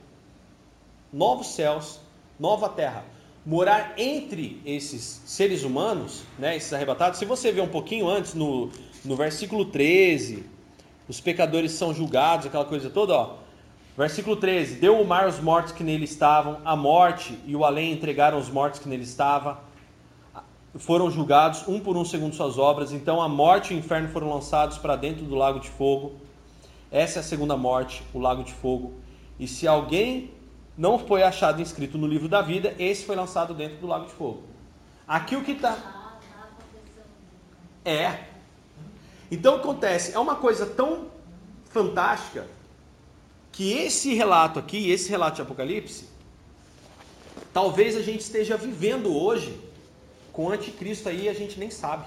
Novos 1.13 1.49
céus, 1.49 2.01
nova 2.39 2.71
terra. 2.71 3.05
Morar 3.45 3.93
entre 3.99 4.63
esses 4.65 5.21
seres 5.27 5.65
humanos, 5.65 6.23
né, 6.39 6.57
esses 6.57 6.73
arrebatados. 6.73 7.19
Se 7.19 7.27
você 7.27 7.53
ver 7.53 7.61
um 7.61 7.69
pouquinho 7.69 8.09
antes, 8.09 8.33
no, 8.33 8.71
no 9.05 9.17
versículo 9.17 9.67
13, 9.67 10.47
os 11.07 11.21
pecadores 11.21 11.73
são 11.73 11.93
julgados, 11.93 12.47
aquela 12.47 12.65
coisa 12.65 12.89
toda, 12.89 13.13
ó. 13.13 13.50
Versículo 14.01 14.35
13: 14.35 14.77
Deu 14.77 14.99
o 14.99 15.07
mar 15.07 15.29
os 15.29 15.39
mortos 15.41 15.75
que 15.75 15.85
nele 15.85 16.07
estavam, 16.07 16.59
a 16.65 16.75
morte 16.75 17.39
e 17.45 17.55
o 17.55 17.67
além 17.67 17.93
entregaram 17.93 18.39
os 18.39 18.49
mortos 18.49 18.81
que 18.81 18.89
nele 18.89 19.03
estavam 19.03 19.59
foram 20.77 21.11
julgados, 21.11 21.69
um 21.69 21.79
por 21.79 21.99
um 21.99 22.05
segundo 22.05 22.35
suas 22.35 22.57
obras. 22.57 22.93
Então 22.93 23.21
a 23.21 23.29
morte 23.29 23.75
e 23.75 23.77
o 23.77 23.79
inferno 23.79 24.09
foram 24.09 24.33
lançados 24.33 24.79
para 24.79 24.97
dentro 24.97 25.27
do 25.27 25.35
lago 25.35 25.61
de 25.61 25.69
fogo. 25.69 26.15
Essa 26.91 27.19
é 27.19 27.21
a 27.21 27.23
segunda 27.23 27.59
morte, 27.59 28.03
o 28.15 28.19
lago 28.19 28.43
de 28.43 28.55
fogo. 28.55 28.95
E 29.39 29.47
se 29.47 29.69
alguém 29.69 30.31
não 30.79 30.99
foi 30.99 31.23
achado 31.23 31.61
inscrito 31.61 31.99
no 31.99 32.07
livro 32.07 32.27
da 32.27 32.41
vida, 32.41 32.75
esse 32.79 33.05
foi 33.05 33.15
lançado 33.15 33.53
dentro 33.53 33.77
do 33.77 33.87
lago 33.87 34.07
de 34.07 34.13
fogo. 34.13 34.45
Aqui 35.07 35.37
o 35.37 35.45
que 35.45 35.53
está. 35.53 35.77
É. 37.85 38.21
Então 39.31 39.57
acontece, 39.57 40.15
é 40.15 40.19
uma 40.19 40.37
coisa 40.37 40.65
tão 40.65 41.09
fantástica 41.67 42.47
que 43.53 43.73
esse 43.73 44.15
relato 44.15 44.59
aqui, 44.59 44.91
esse 44.91 45.09
relato 45.09 45.37
de 45.37 45.43
Apocalipse, 45.43 46.05
talvez 47.53 47.97
a 47.97 48.03
gente 48.03 48.21
esteja 48.21 48.57
vivendo 48.57 49.15
hoje 49.15 49.59
com 50.33 50.47
o 50.47 50.51
anticristo 50.51 51.09
aí 51.09 51.29
a 51.29 51.35
gente 51.35 51.59
nem 51.59 51.71
sabe. 51.71 52.07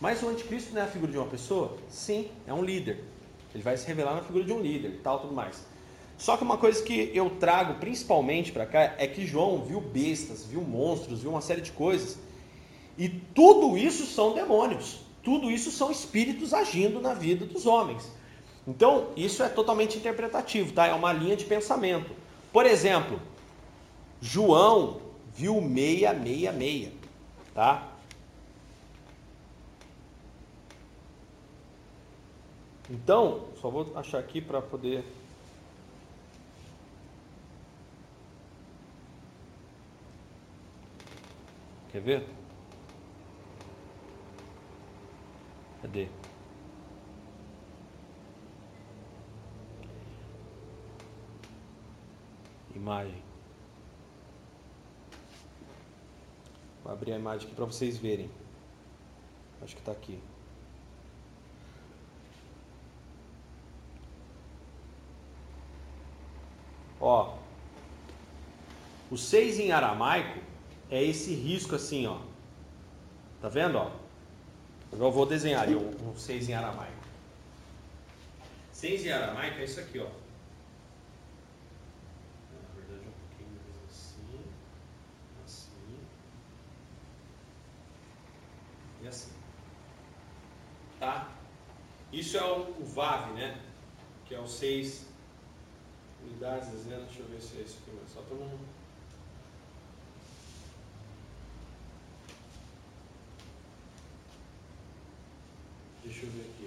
Mas 0.00 0.22
o 0.22 0.28
anticristo 0.28 0.74
não 0.74 0.82
é 0.82 0.84
a 0.84 0.88
figura 0.88 1.12
de 1.12 1.18
uma 1.18 1.26
pessoa? 1.26 1.76
Sim, 1.88 2.28
é 2.46 2.52
um 2.52 2.62
líder. 2.62 3.02
Ele 3.54 3.62
vai 3.62 3.76
se 3.76 3.86
revelar 3.86 4.14
na 4.14 4.22
figura 4.22 4.44
de 4.44 4.52
um 4.52 4.60
líder 4.60 4.88
e 4.88 4.98
tal, 4.98 5.20
tudo 5.20 5.32
mais. 5.32 5.64
Só 6.18 6.36
que 6.36 6.44
uma 6.44 6.58
coisa 6.58 6.82
que 6.82 7.10
eu 7.14 7.30
trago 7.30 7.74
principalmente 7.74 8.52
para 8.52 8.66
cá 8.66 8.94
é 8.98 9.06
que 9.06 9.26
João 9.26 9.62
viu 9.64 9.80
bestas, 9.80 10.44
viu 10.44 10.60
monstros, 10.62 11.22
viu 11.22 11.30
uma 11.30 11.40
série 11.40 11.60
de 11.60 11.72
coisas. 11.72 12.18
E 12.98 13.08
tudo 13.08 13.76
isso 13.76 14.06
são 14.06 14.34
demônios. 14.34 15.00
Tudo 15.22 15.50
isso 15.50 15.70
são 15.70 15.90
espíritos 15.90 16.54
agindo 16.54 17.00
na 17.00 17.12
vida 17.12 17.44
dos 17.44 17.66
homens. 17.66 18.10
Então, 18.66 19.12
isso 19.16 19.42
é 19.42 19.48
totalmente 19.48 19.96
interpretativo, 19.96 20.72
tá? 20.72 20.86
É 20.86 20.94
uma 20.94 21.12
linha 21.12 21.36
de 21.36 21.44
pensamento. 21.44 22.10
Por 22.52 22.66
exemplo, 22.66 23.20
João 24.20 25.00
viu 25.34 25.60
666, 25.60 26.92
tá? 27.54 27.92
Então, 32.90 33.46
só 33.60 33.68
vou 33.70 33.92
achar 33.96 34.18
aqui 34.18 34.40
para 34.40 34.60
poder 34.62 35.04
Quer 41.96 42.02
ver? 42.02 42.22
Cadê? 45.80 46.08
Imagem. 52.76 53.22
Vou 56.82 56.92
abrir 56.92 57.12
a 57.12 57.18
imagem 57.18 57.46
aqui 57.46 57.56
para 57.56 57.64
vocês 57.64 57.96
verem. 57.96 58.30
Acho 59.62 59.74
que 59.74 59.80
está 59.80 59.92
aqui. 59.92 60.20
Ó, 67.00 67.36
o 69.10 69.16
6 69.16 69.60
em 69.60 69.70
aramaico 69.70 70.40
é 70.90 71.02
esse 71.02 71.34
risco 71.34 71.74
assim, 71.76 72.06
ó. 72.06 72.18
Tá 73.40 73.48
vendo, 73.48 73.78
ó? 73.78 73.90
Eu 74.92 75.12
vou 75.12 75.26
desenhar 75.26 75.62
ali 75.62 75.76
um 75.76 76.16
6 76.16 76.48
em 76.48 76.54
aramaico. 76.54 77.06
6 78.72 79.06
em 79.06 79.12
aramaico 79.12 79.60
é 79.60 79.64
isso 79.64 79.80
aqui, 79.80 79.98
ó. 79.98 80.08
Na 82.52 82.74
verdade, 82.74 83.08
um 83.08 83.12
pouquinho 83.12 83.50
mais 83.52 83.76
assim, 83.90 84.40
assim 85.44 85.98
e 89.02 89.08
assim. 89.08 89.32
Tá? 90.98 91.28
Isso 92.12 92.36
é 92.36 92.42
o, 92.42 92.62
o 92.80 92.85
VAV, 92.96 93.34
né? 93.34 93.60
Que 94.24 94.34
é 94.34 94.40
o 94.40 94.48
6 94.48 95.04
unidades, 96.24 96.70
dezenas, 96.70 97.04
deixa 97.04 97.20
eu 97.20 97.28
ver 97.28 97.40
se 97.42 97.58
é 97.58 97.60
isso 97.60 97.78
aqui, 97.82 97.94
mas 98.00 98.10
só 98.10 98.22
para 98.22 98.38
não. 98.38 98.58
Deixa 106.02 106.24
eu 106.24 106.30
ver 106.30 106.40
aqui. 106.40 106.65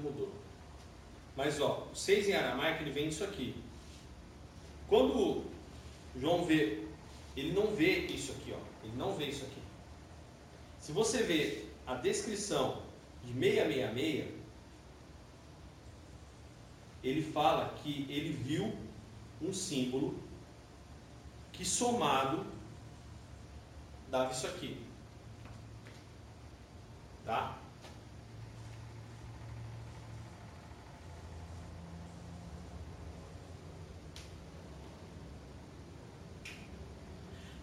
Mudou. 0.00 0.32
Mas 1.36 1.60
ó, 1.60 1.88
o 1.92 1.96
6 1.96 2.28
em 2.28 2.34
aramaico 2.34 2.82
ele 2.82 2.90
vem 2.90 3.08
isso 3.08 3.24
aqui. 3.24 3.54
Quando 4.88 5.44
João 6.20 6.44
vê, 6.44 6.84
ele 7.36 7.52
não 7.52 7.68
vê 7.68 8.06
isso 8.06 8.32
aqui, 8.32 8.52
ó. 8.52 8.84
Ele 8.84 8.96
não 8.96 9.14
vê 9.14 9.26
isso 9.26 9.44
aqui. 9.44 9.62
Se 10.78 10.92
você 10.92 11.22
vê 11.22 11.64
a 11.86 11.94
descrição 11.94 12.82
de 13.24 13.32
666, 13.32 14.42
ele 17.02 17.22
fala 17.22 17.74
que 17.82 18.06
ele 18.08 18.32
viu 18.32 18.76
um 19.40 19.52
símbolo 19.52 20.18
que 21.52 21.64
somado 21.64 22.46
dava 24.10 24.32
isso 24.32 24.46
aqui. 24.46 24.76
Tá? 27.24 27.61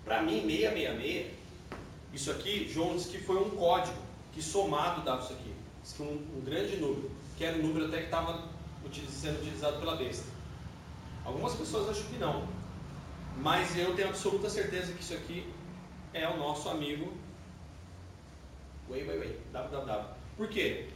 Para 0.10 0.24
mim, 0.24 0.42
666, 0.42 1.28
isso 2.12 2.32
aqui, 2.32 2.68
João 2.68 2.96
disse 2.96 3.10
que 3.10 3.20
foi 3.20 3.38
um 3.38 3.52
código 3.52 3.96
que 4.34 4.42
somado 4.42 5.02
dava 5.02 5.22
isso 5.22 5.34
aqui. 5.34 5.54
Diz 5.84 5.94
que 5.94 6.02
um, 6.02 6.16
um 6.36 6.42
grande 6.44 6.78
número, 6.78 7.12
que 7.38 7.46
era 7.46 7.60
o 7.60 7.62
número 7.62 7.86
até 7.86 8.00
que 8.00 8.06
estava 8.06 8.50
sendo 9.08 9.40
utilizado 9.40 9.78
pela 9.78 9.96
besta. 9.98 10.26
Algumas 11.24 11.54
pessoas 11.54 11.90
acham 11.90 12.10
que 12.10 12.18
não, 12.18 12.48
mas 13.38 13.78
eu 13.78 13.96
tenho 13.96 14.10
absoluta 14.10 14.50
certeza 14.50 14.94
que 14.94 15.00
isso 15.04 15.14
aqui 15.14 15.48
é 16.12 16.28
o 16.28 16.38
nosso 16.38 16.68
amigo 16.70 17.14
Wait, 18.90 19.08
wait, 19.08 19.20
wait. 19.20 19.38
www. 19.54 20.06
Por 20.36 20.48
quê? 20.48 20.90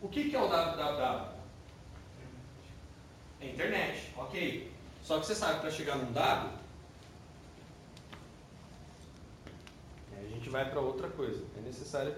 O 0.00 0.08
que, 0.08 0.28
que 0.28 0.34
é 0.34 0.42
o 0.42 0.48
www? 0.48 1.28
É 3.40 3.46
internet, 3.46 4.12
ok. 4.16 4.72
Só 5.04 5.20
que 5.20 5.26
você 5.26 5.36
sabe 5.36 5.60
para 5.60 5.70
chegar 5.70 5.98
num 5.98 6.10
a 10.24 10.28
gente 10.28 10.48
vai 10.48 10.68
para 10.70 10.80
outra 10.80 11.08
coisa. 11.08 11.44
É 11.56 11.60
necessário. 11.60 12.14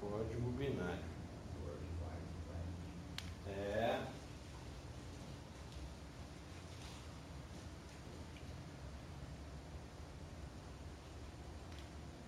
Código 0.00 0.50
binário. 0.52 1.10
É. 3.48 4.00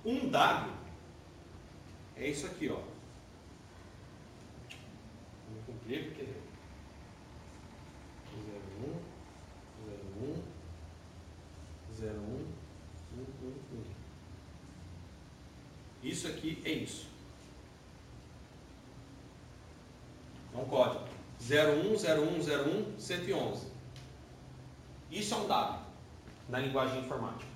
Um 0.04 0.28
dado 0.28 0.72
é 2.16 2.28
isso 2.28 2.46
aqui, 2.46 2.68
ó. 2.68 2.76
Vou 5.50 5.62
cumprir 5.66 6.06
porque 6.06 6.22
01, 8.32 8.48
01, 8.78 9.02
01, 9.88 10.12
1, 10.18 10.30
1, 10.30 10.34
1. 10.34 10.42
Isso 16.02 16.26
aqui 16.26 16.60
é 16.64 16.70
isso. 16.70 17.06
É 20.54 20.58
um 20.58 20.64
código. 20.64 21.04
01, 21.40 21.94
01, 21.94 22.94
01, 22.96 22.98
111. 22.98 23.66
Isso 25.10 25.34
é 25.34 25.36
um 25.36 25.46
dado 25.46 25.84
na 26.48 26.58
linguagem 26.58 27.00
informática. 27.00 27.50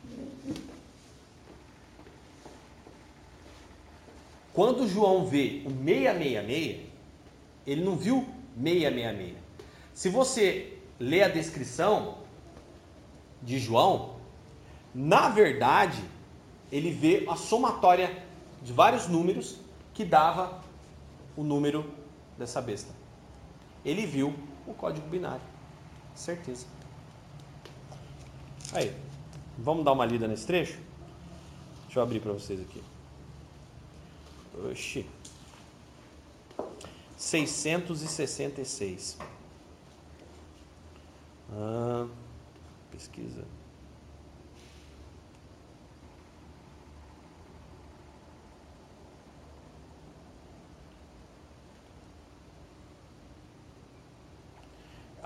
Quando 4.53 4.89
João 4.89 5.27
vê 5.27 5.63
o 5.67 5.71
666, 5.71 6.87
ele 7.67 7.85
não 7.85 7.97
viu 7.97 8.27
666. 8.63 9.37
Se 9.95 10.09
você 10.09 10.79
lê 10.99 11.23
a 11.23 11.29
descrição 11.29 12.19
de 13.43 13.59
João, 13.59 14.16
na 14.99 15.29
verdade, 15.29 16.03
ele 16.73 16.91
vê 16.91 17.27
a 17.29 17.37
somatória 17.37 18.25
de 18.63 18.73
vários 18.73 19.07
números 19.07 19.59
que 19.93 20.07
dava 20.07 20.65
o 21.37 21.45
número 21.45 21.93
dessa 22.39 22.63
besta. 22.63 22.95
Ele 23.85 24.07
viu 24.07 24.35
o 24.67 24.73
código 24.73 25.07
binário. 25.07 25.43
Certeza. 26.15 26.65
Aí, 28.73 28.97
vamos 29.59 29.85
dar 29.85 29.93
uma 29.93 30.07
lida 30.07 30.27
nesse 30.27 30.47
trecho? 30.47 30.79
Deixa 31.85 31.99
eu 31.99 32.03
abrir 32.03 32.21
para 32.21 32.33
vocês 32.33 32.59
aqui. 32.59 32.83
Oxi. 34.71 35.05
666. 37.19 39.19
Ah, 41.53 42.07
pesquisa. 42.91 43.45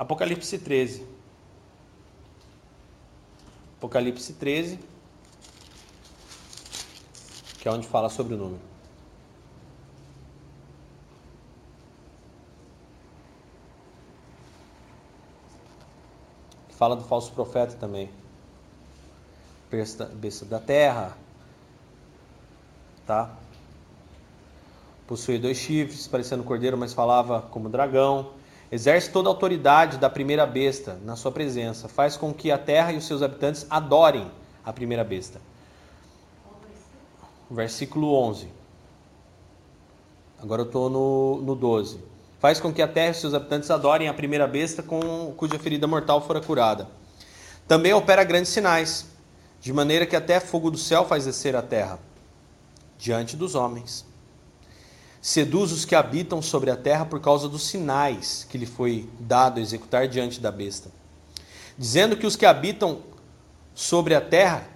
Apocalipse 0.01 0.59
13. 0.59 1.07
Apocalipse 3.77 4.33
13, 4.33 4.81
que 7.59 7.69
é 7.69 7.71
onde 7.71 7.87
fala 7.87 8.09
sobre 8.09 8.33
o 8.33 8.39
número. 8.39 8.63
Fala 16.71 16.97
do 16.97 17.05
falso 17.05 17.31
profeta 17.33 17.77
também. 17.77 18.09
Besta, 19.71 20.07
besta 20.07 20.47
da 20.47 20.59
terra. 20.59 21.15
Tá? 23.07 23.37
Possui 25.07 25.39
dois 25.39 25.59
chifres, 25.59 26.09
parecendo 26.09 26.43
cordeiro, 26.43 26.79
mas 26.79 26.95
falava 26.95 27.43
como 27.43 27.69
dragão. 27.69 28.40
Exerce 28.71 29.11
toda 29.11 29.29
a 29.29 29.33
autoridade 29.33 29.99
da 29.99 30.09
primeira 30.09 30.47
besta 30.47 30.99
na 31.05 31.17
sua 31.17 31.33
presença. 31.33 31.89
Faz 31.89 32.17
com 32.17 32.33
que 32.33 32.51
a 32.51 32.59
terra 32.59 32.93
e 32.93 32.97
os 32.97 33.07
seus 33.07 33.23
habitantes 33.23 33.67
adorem 33.69 34.31
a 34.65 34.73
primeira 34.73 35.03
besta. 35.03 35.41
Versículo 37.51 38.15
11. 38.15 38.49
Agora 40.41 40.63
eu 40.63 40.67
estou 40.67 40.89
no, 40.89 41.43
no 41.43 41.55
12 41.55 42.11
faz 42.41 42.59
com 42.59 42.73
que 42.73 42.81
a 42.81 42.89
terra 42.89 43.11
e 43.11 43.15
seus 43.15 43.35
habitantes 43.35 43.71
adorem 43.71 44.09
a 44.09 44.15
primeira 44.15 44.49
besta 44.49 44.83
com 44.83 45.33
cuja 45.37 45.59
ferida 45.59 45.87
mortal 45.87 46.23
fora 46.23 46.41
curada. 46.41 46.89
Também 47.69 47.93
opera 47.93 48.25
grandes 48.25 48.51
sinais, 48.51 49.07
de 49.61 49.73
maneira 49.73 50.07
que 50.07 50.17
até 50.17 50.41
fogo 50.41 50.71
do 50.71 50.79
céu 50.79 51.05
faz 51.05 51.27
descer 51.27 51.55
a 51.55 51.61
terra 51.61 51.99
diante 52.99 53.37
dos 53.37 53.55
homens. 53.55 54.07
Seduz 55.21 55.71
os 55.71 55.85
que 55.85 55.95
habitam 55.95 56.41
sobre 56.41 56.71
a 56.71 56.77
terra 56.77 57.05
por 57.05 57.21
causa 57.21 57.49
dos 57.49 57.67
sinais 57.67 58.47
que 58.49 58.57
lhe 58.57 58.65
foi 58.65 59.09
dado 59.19 59.61
executar 59.61 60.09
diante 60.09 60.41
da 60.41 60.51
besta, 60.51 60.91
dizendo 61.77 62.17
que 62.17 62.27
os 62.27 62.37
que 62.37 62.47
habitam 62.47 63.01
sobre 63.75 64.15
a 64.15 64.21
terra 64.21 64.67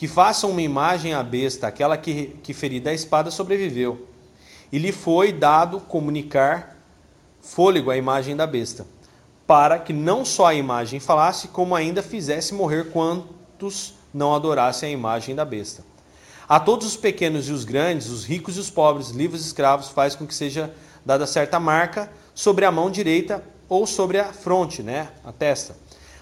que 0.00 0.08
façam 0.08 0.50
uma 0.50 0.62
imagem 0.62 1.12
à 1.12 1.22
besta, 1.22 1.66
aquela 1.66 1.98
que, 1.98 2.28
que 2.42 2.54
ferida 2.54 2.88
a 2.88 2.94
espada 2.94 3.30
sobreviveu. 3.30 4.08
E 4.72 4.78
lhe 4.78 4.92
foi 4.92 5.30
dado 5.30 5.78
comunicar 5.80 6.78
fôlego 7.42 7.90
à 7.90 7.96
imagem 7.98 8.34
da 8.34 8.46
besta, 8.46 8.86
para 9.46 9.78
que 9.78 9.92
não 9.92 10.24
só 10.24 10.46
a 10.46 10.54
imagem 10.54 11.00
falasse, 11.00 11.48
como 11.48 11.74
ainda 11.74 12.02
fizesse 12.02 12.54
morrer 12.54 12.90
quantos 12.90 13.94
não 14.14 14.34
adorassem 14.34 14.88
a 14.88 14.92
imagem 14.92 15.34
da 15.34 15.44
besta. 15.44 15.84
A 16.50 16.58
todos 16.58 16.84
os 16.84 16.96
pequenos 16.96 17.48
e 17.48 17.52
os 17.52 17.62
grandes, 17.62 18.08
os 18.08 18.24
ricos 18.24 18.56
e 18.56 18.58
os 18.58 18.68
pobres, 18.68 19.10
livres 19.10 19.44
e 19.44 19.46
escravos, 19.46 19.88
faz 19.88 20.16
com 20.16 20.26
que 20.26 20.34
seja 20.34 20.74
dada 21.06 21.24
certa 21.24 21.60
marca 21.60 22.12
sobre 22.34 22.64
a 22.64 22.72
mão 22.72 22.90
direita 22.90 23.44
ou 23.68 23.86
sobre 23.86 24.18
a 24.18 24.32
fronte, 24.32 24.82
né, 24.82 25.12
a 25.22 25.30
testa, 25.30 25.76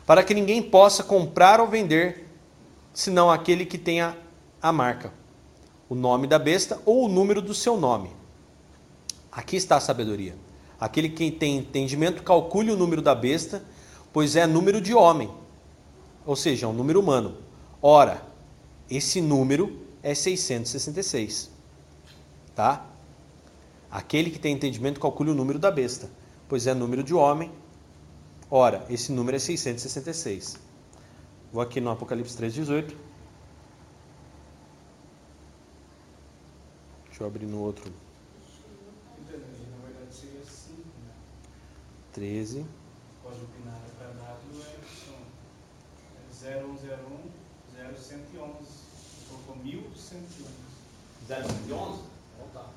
para 0.05 0.22
que 0.22 0.35
ninguém 0.35 0.62
possa 0.62 1.03
comprar 1.03 1.62
ou 1.62 1.66
vender 1.66 2.29
senão 2.93 3.31
aquele 3.31 3.64
que 3.64 3.79
tenha 3.79 4.18
a 4.61 4.70
marca, 4.70 5.14
o 5.89 5.95
nome 5.95 6.26
da 6.26 6.39
besta 6.39 6.79
ou 6.85 7.07
o 7.07 7.09
número 7.09 7.41
do 7.41 7.55
seu 7.55 7.79
nome. 7.79 8.11
Aqui 9.33 9.57
está 9.57 9.76
a 9.76 9.81
sabedoria. 9.81 10.37
Aquele 10.79 11.09
que 11.09 11.31
tem 11.31 11.57
entendimento 11.57 12.22
calcule 12.22 12.70
o 12.70 12.76
número 12.76 13.01
da 13.01 13.14
besta, 13.14 13.64
pois 14.12 14.37
é 14.37 14.47
número 14.47 14.79
de 14.79 14.93
homem, 14.93 15.31
ou 16.26 16.37
seja, 16.37 16.66
é 16.66 16.68
um 16.68 16.74
número 16.74 17.01
humano. 17.01 17.39
Ora, 17.81 18.20
esse 18.91 19.22
número 19.22 19.88
é 20.03 20.14
666. 20.14 21.51
Tá? 22.55 22.86
Aquele 23.90 24.30
que 24.30 24.38
tem 24.38 24.55
entendimento 24.55 25.01
calcule 25.01 25.30
o 25.30 25.34
número 25.34 25.59
da 25.59 25.70
besta, 25.70 26.11
pois 26.49 26.66
é 26.66 26.74
número 26.74 27.03
de 27.03 27.14
homem. 27.14 27.51
Ora, 28.51 28.84
esse 28.90 29.12
número 29.12 29.36
é 29.36 29.40
666. 29.40 30.59
Vou 31.53 31.62
aqui 31.62 31.80
no 31.80 31.90
Apocalipse 31.90 32.36
3,18. 32.36 32.94
Deixa 37.07 37.22
eu 37.22 37.26
abrir 37.26 37.46
no 37.46 37.59
outro. 37.59 37.92
Entendi. 39.18 39.42
Na 39.70 39.88
verdade 39.88 40.14
seria 40.14 40.44
5, 40.44 40.76
né? 40.78 41.12
13. 42.12 42.66
Código 43.22 43.46
binário 43.59 43.82
W 43.99 44.62
é 44.62 44.78
são 45.05 45.16
0101 46.40 47.38
0111. 47.74 48.78
Colocou 49.59 49.65
1111. 49.65 50.47
011? 51.29 52.03
Então 52.35 52.49
tá. 52.55 52.71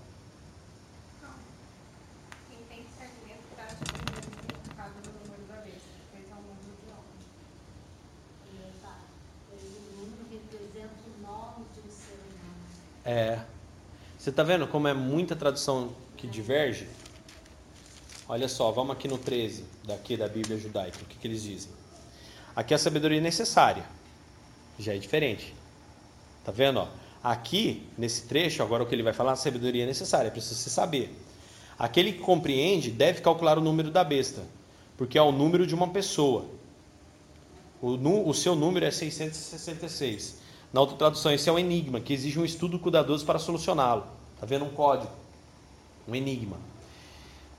É 13.06 13.06
um. 13.06 13.12
É. 13.12 13.46
Você 14.18 14.32
tá 14.32 14.44
vendo 14.44 14.68
como 14.68 14.88
é 14.88 14.94
muita 14.94 15.36
tradução 15.36 15.96
que 16.16 16.28
diverge? 16.28 16.88
Olha 18.28 18.48
só, 18.48 18.72
vamos 18.72 18.96
aqui 18.96 19.08
no 19.08 19.18
13, 19.18 19.66
daqui 19.84 20.16
da 20.16 20.28
Bíblia 20.28 20.58
judaica. 20.58 21.00
O 21.02 21.06
que, 21.06 21.18
que 21.18 21.28
eles 21.28 21.42
dizem? 21.42 21.72
Aqui 22.56 22.74
é 22.74 22.76
a 22.76 22.80
sabedoria 22.80 23.20
necessária. 23.20 23.84
Já 24.78 24.94
é 24.94 24.98
diferente. 24.98 25.54
Tá 26.44 26.52
vendo? 26.52 26.80
Ó? 26.80 26.88
Aqui, 27.24 27.84
nesse 27.98 28.24
trecho, 28.24 28.64
agora 28.64 28.84
o 28.84 28.86
que 28.88 28.96
ele 28.96 29.04
vai 29.04 29.14
falar, 29.14 29.34
a 29.34 29.36
sabedoria 29.36 29.86
necessária, 29.86 30.32
precisa 30.32 30.56
se 30.56 30.70
saber. 30.70 31.16
Aquele 31.78 32.14
que 32.14 32.20
compreende 32.20 32.90
deve 32.92 33.22
calcular 33.22 33.58
o 33.58 33.62
número 33.62 33.92
da 33.92 34.04
besta, 34.04 34.44
porque 34.98 35.18
é 35.18 35.22
o 35.22 35.32
número 35.32 35.66
de 35.68 35.76
uma 35.76 35.88
pessoa. 35.90 36.46
O, 37.82 37.92
nu- 37.92 38.28
o 38.28 38.34
seu 38.34 38.56
número 38.56 38.86
é 38.86 38.92
666. 38.92 40.38
Na 40.74 40.82
outra 40.82 40.96
tradução, 40.98 41.32
esse 41.32 41.50
é 41.50 41.52
um 41.52 41.60
enigma 41.60 42.00
que 42.00 42.14
exige 42.14 42.40
um 42.40 42.46
estudo 42.46 42.80
cuidadoso 42.80 43.26
para 43.26 43.38
solucioná-lo. 43.40 44.06
Está 44.36 44.46
vendo 44.46 44.66
um 44.66 44.70
código? 44.70 45.12
Um 46.08 46.16
enigma. 46.16 46.58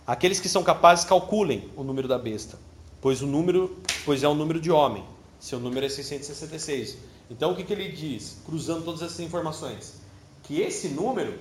Aqueles 0.07 0.41
que 0.41 0.49
são 0.49 0.63
capazes 0.65 1.05
calculem 1.05 1.69
o 1.77 1.85
número 1.85 2.09
da 2.09 2.19
besta, 2.19 2.59
pois 3.01 3.23
o 3.23 3.27
número, 3.27 3.77
pois 4.05 4.23
é 4.23 4.29
o 4.29 4.35
número 4.35 4.61
de 4.61 4.71
homem. 4.71 5.05
Seu 5.43 5.59
número 5.59 5.85
é 5.85 5.89
666. 5.89 6.99
Então 7.29 7.51
o 7.51 7.57
que, 7.57 7.65
que 7.65 7.73
ele 7.73 7.91
diz, 7.91 8.39
cruzando 8.47 8.85
todas 8.85 9.03
essas 9.03 9.19
informações? 9.19 9.95
Que 10.45 10.61
esse 10.61 10.87
número, 10.91 11.37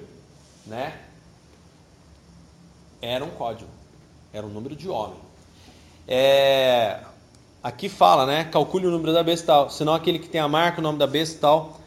né, 0.66 1.00
era 3.00 3.24
um 3.24 3.30
código, 3.30 3.70
era 4.34 4.44
um 4.44 4.50
número 4.50 4.76
de 4.76 4.90
homem. 4.90 5.20
É, 6.08 7.04
aqui 7.62 7.88
fala, 7.88 8.26
né? 8.26 8.46
Calcule 8.46 8.88
o 8.88 8.90
número 8.90 9.14
da 9.14 9.22
besta 9.22 9.46
tal. 9.46 9.70
Senão 9.70 9.94
aquele 9.94 10.18
que 10.18 10.28
tem 10.28 10.42
a 10.42 10.48
marca, 10.48 10.80
o 10.80 10.84
nome 10.84 10.98
da 10.98 11.06
besta 11.06 11.38
tal. 11.40 11.80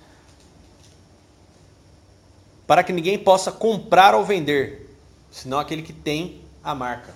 Para 2.65 2.85
que 2.85 2.93
ninguém 2.93 3.19
possa 3.19 3.51
comprar 3.51 4.15
ou 4.15 4.25
vender. 4.25 4.97
Senão 5.33 5.59
aquele 5.59 5.83
que 5.83 5.93
tem 5.93 6.43
a 6.63 6.77
marca. 6.77 7.13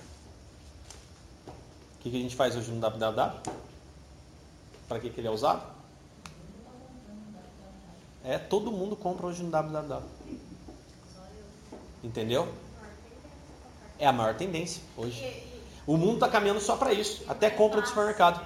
O 1.47 2.03
que, 2.03 2.09
que 2.09 2.17
a 2.17 2.19
gente 2.19 2.35
faz 2.35 2.57
hoje 2.57 2.69
no 2.69 2.81
www? 2.81 3.68
Para 4.89 4.99
que, 4.99 5.11
que 5.11 5.21
ele 5.21 5.27
é 5.27 5.31
usado? 5.31 5.61
É, 8.23 8.39
todo 8.39 8.71
mundo 8.71 8.95
compra 8.95 9.27
hoje 9.27 9.43
no 9.43 9.51
www. 9.51 10.01
Entendeu? 12.03 12.47
É 13.99 14.07
a 14.07 14.11
maior 14.11 14.35
tendência 14.35 14.81
hoje. 14.97 15.43
O 15.85 15.95
mundo 15.95 16.15
está 16.15 16.27
caminhando 16.27 16.59
só 16.59 16.75
para 16.75 16.91
isso. 16.91 17.23
Até 17.27 17.49
compra 17.51 17.81
de 17.81 17.87
supermercado. 17.87 18.43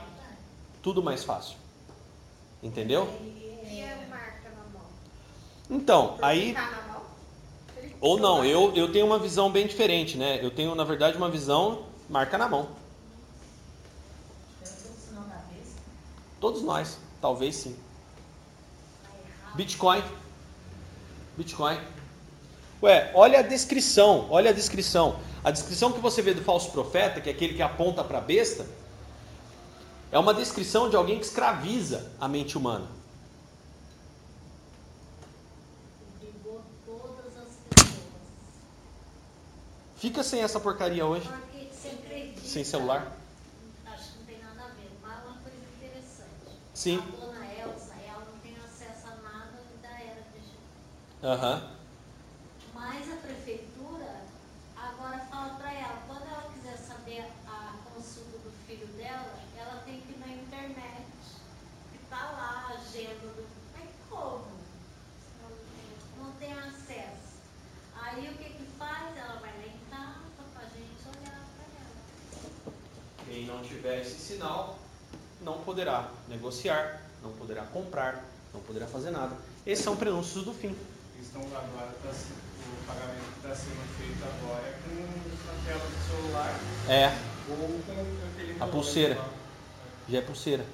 Tudo 0.82 1.02
mais 1.02 1.24
fácil. 1.24 1.56
Entendeu? 2.62 3.08
Então, 5.70 6.18
aí. 6.22 6.56
Ou 8.02 8.20
não, 8.20 8.44
eu, 8.44 8.74
eu 8.76 8.91
tenho 8.91 9.06
uma 9.06 9.18
visão 9.18 9.50
bem 9.50 9.66
diferente, 9.66 10.18
né? 10.18 10.44
Eu 10.44 10.52
tenho, 10.52 10.76
na 10.76 10.84
verdade, 10.84 11.16
uma 11.16 11.30
visão 11.30 11.86
marca 12.10 12.38
na 12.38 12.50
mão. 12.50 12.83
Todos 16.44 16.62
nós, 16.62 16.98
talvez 17.22 17.56
sim. 17.56 17.74
Bitcoin. 19.56 20.04
Bitcoin. 21.38 21.80
Ué, 22.82 23.14
olha 23.16 23.39
a 23.39 23.41
descrição, 23.41 24.28
olha 24.30 24.50
a 24.50 24.54
descrição. 24.54 25.22
A 25.41 25.52
descrição 25.52 25.94
que 25.94 26.02
você 26.02 26.22
vê 26.22 26.34
do 26.34 26.44
falso 26.44 26.70
profeta, 26.72 27.22
que 27.22 27.30
é 27.30 27.32
aquele 27.32 27.54
que 27.54 27.62
aponta 27.62 28.04
para 28.04 28.18
a 28.18 28.22
besta, 28.22 28.68
é 30.12 30.20
uma 30.20 30.34
descrição 30.34 30.89
de 30.89 30.98
alguém 30.98 31.18
que 31.18 31.24
escraviza 31.24 32.12
a 32.20 32.28
mente 32.28 32.58
humana. 32.58 32.88
Fica 39.96 40.22
sem 40.22 40.41
essa 40.41 40.60
porcaria 40.60 41.06
hoje, 41.06 41.30
sem 42.44 42.66
celular. 42.66 43.18
Acho 43.86 44.12
que 44.12 44.18
não 44.18 44.26
tem 44.26 44.39
nada 44.39 44.64
a 44.64 44.74
ver, 44.74 44.91
mas 45.02 45.24
uma 45.24 45.38
coisa 45.38 45.58
interessante. 45.78 46.60
Sim. 46.74 46.97
A 46.97 47.26
dona 47.26 47.45
Elsa, 47.45 47.93
ela 48.07 48.26
não 48.26 48.39
tem 48.39 48.55
acesso 48.57 49.07
a 49.07 49.15
nada 49.17 49.63
da 49.82 49.89
era 49.89 50.24
digital. 50.34 50.59
Aham. 51.24 51.71
Mas 52.74 53.13
a 53.13 53.15
prefeitura 53.17 54.21
agora 54.76 55.19
fala 55.19 55.53
para 55.53 55.71
ela, 55.71 56.01
quando 56.07 56.24
ela 56.24 56.51
quiser 56.51 56.78
saber 56.78 57.26
a 57.47 57.76
consulta 57.93 58.39
do 58.39 58.51
filho 58.65 58.88
dela, 58.97 59.39
ela 59.55 59.84
tem 59.86 60.01
que 60.01 60.13
ir 60.13 60.19
na 60.19 60.28
internet. 60.34 61.05
E 61.93 61.97
tá 62.09 62.32
lá 62.32 62.67
a 62.67 62.74
agenda 62.74 63.28
do. 63.28 63.47
Mas 63.78 63.89
como? 64.09 64.47
Não 66.17 66.32
tem 66.34 66.53
acesso. 66.53 67.38
Aí 67.95 68.30
o 68.30 68.38
que 68.38 68.49
que 68.49 68.65
faz? 68.80 69.15
Ela 69.15 69.39
vai 69.39 69.51
lá 69.51 69.65
em 69.67 69.80
casa 69.91 70.43
pra 70.53 70.63
gente 70.63 71.07
olhar 71.07 71.39
para 71.55 71.65
ela. 71.80 72.76
Quem 73.26 73.45
não 73.45 73.61
tiver 73.61 74.01
esse 74.01 74.17
sinal 74.19 74.83
não 75.44 75.60
poderá 75.60 76.08
negociar, 76.28 77.02
não 77.22 77.32
poderá 77.32 77.64
comprar, 77.64 78.24
não 78.54 78.62
poderá 78.62 78.88
fazer 78.88 79.12
nada. 79.12 79.36
Esses 79.66 79.84
são 79.84 79.96
prenúncios 79.96 80.44
do 80.46 80.54
fim. 80.54 80.76
Estão 81.22 81.41
agora, 81.41 81.89
tá, 82.04 82.10
o 82.10 82.86
pagamento 82.88 83.24
que 83.41 83.48
está 83.48 83.56
sendo 83.56 83.98
feito 83.98 84.24
agora 84.24 84.64
é 84.68 84.78
com 84.84 85.50
a 85.50 85.66
tela 85.66 85.89
do 85.89 86.22
celular 86.22 86.60
É, 86.89 87.18
ou 87.50 87.58
com 87.86 88.28
aquele 88.34 88.58
A 88.62 88.68
pulseira. 88.68 89.16
lá. 89.18 89.30
já 90.10 90.18
é 90.18 90.22
pulseira. 90.22 90.66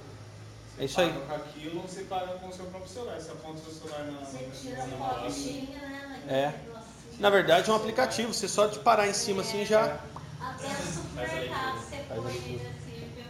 Você 0.75 0.81
É 0.81 0.85
isso 0.85 1.01
aí. 1.01 1.09
paga 1.13 1.25
com 1.25 1.35
aquilo, 1.35 1.81
você 1.81 2.01
paga 2.03 2.27
com 2.39 2.47
o 2.47 2.53
seu 2.53 2.65
próprio 2.65 2.91
celular. 2.91 3.19
Você 3.19 3.31
aponta 3.31 3.59
o 3.59 3.63
seu 3.63 3.73
celular 3.73 4.05
na, 4.11 4.19
Você 4.25 4.49
tira 4.61 4.85
na, 4.87 4.97
fotinha, 4.97 5.79
né? 5.79 6.23
É. 6.27 6.45
negocinho. 6.47 7.19
Na 7.19 7.29
verdade 7.29 7.69
é 7.69 7.73
um 7.73 7.75
aplicativo, 7.75 8.33
você 8.33 8.47
só 8.47 8.67
de 8.67 8.79
parar 8.79 9.07
em 9.07 9.13
cima 9.13 9.41
assim 9.41 9.65
já. 9.65 9.99
Até 10.39 10.67
no 10.69 10.93
supermercado 10.93 11.77
você 11.79 11.97
põe 12.07 12.31
assim, 12.31 13.11
viu? 13.15 13.25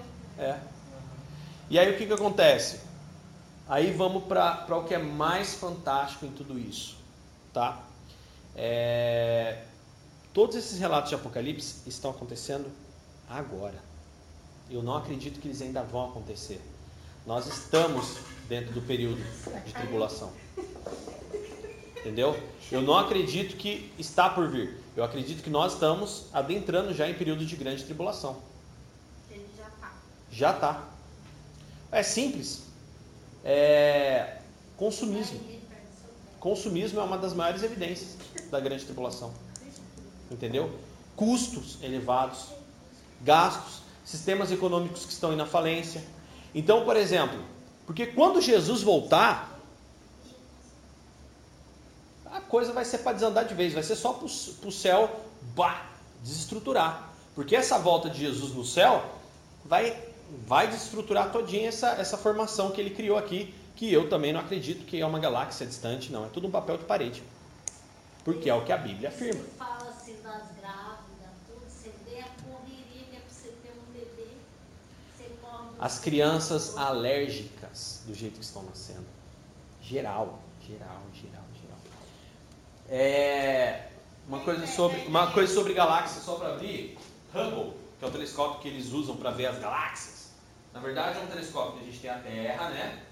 É. 0.46 0.58
E 1.70 1.78
aí 1.78 1.94
o 1.94 1.98
que, 1.98 2.06
que 2.06 2.14
acontece? 2.14 2.80
Aí 3.68 3.92
vamos 3.92 4.24
para 4.24 4.78
o 4.78 4.84
que 4.86 4.94
é 4.94 4.98
mais 4.98 5.56
fantástico 5.56 6.26
em 6.26 6.32
tudo 6.32 6.58
isso. 6.58 6.98
Tá? 7.54 7.84
É, 8.56 9.64
Todos 10.34 10.56
esses 10.56 10.80
relatos 10.80 11.10
de 11.10 11.16
Apocalipse 11.16 11.82
estão 11.88 12.12
acontecendo 12.12 12.72
agora. 13.28 13.76
Eu 14.70 14.84
não 14.84 14.96
acredito 14.96 15.40
que 15.40 15.48
eles 15.48 15.62
ainda 15.62 15.82
vão 15.82 16.10
acontecer. 16.10 16.62
Nós 17.26 17.48
estamos 17.48 18.18
dentro 18.48 18.72
do 18.72 18.82
período 18.82 19.22
de 19.66 19.74
tribulação. 19.74 20.32
Entendeu? 21.98 22.40
Eu 22.72 22.82
não 22.82 22.96
acredito 22.96 23.58
que 23.58 23.92
está 23.98 24.30
por 24.30 24.48
vir. 24.48 24.78
Eu 24.96 25.04
acredito 25.04 25.44
que 25.44 25.50
nós 25.50 25.74
estamos 25.74 26.28
adentrando 26.32 26.94
já 26.94 27.10
em 27.10 27.16
período 27.16 27.44
de 27.44 27.56
grande 27.56 27.84
tribulação. 27.84 28.38
Ele 29.32 29.46
já 29.58 29.70
tá. 29.82 29.94
Já 30.32 30.54
tá. 30.54 30.90
É 31.92 32.04
simples. 32.04 32.64
É 33.44 34.38
consumismo. 34.78 35.40
Consumismo 36.40 37.00
é 37.00 37.04
uma 37.04 37.18
das 37.18 37.34
maiores 37.34 37.64
evidências 37.64 38.16
da 38.50 38.60
grande 38.60 38.86
tribulação. 38.86 39.34
Entendeu? 40.32 40.80
Custos 41.16 41.78
elevados, 41.84 42.46
gastos, 43.22 43.82
sistemas 44.06 44.52
econômicos 44.52 45.06
que 45.06 45.12
estão 45.12 45.34
indo 45.34 45.44
à 45.44 45.46
falência. 45.46 46.04
Então, 46.56 46.86
por 46.86 46.96
exemplo, 46.96 47.44
porque 47.86 48.06
quando 48.08 48.42
Jesus 48.42 48.82
voltar, 48.82 49.60
a 52.26 52.40
coisa 52.40 52.72
vai 52.72 52.86
ser 52.86 53.00
para 53.00 53.14
desandar 53.14 53.46
de 53.46 53.54
vez, 53.54 53.74
vai 53.74 53.84
ser 53.84 53.96
só 53.96 54.14
para 54.14 54.26
o 54.26 54.72
céu 54.72 55.26
bah, 55.56 55.90
desestruturar. 56.24 57.10
Porque 57.36 57.56
essa 57.56 57.78
volta 57.78 58.10
de 58.10 58.20
Jesus 58.20 58.54
no 58.54 58.64
céu 58.64 59.04
vai, 59.66 59.98
vai 60.46 60.68
desestruturar 60.68 61.32
todinha 61.32 61.70
essa, 61.70 61.90
essa 61.92 62.18
formação 62.18 62.72
que 62.72 62.80
ele 62.80 62.92
criou 62.92 63.18
aqui, 63.18 63.54
que 63.76 63.92
eu 63.92 64.10
também 64.10 64.34
não 64.34 64.40
acredito 64.40 64.86
que 64.86 65.00
é 65.00 65.06
uma 65.06 65.20
galáxia 65.20 65.66
distante, 65.66 66.12
não. 66.12 66.26
É 66.26 66.30
tudo 66.30 66.48
um 66.48 66.52
papel 66.52 66.78
de 66.78 66.84
parede. 66.84 67.24
Porque 68.24 68.50
é 68.50 68.54
o 68.54 68.66
que 68.66 68.72
a 68.72 68.78
Bíblia 68.78 69.10
afirma. 69.10 69.42
Você 69.42 69.58
fala 69.58 69.90
assim 69.90 70.16
das 70.22 70.44
grávidas, 70.60 71.32
tudo, 71.48 71.62
você 71.68 71.92
vê 72.06 72.20
a 72.20 72.28
correria 72.44 73.06
que 73.10 73.16
é 73.16 73.22
você 73.30 73.48
ter 73.64 73.72
um 73.72 73.94
bebê, 73.94 74.28
você 75.16 75.30
As 75.80 76.00
crianças 76.00 76.78
alérgicas 76.78 78.02
do 78.06 78.14
jeito 78.14 78.40
que 78.40 78.46
estão 78.46 78.64
nascendo. 78.64 79.06
Geral, 79.82 80.40
geral, 80.68 81.02
geral, 81.14 81.44
geral. 81.60 81.78
É, 82.90 83.88
uma 84.28 84.42
coisa 84.42 84.68
sobre 84.68 84.98
uma 85.08 85.32
coisa 85.32 85.54
sobre 85.54 85.74
galáxias 85.74 86.24
só 86.24 86.36
para 86.36 86.54
abrir, 86.54 86.98
Hubble, 87.34 87.74
que 87.98 88.06
é 88.06 88.08
o 88.08 88.12
telescópio 88.12 88.62
que 88.62 88.68
eles 88.68 88.92
usam 88.92 89.16
para 89.16 89.32
ver 89.32 89.48
as 89.48 89.58
galáxias. 89.58 90.19
Na 90.74 90.80
verdade 90.80 91.20
é 91.20 91.22
um 91.22 91.28
telescópio 91.28 91.74
que 91.74 91.84
a 91.84 91.86
gente 91.86 92.00
tem 92.00 92.10
a 92.10 92.20
Terra, 92.20 92.70
né? 92.70 93.04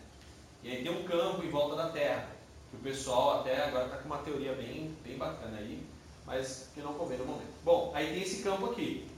E 0.63 0.71
aí 0.71 0.83
tem 0.83 0.91
um 0.91 1.03
campo 1.03 1.43
em 1.43 1.49
volta 1.49 1.75
da 1.75 1.89
Terra. 1.89 2.27
Que 2.69 2.75
o 2.75 2.79
pessoal 2.79 3.39
até 3.39 3.65
agora 3.65 3.85
está 3.85 3.97
com 3.97 4.05
uma 4.05 4.17
teoria 4.17 4.53
bem, 4.53 4.95
bem 5.03 5.17
bacana 5.17 5.57
aí, 5.57 5.85
mas 6.25 6.69
que 6.73 6.81
não 6.81 6.93
convém 6.95 7.17
no 7.17 7.25
momento. 7.25 7.53
Bom, 7.63 7.91
aí 7.95 8.07
tem 8.07 8.21
esse 8.21 8.43
campo 8.43 8.71
aqui, 8.71 9.09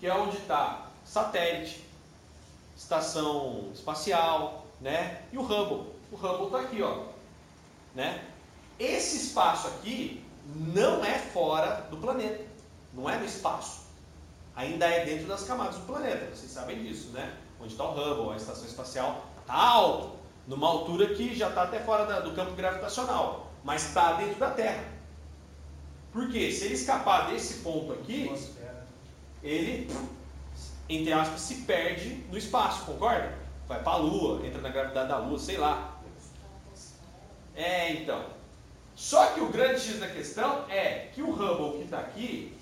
que 0.00 0.06
é 0.06 0.14
onde 0.14 0.36
está 0.38 0.88
satélite, 1.04 1.84
estação 2.76 3.70
espacial, 3.72 4.66
né? 4.80 5.22
E 5.32 5.38
o 5.38 5.42
Hubble. 5.42 5.92
O 6.10 6.16
Hubble 6.16 6.46
está 6.46 6.60
aqui, 6.60 6.82
ó. 6.82 7.04
Né? 7.94 8.24
Esse 8.78 9.16
espaço 9.16 9.68
aqui 9.68 10.22
não 10.44 11.04
é 11.04 11.18
fora 11.18 11.86
do 11.90 11.96
planeta, 11.96 12.44
não 12.92 13.08
é 13.08 13.16
no 13.16 13.24
espaço. 13.24 13.86
Ainda 14.54 14.86
é 14.86 15.04
dentro 15.04 15.26
das 15.26 15.44
camadas 15.44 15.76
do 15.76 15.86
planeta, 15.86 16.34
vocês 16.34 16.50
sabem 16.50 16.82
disso, 16.82 17.08
né? 17.08 17.36
Onde 17.60 17.72
está 17.72 17.84
o 17.84 17.92
Hubble, 17.92 18.32
a 18.32 18.36
estação 18.36 18.66
espacial, 18.66 19.26
está 19.40 19.54
alto, 19.54 20.16
numa 20.46 20.68
altura 20.68 21.14
que 21.14 21.34
já 21.34 21.48
está 21.48 21.62
até 21.64 21.80
fora 21.80 22.06
da, 22.06 22.20
do 22.20 22.32
campo 22.32 22.52
gravitacional, 22.52 23.50
mas 23.64 23.86
está 23.86 24.12
dentro 24.12 24.38
da 24.38 24.50
Terra. 24.50 24.84
Por 26.12 26.30
quê? 26.30 26.50
Se 26.50 26.66
ele 26.66 26.74
escapar 26.74 27.30
desse 27.30 27.62
ponto 27.62 27.92
aqui, 27.92 28.32
ele, 29.42 29.90
entre 30.88 31.12
aspas, 31.12 31.40
se 31.40 31.56
perde 31.62 32.24
no 32.30 32.38
espaço, 32.38 32.86
concorda? 32.86 33.34
Vai 33.66 33.82
para 33.82 33.92
a 33.92 33.96
Lua, 33.96 34.46
entra 34.46 34.60
na 34.60 34.68
gravidade 34.68 35.08
da 35.08 35.18
Lua, 35.18 35.38
sei 35.38 35.58
lá. 35.58 35.98
É, 37.54 37.92
então. 37.92 38.24
Só 38.94 39.26
que 39.32 39.40
o 39.40 39.48
grande 39.48 39.80
X 39.80 39.98
da 39.98 40.08
questão 40.08 40.64
é 40.70 41.10
que 41.14 41.20
o 41.20 41.30
Hubble 41.30 41.78
que 41.78 41.84
está 41.84 41.98
aqui, 41.98 42.56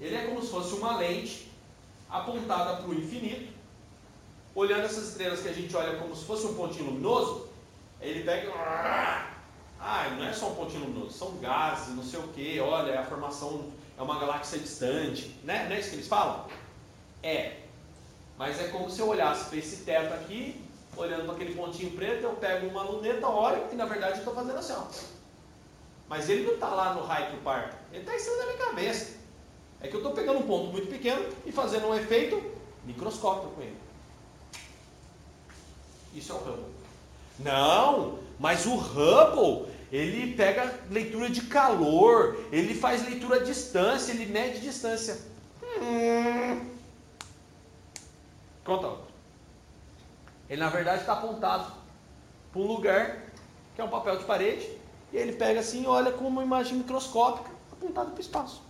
ele 0.00 0.14
é 0.14 0.26
como 0.26 0.42
se 0.42 0.50
fosse 0.50 0.74
uma 0.74 0.96
lente 0.96 1.52
apontada 2.08 2.76
para 2.76 2.88
o 2.88 2.94
infinito, 2.94 3.52
olhando 4.54 4.84
essas 4.84 5.08
estrelas 5.08 5.40
que 5.40 5.48
a 5.48 5.52
gente 5.52 5.74
olha 5.76 5.98
como 5.98 6.14
se 6.14 6.24
fosse 6.24 6.46
um 6.46 6.54
pontinho 6.54 6.86
luminoso, 6.86 7.48
ele 8.00 8.22
pega. 8.22 8.52
Ah, 9.80 10.08
não 10.16 10.24
é 10.24 10.32
só 10.32 10.48
um 10.48 10.54
pontinho 10.54 10.84
luminoso, 10.84 11.10
são 11.10 11.36
gases, 11.38 11.94
não 11.94 12.02
sei 12.02 12.20
o 12.20 12.28
que, 12.28 12.58
olha, 12.60 12.92
é 12.92 12.98
a 12.98 13.04
formação 13.04 13.70
é 13.96 14.02
uma 14.02 14.18
galáxia 14.18 14.58
distante, 14.58 15.38
né? 15.44 15.66
Não 15.68 15.76
é 15.76 15.80
isso 15.80 15.90
que 15.90 15.96
eles 15.96 16.08
falam? 16.08 16.46
É. 17.22 17.60
Mas 18.36 18.60
é 18.60 18.68
como 18.68 18.90
se 18.90 19.00
eu 19.00 19.08
olhasse 19.08 19.48
para 19.48 19.58
esse 19.58 19.84
teto 19.84 20.12
aqui, 20.14 20.60
olhando 20.96 21.24
para 21.24 21.34
aquele 21.34 21.54
pontinho 21.54 21.92
preto, 21.92 22.24
eu 22.24 22.32
pego 22.32 22.66
uma 22.66 22.82
luneta, 22.82 23.28
olho 23.28 23.62
e 23.70 23.74
na 23.76 23.84
verdade 23.84 24.14
eu 24.14 24.18
estou 24.18 24.34
fazendo 24.34 24.58
assim, 24.58 24.72
ó. 24.72 24.84
Mas 26.08 26.28
ele 26.28 26.44
não 26.44 26.54
está 26.54 26.68
lá 26.68 26.94
no 26.94 27.02
que 27.02 27.36
parto, 27.42 27.76
ele 27.92 28.00
está 28.00 28.14
em 28.14 28.18
cima 28.18 28.36
da 28.36 28.46
minha 28.46 28.58
cabeça. 28.58 29.16
É 29.80 29.88
que 29.88 29.94
eu 29.94 30.00
estou 30.00 30.12
pegando 30.12 30.40
um 30.40 30.46
ponto 30.46 30.72
muito 30.72 30.88
pequeno 30.88 31.24
e 31.44 31.52
fazendo 31.52 31.86
um 31.86 31.94
efeito 31.94 32.42
microscópico 32.84 33.54
com 33.54 33.62
ele. 33.62 33.76
Isso 36.14 36.32
é 36.32 36.34
o 36.34 36.38
Hubble. 36.38 36.64
Não, 37.40 38.18
mas 38.38 38.64
o 38.66 38.74
Hubble, 38.74 39.72
ele 39.90 40.34
pega 40.34 40.72
leitura 40.90 41.28
de 41.28 41.42
calor, 41.42 42.38
ele 42.52 42.74
faz 42.74 43.04
leitura 43.04 43.36
à 43.36 43.42
distância, 43.42 44.12
ele 44.12 44.26
mede 44.26 44.60
distância. 44.60 45.18
Hum. 45.80 46.70
Conta 48.64 48.86
outro. 48.86 49.04
Ele 50.48 50.60
na 50.60 50.70
verdade 50.70 51.00
está 51.00 51.14
apontado 51.14 51.72
para 52.52 52.60
um 52.60 52.66
lugar 52.66 53.24
que 53.74 53.80
é 53.80 53.84
um 53.84 53.88
papel 53.88 54.16
de 54.16 54.24
parede, 54.24 54.70
e 55.12 55.16
ele 55.16 55.32
pega 55.32 55.60
assim 55.60 55.82
e 55.82 55.86
olha 55.86 56.12
com 56.12 56.26
uma 56.26 56.44
imagem 56.44 56.76
microscópica 56.76 57.50
apontada 57.72 58.10
para 58.10 58.18
o 58.18 58.20
espaço. 58.20 58.62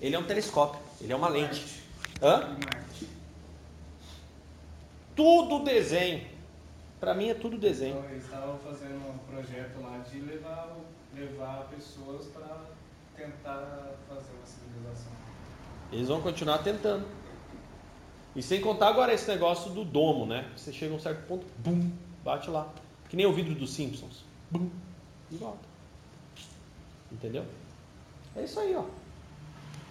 Ele 0.00 0.16
é 0.16 0.18
um 0.18 0.24
telescópio, 0.24 0.80
ele 1.00 1.12
é 1.12 1.16
uma 1.16 1.28
lente. 1.28 1.82
Hã? 2.22 2.56
Tudo 5.14 5.64
desenho. 5.64 6.26
Para 6.98 7.14
mim 7.14 7.28
é 7.28 7.34
tudo 7.34 7.58
desenho. 7.58 7.98
Então, 7.98 8.10
eles 8.10 8.24
estavam 8.24 8.58
fazendo 8.58 8.96
um 8.96 9.18
projeto 9.18 9.80
lá 9.80 9.98
de 9.98 10.20
levar, 10.20 10.76
levar 11.14 11.68
pessoas 11.68 12.26
para 12.26 12.66
tentar 13.16 13.94
fazer 14.08 14.32
uma 14.32 14.46
civilização. 14.46 15.12
Eles 15.90 16.08
vão 16.08 16.20
continuar 16.22 16.58
tentando. 16.58 17.06
E 18.34 18.42
sem 18.42 18.60
contar 18.60 18.88
agora 18.88 19.12
esse 19.12 19.28
negócio 19.28 19.70
do 19.72 19.84
domo, 19.84 20.24
né? 20.26 20.50
Você 20.56 20.72
chega 20.72 20.94
a 20.94 20.96
um 20.96 21.00
certo 21.00 21.26
ponto, 21.26 21.44
bum, 21.58 21.90
bate 22.24 22.48
lá. 22.48 22.72
Que 23.10 23.16
nem 23.16 23.26
o 23.26 23.32
vidro 23.32 23.54
dos 23.54 23.74
Simpsons. 23.74 24.24
Bum, 24.50 24.70
e 25.30 25.36
volta. 25.36 25.66
Entendeu? 27.10 27.44
É 28.34 28.44
isso 28.44 28.58
aí, 28.58 28.74
ó. 28.74 28.84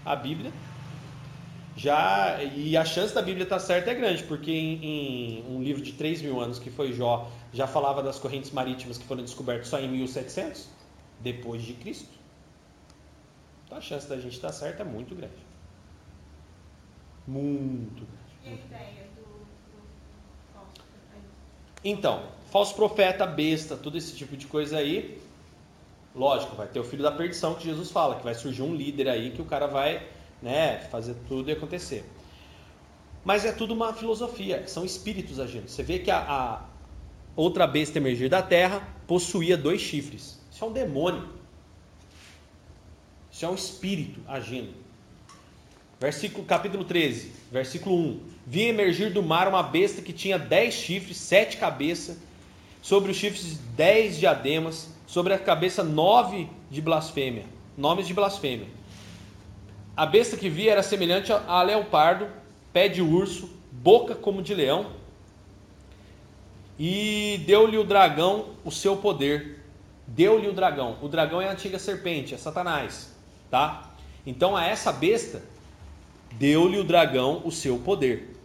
A 0.04 0.16
Bíblia 0.16 0.52
já 1.76 2.44
e 2.44 2.76
a 2.76 2.84
chance 2.84 3.14
da 3.14 3.22
Bíblia 3.22 3.44
estar 3.44 3.60
certa 3.60 3.92
é 3.92 3.94
grande, 3.94 4.24
porque 4.24 4.52
em, 4.52 4.84
em, 4.84 5.46
um 5.50 5.64
livro 5.64 5.82
de 5.82 5.94
3 5.94 6.22
mil 6.22 6.40
anos 6.40 6.60
que 6.60 6.70
foi 6.70 6.94
Jó, 6.94 7.30
já 7.54 7.66
falava 7.66 8.04
das 8.04 8.20
correntes 8.20 8.52
marítimas 8.52 8.98
que 8.98 9.06
foram 9.06 9.24
descobertas 9.24 9.68
só 9.68 9.80
em 9.80 9.88
1700 9.88 10.68
depois 11.20 11.62
de 11.64 11.74
Cristo. 11.74 12.20
Então 13.66 13.78
a 13.78 13.82
chance 13.82 14.08
da 14.08 14.18
gente 14.18 14.34
estar 14.34 14.52
certa 14.52 14.84
é 14.84 14.86
muito 14.86 15.16
grande. 15.16 15.34
Muito 17.26 18.06
grande. 18.44 18.62
E? 21.84 21.92
Então, 21.92 22.24
falso 22.52 22.76
profeta, 22.76 23.26
besta, 23.26 23.76
todo 23.76 23.98
esse 23.98 24.16
tipo 24.16 24.38
de 24.38 24.46
coisa 24.46 24.78
aí, 24.78 25.20
lógico, 26.14 26.56
vai 26.56 26.68
ter 26.68 26.80
o 26.80 26.84
filho 26.84 27.02
da 27.02 27.12
perdição 27.12 27.56
que 27.56 27.64
Jesus 27.64 27.90
fala, 27.90 28.18
que 28.18 28.24
vai 28.24 28.36
surgir 28.36 28.62
um 28.62 28.76
líder 28.76 29.08
aí 29.10 29.32
que 29.32 29.42
o 29.42 29.46
cara 29.46 29.66
vai 29.68 30.06
né, 30.42 30.80
fazer 30.92 31.16
tudo 31.28 31.50
e 31.50 31.54
acontecer. 31.54 32.04
Mas 33.24 33.46
é 33.46 33.52
tudo 33.52 33.74
uma 33.74 33.94
filosofia, 33.94 34.68
são 34.68 34.84
espíritos 34.84 35.40
agindo. 35.40 35.68
Você 35.70 35.84
vê 35.84 36.00
que 36.00 36.10
a, 36.10 36.20
a 36.20 36.66
outra 37.36 37.68
besta 37.68 38.00
emergir 38.00 38.30
da 38.30 38.42
terra 38.42 38.82
possuía 39.06 39.56
dois 39.56 39.82
chifres. 39.82 40.40
Isso 40.52 40.64
é 40.64 40.68
um 40.68 40.72
demônio. 40.72 41.30
Isso 43.32 43.46
é 43.46 43.50
um 43.50 43.56
espírito 43.56 44.20
agindo. 44.28 44.74
Versículo, 46.00 46.44
capítulo 46.46 46.84
13, 46.84 47.32
versículo 47.52 47.96
1. 47.96 48.20
Vi 48.48 48.62
emergir 48.64 49.14
do 49.14 49.22
mar 49.22 49.48
uma 49.48 49.62
besta 49.62 50.02
que 50.02 50.12
tinha 50.12 50.40
dez 50.40 50.74
chifres, 50.74 51.18
sete 51.18 51.58
cabeças, 51.58 52.18
sobre 52.82 53.12
os 53.12 53.18
chifres 53.18 53.60
dez 53.76 54.18
diademas, 54.18 54.90
sobre 55.06 55.34
a 55.34 55.38
cabeça 55.38 55.84
nove 55.84 56.50
de 56.72 56.82
blasfêmia, 56.82 57.46
nomes 57.78 58.08
de 58.08 58.16
blasfêmia. 58.16 58.68
A 60.02 60.06
besta 60.08 60.36
que 60.36 60.50
vi 60.50 60.68
era 60.68 60.82
semelhante 60.82 61.32
a 61.32 61.62
leopardo, 61.62 62.28
pé 62.74 62.88
de 62.88 63.04
urso, 63.04 63.48
boca 63.72 64.16
como 64.16 64.42
de 64.42 64.52
leão, 64.56 64.88
e 66.80 67.40
deu-lhe 67.46 67.78
o 67.78 67.84
dragão 67.84 68.48
o 68.66 68.72
seu 68.72 68.98
poder. 68.98 69.64
Deu-lhe 70.08 70.48
o 70.48 70.54
dragão. 70.54 70.98
O 71.04 71.08
dragão 71.08 71.40
é 71.40 71.48
a 71.48 71.52
antiga 71.52 71.78
serpente, 71.78 72.34
é 72.34 72.38
Satanás, 72.40 73.16
tá? 73.52 73.92
Então 74.26 74.58
a 74.58 74.66
essa 74.66 74.92
besta 74.92 75.44
deu-lhe 76.32 76.80
o 76.80 76.84
dragão 76.84 77.44
o 77.46 77.52
seu 77.52 77.78
poder, 77.78 78.36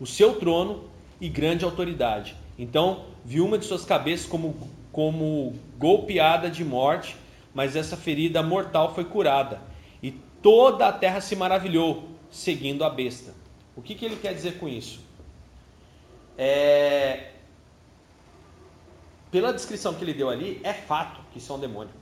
o 0.00 0.06
seu 0.06 0.34
trono 0.40 0.90
e 1.20 1.28
grande 1.28 1.64
autoridade. 1.64 2.34
Então 2.58 3.04
viu 3.24 3.46
uma 3.46 3.58
de 3.58 3.64
suas 3.64 3.84
cabeças 3.84 4.26
como, 4.26 4.56
como 4.90 5.54
golpeada 5.78 6.50
de 6.50 6.64
morte, 6.64 7.14
mas 7.54 7.76
essa 7.76 7.96
ferida 7.96 8.42
mortal 8.42 8.92
foi 8.92 9.04
curada. 9.04 9.75
Toda 10.46 10.86
a 10.86 10.92
terra 10.92 11.20
se 11.20 11.34
maravilhou, 11.34 12.04
seguindo 12.30 12.84
a 12.84 12.88
besta. 12.88 13.34
O 13.74 13.82
que, 13.82 13.96
que 13.96 14.04
ele 14.04 14.14
quer 14.14 14.32
dizer 14.32 14.60
com 14.60 14.68
isso? 14.68 15.00
É... 16.38 17.32
Pela 19.28 19.52
descrição 19.52 19.92
que 19.94 20.04
ele 20.04 20.14
deu 20.14 20.30
ali, 20.30 20.60
é 20.62 20.72
fato 20.72 21.20
que 21.32 21.38
isso 21.38 21.52
é 21.52 21.56
um 21.56 21.58
demônio. 21.58 21.92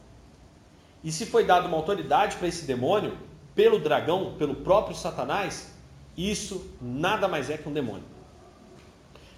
E 1.02 1.10
se 1.10 1.24
foi 1.24 1.42
dada 1.42 1.66
uma 1.66 1.78
autoridade 1.78 2.36
para 2.36 2.46
esse 2.46 2.66
demônio, 2.66 3.16
pelo 3.54 3.78
dragão, 3.78 4.34
pelo 4.36 4.56
próprio 4.56 4.94
Satanás, 4.94 5.72
isso 6.14 6.70
nada 6.82 7.26
mais 7.26 7.48
é 7.48 7.56
que 7.56 7.66
um 7.66 7.72
demônio. 7.72 8.04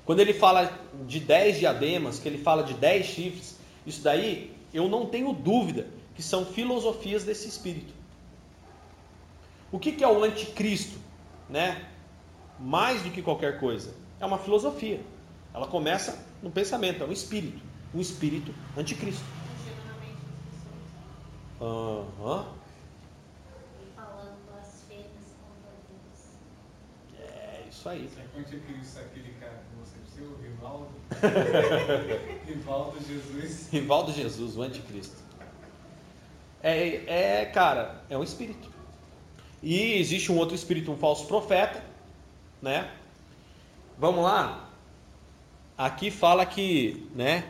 Quando 0.04 0.18
ele 0.18 0.34
fala 0.34 0.76
de 1.06 1.20
dez 1.20 1.60
diademas, 1.60 2.18
que 2.18 2.28
ele 2.28 2.38
fala 2.38 2.64
de 2.64 2.74
dez 2.74 3.06
chifres, 3.06 3.56
isso 3.86 4.02
daí 4.02 4.52
eu 4.74 4.88
não 4.88 5.06
tenho 5.06 5.32
dúvida 5.32 5.86
que 6.16 6.24
são 6.24 6.44
filosofias 6.44 7.22
desse 7.22 7.46
espírito. 7.46 7.94
O 9.76 9.78
que, 9.78 9.92
que 9.92 10.02
é 10.02 10.08
o 10.08 10.24
anticristo? 10.24 10.98
Né? 11.50 11.86
Mais 12.58 13.02
do 13.02 13.10
que 13.10 13.20
qualquer 13.20 13.60
coisa, 13.60 13.92
é 14.18 14.24
uma 14.24 14.38
filosofia. 14.38 15.02
Ela 15.52 15.66
começa 15.66 16.18
no 16.42 16.50
pensamento, 16.50 17.04
é 17.04 17.06
um 17.06 17.12
espírito. 17.12 17.60
Um 17.94 18.00
espírito 18.00 18.54
anticristo. 18.74 19.22
E 19.66 19.70
Deus. 25.84 26.24
É 27.18 27.66
isso 27.68 27.86
aí. 27.86 28.08
Você 28.08 28.22
conta 28.32 28.56
que 28.56 28.72
isso 28.80 28.98
é 28.98 29.02
aquele 29.02 29.34
cara 29.34 29.62
que 29.68 29.76
você 29.78 29.98
disse, 30.06 30.22
o 30.22 30.38
Rivaldo? 30.40 30.88
Rivaldo 32.48 32.98
Jesus. 33.06 33.68
Rivaldo 33.70 34.10
Jesus, 34.10 34.56
o 34.56 34.62
anticristo. 34.62 35.16
É, 36.62 37.42
é, 37.42 37.44
cara, 37.44 38.02
é 38.08 38.16
um 38.16 38.22
espírito. 38.22 38.74
E 39.62 39.94
existe 39.94 40.30
um 40.30 40.36
outro 40.36 40.54
espírito, 40.54 40.90
um 40.90 40.96
falso 40.96 41.26
profeta, 41.26 41.82
né? 42.60 42.90
Vamos 43.98 44.22
lá. 44.22 44.68
Aqui 45.76 46.10
fala 46.10 46.44
que, 46.44 47.08
né? 47.14 47.44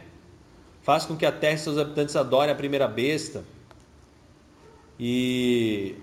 Faz 0.83 1.05
com 1.05 1.17
que 1.17 1.27
a 1.27 1.33
terra 1.33 1.55
e 1.55 1.59
seus 1.59 1.79
habitantes 1.79 2.15
adorem 2.15 2.53
a 2.53 2.57
primeira 2.57 2.87
besta. 2.87 3.45
E 4.99 5.97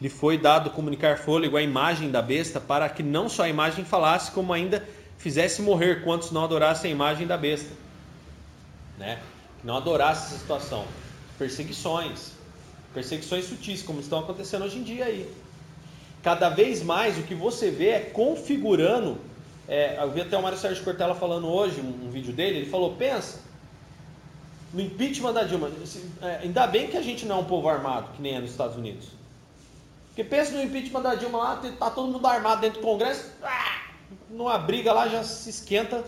lhe 0.00 0.08
foi 0.08 0.38
dado 0.38 0.70
comunicar 0.70 1.18
fôlego 1.18 1.56
à 1.56 1.62
imagem 1.62 2.10
da 2.10 2.22
besta, 2.22 2.60
para 2.60 2.88
que 2.88 3.02
não 3.02 3.28
só 3.28 3.42
a 3.42 3.48
imagem 3.48 3.84
falasse, 3.84 4.30
como 4.30 4.52
ainda 4.52 4.88
fizesse 5.18 5.60
morrer 5.60 6.02
quantos 6.02 6.30
não 6.30 6.44
adorassem 6.44 6.90
a 6.90 6.94
imagem 6.94 7.26
da 7.26 7.36
besta. 7.36 7.70
Né? 8.98 9.20
Não 9.62 9.76
adorasse 9.76 10.28
essa 10.28 10.38
situação. 10.38 10.86
Perseguições. 11.38 12.32
Perseguições 12.92 13.44
sutis, 13.44 13.82
como 13.82 14.00
estão 14.00 14.18
acontecendo 14.20 14.64
hoje 14.64 14.78
em 14.78 14.82
dia 14.82 15.04
aí. 15.04 15.32
Cada 16.22 16.48
vez 16.48 16.82
mais 16.82 17.18
o 17.18 17.22
que 17.22 17.34
você 17.34 17.70
vê 17.70 17.88
é 17.88 18.00
configurando. 18.00 19.18
É, 19.68 20.02
eu 20.02 20.10
vi 20.10 20.20
até 20.20 20.36
o 20.36 20.42
Mário 20.42 20.58
Sérgio 20.58 20.82
Cortella 20.82 21.14
falando 21.14 21.46
hoje, 21.46 21.80
um, 21.80 22.06
um 22.06 22.10
vídeo 22.10 22.32
dele, 22.32 22.58
ele 22.58 22.70
falou, 22.70 22.96
pensa, 22.96 23.38
no 24.72 24.80
impeachment 24.80 25.32
da 25.32 25.44
Dilma, 25.44 25.70
é, 26.22 26.40
ainda 26.42 26.66
bem 26.66 26.88
que 26.88 26.96
a 26.96 27.02
gente 27.02 27.24
não 27.24 27.36
é 27.36 27.38
um 27.40 27.44
povo 27.44 27.68
armado, 27.68 28.08
que 28.16 28.22
nem 28.22 28.34
é 28.34 28.40
nos 28.40 28.50
Estados 28.50 28.76
Unidos. 28.76 29.08
Porque 30.08 30.24
pensa 30.24 30.52
no 30.52 30.62
impeachment 30.62 31.02
da 31.02 31.14
Dilma 31.14 31.38
lá, 31.38 31.62
tá 31.78 31.90
todo 31.90 32.10
mundo 32.10 32.26
armado 32.26 32.60
dentro 32.60 32.80
do 32.80 32.84
Congresso, 32.84 33.30
ah, 33.42 33.82
numa 34.28 34.58
briga 34.58 34.92
lá 34.92 35.08
já 35.08 35.22
se 35.22 35.50
esquenta, 35.50 36.04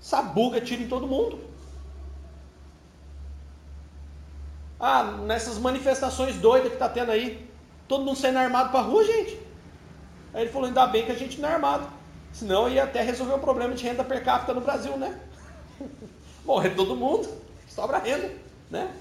sabuga, 0.00 0.60
tira 0.60 0.82
em 0.82 0.88
todo 0.88 1.06
mundo. 1.06 1.40
Ah, 4.86 5.02
nessas 5.02 5.56
manifestações 5.56 6.36
doidas 6.36 6.70
que 6.70 6.76
tá 6.76 6.90
tendo 6.90 7.10
aí, 7.10 7.48
todo 7.88 8.04
mundo 8.04 8.18
saindo 8.18 8.38
armado 8.38 8.68
pra 8.68 8.82
rua, 8.82 9.02
gente. 9.02 9.40
Aí 10.34 10.42
ele 10.42 10.50
falou, 10.50 10.68
ainda 10.68 10.86
bem 10.86 11.06
que 11.06 11.10
a 11.10 11.14
gente 11.14 11.40
não 11.40 11.48
é 11.48 11.54
armado. 11.54 11.88
Senão 12.34 12.68
ia 12.68 12.84
até 12.84 13.00
resolver 13.00 13.32
o 13.32 13.38
problema 13.38 13.72
de 13.72 13.82
renda 13.82 14.04
per 14.04 14.22
capita 14.22 14.52
no 14.52 14.60
Brasil, 14.60 14.94
né? 14.98 15.18
Morrer 16.44 16.74
todo 16.74 16.94
mundo, 16.94 17.26
sobra 17.66 17.96
renda, 17.96 18.30
né? 18.70 18.94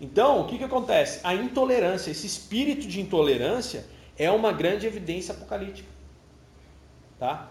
Então, 0.00 0.40
o 0.40 0.46
que, 0.46 0.56
que 0.56 0.64
acontece? 0.64 1.20
A 1.22 1.34
intolerância, 1.34 2.10
esse 2.10 2.26
espírito 2.26 2.88
de 2.88 2.98
intolerância 2.98 3.84
é 4.16 4.30
uma 4.30 4.52
grande 4.52 4.86
evidência 4.86 5.34
apocalíptica. 5.34 5.90
Tá? 7.18 7.50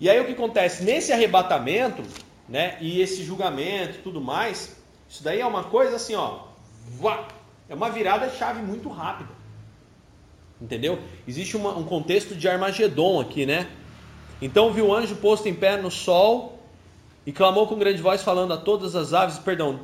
E 0.00 0.10
aí 0.10 0.18
o 0.18 0.26
que 0.26 0.32
acontece? 0.32 0.82
Nesse 0.82 1.12
arrebatamento, 1.12 2.02
né, 2.48 2.76
e 2.80 3.00
esse 3.00 3.22
julgamento 3.22 4.00
tudo 4.02 4.20
mais, 4.20 4.81
isso 5.12 5.22
daí 5.22 5.42
é 5.42 5.46
uma 5.46 5.64
coisa 5.64 5.96
assim, 5.96 6.14
ó, 6.14 6.38
é 7.68 7.74
uma 7.74 7.90
virada 7.90 8.30
chave 8.30 8.62
muito 8.62 8.88
rápida. 8.88 9.28
Entendeu? 10.58 10.98
Existe 11.28 11.54
uma, 11.54 11.76
um 11.76 11.84
contexto 11.84 12.34
de 12.34 12.48
Armagedon 12.48 13.20
aqui, 13.20 13.44
né? 13.44 13.68
Então 14.40 14.72
viu 14.72 14.86
o 14.86 14.94
anjo 14.94 15.14
posto 15.16 15.46
em 15.50 15.54
pé 15.54 15.76
no 15.76 15.90
sol 15.90 16.58
e 17.26 17.30
clamou 17.30 17.66
com 17.66 17.78
grande 17.78 18.00
voz, 18.00 18.22
falando 18.22 18.54
a 18.54 18.56
todas 18.56 18.96
as 18.96 19.12
aves, 19.12 19.38
perdão, 19.38 19.80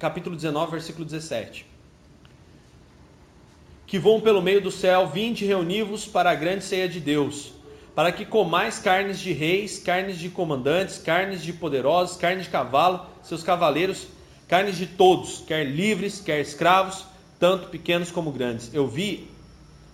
capítulo 0.00 0.34
19, 0.34 0.72
versículo 0.72 1.04
17. 1.04 1.64
Que 3.86 4.00
voam 4.00 4.20
pelo 4.20 4.42
meio 4.42 4.60
do 4.60 4.72
céu, 4.72 5.06
vinde 5.06 5.46
reuni-vos 5.46 6.06
para 6.06 6.32
a 6.32 6.34
grande 6.34 6.64
ceia 6.64 6.88
de 6.88 6.98
Deus, 6.98 7.52
para 7.94 8.10
que 8.10 8.24
comais 8.24 8.80
carnes 8.80 9.20
de 9.20 9.32
reis, 9.32 9.78
carnes 9.78 10.18
de 10.18 10.28
comandantes, 10.28 10.98
carnes 10.98 11.40
de 11.40 11.52
poderosos, 11.52 12.16
carne 12.16 12.42
de 12.42 12.48
cavalo, 12.48 13.06
seus 13.22 13.44
cavaleiros, 13.44 14.08
carnes 14.52 14.76
de 14.76 14.86
todos, 14.86 15.42
quer 15.46 15.64
livres, 15.64 16.20
quer 16.20 16.38
escravos, 16.38 17.06
tanto 17.40 17.68
pequenos 17.68 18.10
como 18.10 18.30
grandes. 18.30 18.68
Eu 18.74 18.86
vi 18.86 19.30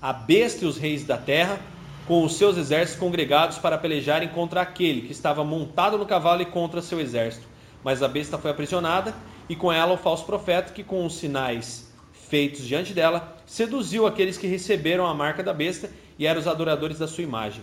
a 0.03 0.13
besta 0.13 0.65
e 0.65 0.67
os 0.67 0.77
reis 0.77 1.05
da 1.05 1.17
terra, 1.17 1.61
com 2.09 2.25
os 2.25 2.37
seus 2.37 2.57
exércitos 2.57 2.99
congregados 2.99 3.57
para 3.57 3.79
pelejarem 3.79 4.29
contra 4.31 4.61
aquele 4.61 5.03
que 5.03 5.13
estava 5.13 5.45
montado 5.45 5.97
no 5.97 6.05
cavalo 6.05 6.43
e 6.43 6.45
contra 6.45 6.83
seu 6.83 6.99
exército. 6.99 7.47
Mas 7.85 8.03
a 8.03 8.09
besta 8.09 8.37
foi 8.37 8.51
aprisionada 8.51 9.15
e 9.49 9.55
com 9.55 9.73
ela 9.73 9.93
o 9.93 9.97
falso 9.97 10.27
profeta, 10.27 10.73
que 10.73 10.83
com 10.83 11.07
os 11.07 11.15
sinais 11.15 11.93
feitos 12.13 12.67
diante 12.67 12.93
dela, 12.93 13.39
seduziu 13.47 14.09
aqueles 14.09 14.37
que 14.37 14.49
receberam 14.49 15.07
a 15.07 15.15
marca 15.15 15.41
da 15.41 15.55
besta 15.55 15.89
e 16.19 16.27
eram 16.27 16.41
os 16.41 16.49
adoradores 16.49 16.99
da 16.99 17.07
sua 17.07 17.23
imagem. 17.23 17.63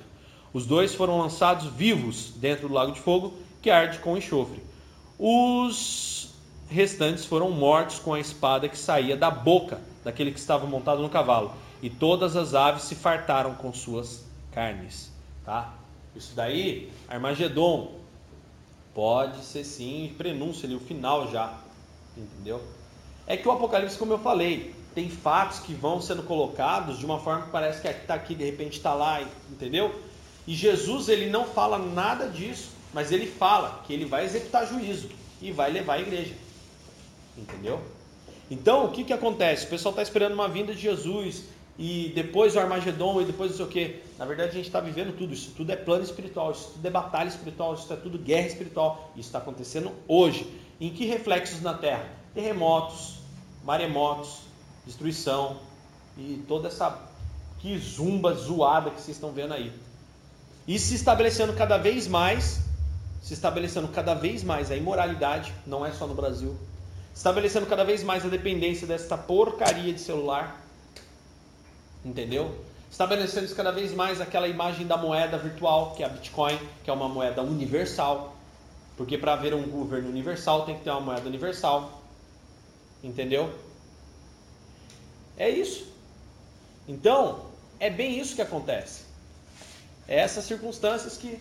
Os 0.53 0.65
dois 0.65 0.95
foram 0.95 1.19
lançados 1.19 1.65
vivos 1.65 2.31
dentro 2.37 2.69
do 2.69 2.73
lago 2.73 2.93
de 2.93 3.01
fogo, 3.01 3.33
que 3.61 3.69
arde 3.69 3.99
com 3.99 4.15
enxofre. 4.15 4.63
Os 5.19 6.14
restantes 6.75 7.25
foram 7.25 7.49
mortos 7.49 7.99
com 7.99 8.13
a 8.13 8.19
espada 8.19 8.67
que 8.67 8.77
saía 8.77 9.15
da 9.15 9.31
boca 9.31 9.79
daquele 10.03 10.31
que 10.31 10.39
estava 10.39 10.67
montado 10.67 11.01
no 11.01 11.09
cavalo, 11.09 11.53
e 11.81 11.89
todas 11.89 12.35
as 12.35 12.53
aves 12.53 12.83
se 12.83 12.95
fartaram 12.95 13.55
com 13.55 13.73
suas 13.73 14.25
carnes. 14.51 15.11
Tá? 15.43 15.73
Isso 16.15 16.35
daí, 16.35 16.91
Armagedon, 17.07 17.95
pode 18.93 19.43
ser 19.43 19.63
sim 19.63 20.13
prenúncio 20.17 20.65
ali, 20.65 20.75
o 20.75 20.79
final 20.79 21.31
já. 21.31 21.53
Entendeu? 22.15 22.61
É 23.25 23.35
que 23.35 23.47
o 23.47 23.51
Apocalipse, 23.51 23.97
como 23.97 24.13
eu 24.13 24.19
falei, 24.19 24.75
tem 24.93 25.09
fatos 25.09 25.59
que 25.59 25.73
vão 25.73 26.01
sendo 26.01 26.23
colocados 26.23 26.99
de 26.99 27.05
uma 27.05 27.19
forma 27.19 27.43
que 27.43 27.51
parece 27.51 27.81
que 27.81 27.87
está 27.87 28.13
aqui, 28.13 28.35
de 28.35 28.45
repente 28.45 28.77
está 28.77 28.93
lá, 28.93 29.21
entendeu? 29.49 29.93
E 30.45 30.53
Jesus 30.53 31.09
ele 31.09 31.29
não 31.29 31.45
fala 31.45 31.79
nada 31.79 32.29
disso, 32.29 32.69
mas 32.93 33.11
ele 33.11 33.27
fala 33.27 33.81
que 33.85 33.93
ele 33.93 34.05
vai 34.05 34.23
executar 34.23 34.67
juízo 34.67 35.09
e 35.41 35.51
vai 35.51 35.71
levar 35.71 35.95
a 35.95 35.99
igreja. 35.99 36.44
Entendeu? 37.37 37.81
Então, 38.49 38.85
o 38.85 38.91
que, 38.91 39.03
que 39.03 39.13
acontece? 39.13 39.65
O 39.65 39.69
pessoal 39.69 39.91
está 39.91 40.03
esperando 40.03 40.33
uma 40.33 40.47
vinda 40.47 40.73
de 40.73 40.81
Jesus 40.81 41.43
e 41.77 42.11
depois 42.15 42.55
o 42.55 42.59
Armagedon 42.59 43.21
e 43.21 43.25
depois 43.25 43.51
não 43.51 43.57
sei 43.57 43.65
o 43.65 43.69
que. 43.69 44.03
Na 44.17 44.25
verdade, 44.25 44.51
a 44.51 44.53
gente 44.53 44.67
está 44.67 44.79
vivendo 44.79 45.17
tudo. 45.17 45.33
Isso 45.33 45.51
tudo 45.55 45.71
é 45.71 45.75
plano 45.75 46.03
espiritual, 46.03 46.51
isso 46.51 46.71
tudo 46.73 46.85
é 46.85 46.91
batalha 46.91 47.27
espiritual, 47.27 47.73
isso 47.73 47.91
é 47.91 47.95
tudo 47.95 48.17
guerra 48.17 48.47
espiritual. 48.47 49.11
Isso 49.15 49.27
está 49.27 49.39
acontecendo 49.39 49.91
hoje. 50.07 50.47
Em 50.79 50.89
que 50.89 51.05
reflexos 51.05 51.61
na 51.61 51.73
Terra? 51.73 52.07
Terremotos, 52.33 53.15
maremotos, 53.63 54.41
destruição 54.85 55.57
e 56.17 56.43
toda 56.47 56.67
essa 56.67 57.01
que 57.59 57.77
zumba 57.77 58.33
zoada 58.33 58.91
que 58.91 59.01
vocês 59.01 59.17
estão 59.17 59.31
vendo 59.31 59.53
aí. 59.53 59.71
E 60.67 60.77
se 60.79 60.95
estabelecendo 60.95 61.53
cada 61.53 61.77
vez 61.77 62.07
mais, 62.07 62.61
se 63.21 63.33
estabelecendo 63.33 63.87
cada 63.87 64.13
vez 64.13 64.43
mais 64.43 64.71
a 64.71 64.75
imoralidade, 64.75 65.53
não 65.65 65.85
é 65.85 65.91
só 65.91 66.05
no 66.07 66.13
Brasil, 66.13 66.55
estabelecendo 67.15 67.65
cada 67.65 67.85
vez 67.85 68.03
mais 68.03 68.25
a 68.25 68.27
dependência 68.27 68.85
desta 68.85 69.17
porcaria 69.17 69.93
de 69.93 70.01
celular, 70.01 70.61
entendeu? 72.03 72.53
Estabelecendo 72.91 73.53
cada 73.55 73.71
vez 73.71 73.93
mais 73.93 74.19
aquela 74.19 74.47
imagem 74.47 74.85
da 74.85 74.97
moeda 74.97 75.37
virtual, 75.37 75.95
que 75.95 76.03
é 76.03 76.05
a 76.05 76.09
Bitcoin, 76.09 76.59
que 76.83 76.89
é 76.89 76.93
uma 76.93 77.07
moeda 77.07 77.41
universal, 77.41 78.35
porque 78.97 79.17
para 79.17 79.33
haver 79.33 79.53
um 79.53 79.63
governo 79.63 80.09
universal 80.09 80.65
tem 80.65 80.77
que 80.77 80.83
ter 80.83 80.91
uma 80.91 81.01
moeda 81.01 81.27
universal. 81.27 82.01
Entendeu? 83.03 83.53
É 85.37 85.49
isso. 85.49 85.87
Então, 86.87 87.45
é 87.79 87.89
bem 87.89 88.19
isso 88.19 88.35
que 88.35 88.41
acontece. 88.41 89.03
É 90.07 90.19
essas 90.19 90.45
circunstâncias 90.45 91.17
que 91.17 91.39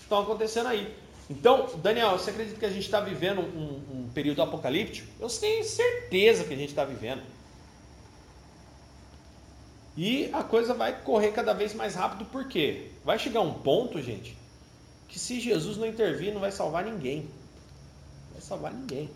estão 0.00 0.20
acontecendo 0.20 0.68
aí. 0.68 1.01
Então, 1.32 1.66
Daniel, 1.78 2.18
você 2.18 2.28
acredita 2.28 2.58
que 2.58 2.66
a 2.66 2.70
gente 2.70 2.84
está 2.84 3.00
vivendo 3.00 3.40
um, 3.40 3.80
um, 3.90 4.10
período 4.12 4.42
apocalíptico? 4.42 5.08
Eu 5.18 5.28
tenho 5.28 5.64
certeza 5.64 6.44
que 6.44 6.52
a 6.52 6.56
gente 6.56 6.68
está 6.68 6.84
vivendo. 6.84 7.22
E 9.96 10.28
a 10.30 10.44
coisa 10.44 10.74
vai 10.74 11.00
correr 11.00 11.32
cada 11.32 11.54
vez 11.54 11.72
mais 11.72 11.94
rápido, 11.94 12.26
por 12.26 12.46
quê? 12.48 12.90
Vai 13.02 13.18
chegar 13.18 13.40
um 13.40 13.54
ponto, 13.54 14.00
gente, 14.02 14.36
que 15.08 15.18
se 15.18 15.40
Jesus 15.40 15.78
não 15.78 15.86
intervir, 15.86 16.34
não 16.34 16.40
vai 16.40 16.52
salvar 16.52 16.84
ninguém. 16.84 17.20
Não 17.20 18.32
vai 18.34 18.42
salvar 18.42 18.74
ninguém. 18.74 19.08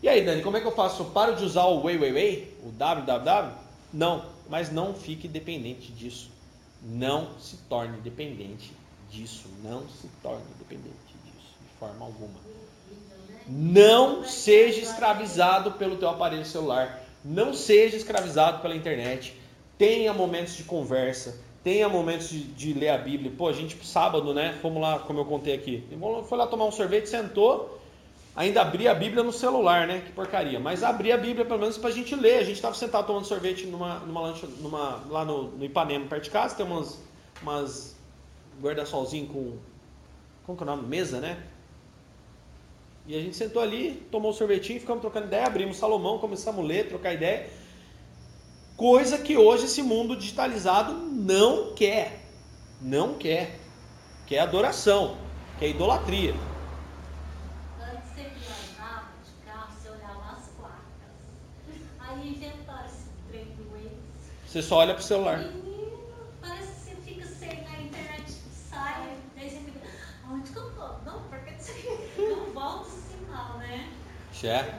E 0.00 0.08
aí, 0.08 0.24
Dani, 0.24 0.42
como 0.42 0.56
é 0.56 0.60
que 0.60 0.66
eu 0.66 0.74
faço? 0.74 1.02
Eu 1.02 1.06
paro 1.06 1.34
de 1.34 1.44
usar 1.44 1.64
o 1.64 1.82
Way, 1.82 2.56
o 2.62 2.70
www? 2.70 3.52
Não, 3.92 4.26
mas 4.48 4.70
não 4.70 4.94
fique 4.94 5.26
dependente 5.26 5.90
disso. 5.90 6.30
Não 6.82 7.36
se 7.40 7.56
torne 7.68 8.00
dependente 8.00 8.79
disso. 9.10 9.48
Não 9.62 9.82
se 9.88 10.08
torne 10.22 10.44
dependente 10.58 11.14
disso, 11.24 11.54
de 11.60 11.78
forma 11.78 12.04
alguma. 12.04 12.40
Não 13.46 14.24
seja 14.24 14.80
escravizado 14.80 15.72
pelo 15.72 15.96
teu 15.96 16.08
aparelho 16.08 16.44
celular. 16.44 17.02
Não 17.24 17.52
seja 17.52 17.96
escravizado 17.96 18.62
pela 18.62 18.76
internet. 18.76 19.34
Tenha 19.76 20.12
momentos 20.12 20.56
de 20.56 20.64
conversa 20.64 21.34
tenha 21.62 21.88
momentos 21.88 22.28
de, 22.28 22.42
de, 22.42 22.72
ler 22.72 22.88
a 22.88 22.98
Bíblia. 22.98 23.32
Pô, 23.36 23.48
a 23.48 23.52
gente, 23.52 23.76
sábado, 23.86 24.32
né? 24.32 24.58
Fomos 24.62 24.80
lá, 24.80 24.98
como 24.98 25.20
eu 25.20 25.24
contei 25.24 25.54
aqui. 25.54 25.84
Foi 26.28 26.38
lá 26.38 26.46
tomar 26.46 26.64
um 26.64 26.72
sorvete, 26.72 27.08
sentou, 27.08 27.78
ainda 28.34 28.62
abri 28.62 28.88
a 28.88 28.94
Bíblia 28.94 29.22
no 29.22 29.32
celular, 29.32 29.86
né? 29.86 30.02
Que 30.04 30.12
porcaria. 30.12 30.58
Mas 30.58 30.82
abri 30.82 31.12
a 31.12 31.18
Bíblia 31.18 31.44
pelo 31.44 31.60
menos 31.60 31.76
pra 31.76 31.90
gente 31.90 32.14
ler. 32.14 32.38
A 32.38 32.44
gente 32.44 32.56
estava 32.56 32.74
sentado 32.74 33.06
tomando 33.06 33.26
sorvete 33.26 33.66
numa, 33.66 33.98
numa 34.00 34.20
lancha, 34.22 34.46
numa, 34.60 35.02
lá 35.08 35.24
no, 35.24 35.50
no 35.50 35.64
Ipanema, 35.64 36.06
perto 36.06 36.24
de 36.24 36.30
casa. 36.30 36.54
Tem 36.54 36.64
umas, 36.64 36.98
umas 37.42 37.96
guarda-solzinho 38.60 39.26
com. 39.26 39.58
Como 40.44 40.56
que 40.56 40.64
é 40.64 40.66
o 40.66 40.70
nome? 40.70 40.86
Mesa, 40.86 41.20
né? 41.20 41.42
E 43.06 43.16
a 43.16 43.20
gente 43.20 43.36
sentou 43.36 43.62
ali, 43.62 44.06
tomou 44.10 44.30
um 44.30 44.34
sorvetinho, 44.34 44.78
ficamos 44.78 45.00
trocando 45.00 45.26
ideia, 45.26 45.46
abrimos 45.46 45.76
Salomão, 45.76 46.18
começamos 46.18 46.64
a 46.64 46.66
ler, 46.66 46.88
trocar 46.88 47.14
ideia. 47.14 47.48
Coisa 48.76 49.18
que 49.18 49.36
hoje 49.36 49.64
esse 49.64 49.82
mundo 49.82 50.16
digitalizado 50.16 50.92
não 50.92 51.74
quer. 51.74 52.20
Não 52.80 53.14
quer. 53.14 53.58
Quer 54.26 54.40
adoração, 54.40 55.16
quer 55.58 55.68
idolatria. 55.68 56.34
Antes 57.80 58.08
você 58.08 58.22
viajava 58.22 59.08
de 59.24 59.44
carro, 59.44 59.72
você 59.72 59.88
olhava 59.88 60.36
as 60.36 60.48
placas. 60.50 60.78
Aí 61.98 62.30
inventaram 62.30 62.86
esse 62.86 63.06
trem 63.28 63.44
do 63.56 63.70
Waze. 63.72 63.96
Você 64.46 64.62
só 64.62 64.76
olha 64.76 64.94
pro 64.94 65.02
celular. 65.02 65.38
Menino, 65.38 65.98
parece 66.40 66.68
que 66.68 66.90
você 66.90 66.96
fica 67.02 67.26
sem 67.26 67.50
a 67.50 67.82
internet 67.82 68.32
sai, 68.70 69.18
daí 69.34 69.50
você 69.50 69.56
fica, 69.56 69.80
onde 70.30 70.50
que 70.50 70.56
eu 70.56 70.70
tô? 70.70 70.88
Não, 71.04 71.22
porque 71.28 71.52
você 71.58 71.98
não 72.16 72.52
volta 72.52 72.86
o 72.86 72.90
sinal, 72.90 73.58
É. 74.46 74.74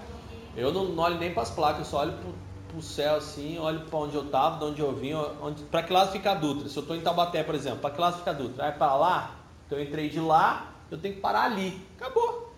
Eu 0.56 0.74
não, 0.74 0.86
não 0.86 1.04
olho 1.04 1.18
nem 1.18 1.34
para 1.34 1.44
as 1.44 1.50
placas, 1.50 1.80
eu 1.80 1.86
só 1.86 2.02
olho 2.02 2.14
pro, 2.14 2.34
pro 2.70 2.82
céu 2.82 3.16
assim, 3.16 3.58
olho 3.58 3.82
para 3.82 4.00
onde 4.00 4.16
eu 4.16 4.30
tava, 4.30 4.60
de 4.60 4.66
onde 4.66 4.82
eu 4.82 4.94
vim, 4.94 5.14
onde, 5.14 5.64
para 5.64 5.84
que 5.84 5.94
lado 5.94 6.12
fica 6.12 6.32
a 6.32 6.36
Dutra. 6.36 6.68
Se 6.68 6.78
eu 6.78 6.86
tô 6.86 6.94
em 6.94 7.02
Taubaté, 7.02 7.44
por 7.44 7.56
exemplo, 7.56 7.80
para 7.80 7.92
que 7.92 8.02
lado 8.02 8.18
fica 8.18 8.32
a 8.32 8.34
Dutra? 8.34 8.64
Vai 8.64 8.78
para 8.78 8.96
lá? 8.96 9.36
Então 9.66 9.78
eu 9.78 9.86
entrei 9.86 10.10
de 10.10 10.20
lá, 10.20 10.74
eu 10.90 10.98
tenho 10.98 11.16
que 11.16 11.22
parar 11.22 11.44
ali. 11.44 11.86
Acabou. 11.98 12.54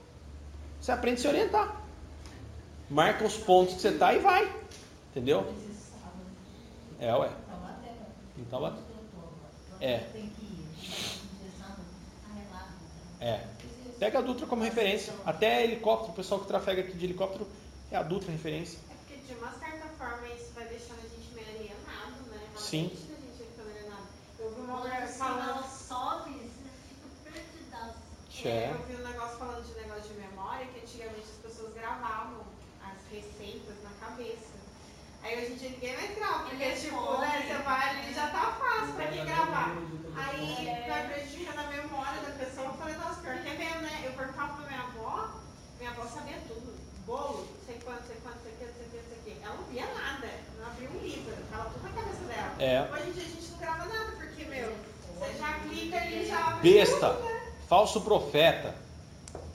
Você 0.80 0.92
aprende 0.92 1.20
a 1.20 1.22
se 1.22 1.28
orientar. 1.28 1.82
Marca 2.90 3.24
os 3.24 3.38
pontos 3.38 3.76
que 3.76 3.82
você 3.82 3.92
tá 3.92 4.14
e 4.14 4.20
vai. 4.20 4.52
Entendeu? 5.12 5.46
É, 7.00 7.14
ué. 7.16 7.30
Em 8.38 8.44
Taubaté. 8.46 8.80
É. 9.80 10.04
É. 13.20 13.53
Pega 14.04 14.20
a 14.20 14.22
Dutra 14.22 14.46
como 14.46 14.62
referência. 14.62 15.14
Até 15.26 15.64
helicóptero, 15.64 16.12
o 16.12 16.16
pessoal 16.16 16.42
que 16.42 16.48
trafega 16.48 16.82
aqui 16.82 16.92
de 16.92 17.06
helicóptero 17.06 17.48
é 17.90 17.96
a 17.96 18.04
Dutra 18.04 18.34
referência. 18.34 18.78
É 18.92 18.96
porque 18.96 19.16
de 19.16 19.34
uma 19.40 19.50
certa 19.54 19.88
forma 19.98 20.28
isso 20.28 20.52
vai 20.54 20.66
deixando 20.68 21.00
a 21.00 21.08
gente 21.08 21.34
meio 21.34 21.48
alienado, 21.48 22.20
né? 22.30 22.42
Sim. 22.58 22.92
a 22.92 23.00
gente 23.00 23.62
alienado. 23.62 24.08
Eu 24.40 24.52
vi 24.56 24.60
uma 24.60 24.76
mulher 24.82 25.08
falando. 25.08 25.64
sobe, 25.64 26.32
você 26.36 27.32
fica 27.32 27.32
perdidaço. 27.32 27.98
É. 28.44 28.72
eu 28.72 28.84
vi 28.84 29.02
um 29.02 29.08
negócio 29.08 29.38
falando 29.38 29.64
de 29.64 29.74
negócio 29.80 30.14
de 30.14 30.20
memória, 30.20 30.68
que 30.68 30.82
antigamente 30.82 31.28
as 31.32 31.52
pessoas 31.52 31.74
gravavam 31.74 32.44
as 32.84 33.00
receitas 33.10 33.76
na 33.84 34.06
cabeça. 34.06 34.52
Aí 35.34 35.44
hoje 35.46 35.54
em 35.54 35.56
dia 35.56 35.70
ninguém 35.72 35.96
vai 35.96 36.08
gravar, 36.14 36.44
porque 36.44 36.64
Ele 36.64 36.80
tipo, 36.80 36.96
corre. 36.96 37.26
né, 37.26 37.44
você 37.48 37.64
vai 37.64 37.90
ali 37.90 38.14
já 38.14 38.28
tá 38.28 38.52
fácil 38.60 38.94
pra 38.94 39.08
quem 39.08 39.26
gravar. 39.26 39.76
Aí 40.16 40.68
É. 40.68 40.86
vai 40.88 41.08
prejudicando 41.08 41.58
a 41.60 41.64
memória 41.72 42.22
da 42.22 42.32
pessoa. 42.46 42.68
Eu 42.68 42.74
falei, 42.74 42.96
nossa, 42.98 43.20
pior 43.22 43.38
que 43.42 43.50
é 43.50 43.58
mesmo, 43.58 43.82
né? 43.82 44.02
Eu 44.06 44.12
perguntava 44.14 44.54
pra 44.54 44.68
minha 44.68 44.82
avó, 44.82 45.30
minha 45.80 45.90
avó 45.90 46.06
sabia 46.06 46.38
tudo. 46.48 46.72
Bolo, 47.08 47.48
sei 47.66 47.80
quanto, 47.84 48.06
sei 48.06 48.16
quanto, 48.22 48.38
sei 48.44 48.52
o 48.54 48.58
que, 48.58 48.66
sei 48.66 48.86
o 48.86 48.90
que, 48.92 49.10
sei 49.10 49.34
o 49.34 49.38
que. 49.40 49.44
Ela 49.44 49.56
não 49.56 49.64
via 49.64 49.86
nada, 49.88 50.30
não 50.60 50.68
abria 50.68 50.90
um 50.92 51.00
livro, 51.00 51.36
tava 51.50 51.70
tudo 51.72 51.82
na 51.84 51.90
cabeça 51.90 52.24
dela. 52.26 52.56
É. 52.60 52.92
Hoje 52.94 53.10
em 53.10 53.14
dia 53.14 53.24
a 53.24 53.26
gente 53.26 53.52
não 53.52 53.58
grava 53.58 53.86
nada, 53.86 54.12
porque, 54.18 54.46
meu, 54.46 54.74
você 55.18 55.34
já 55.40 55.54
clica 55.60 56.06
e 56.06 56.28
já 56.28 56.48
abre 56.48 56.74
Besta, 56.74 57.10
tudo, 57.10 57.24
né? 57.26 57.54
falso 57.68 58.02
profeta, 58.02 58.76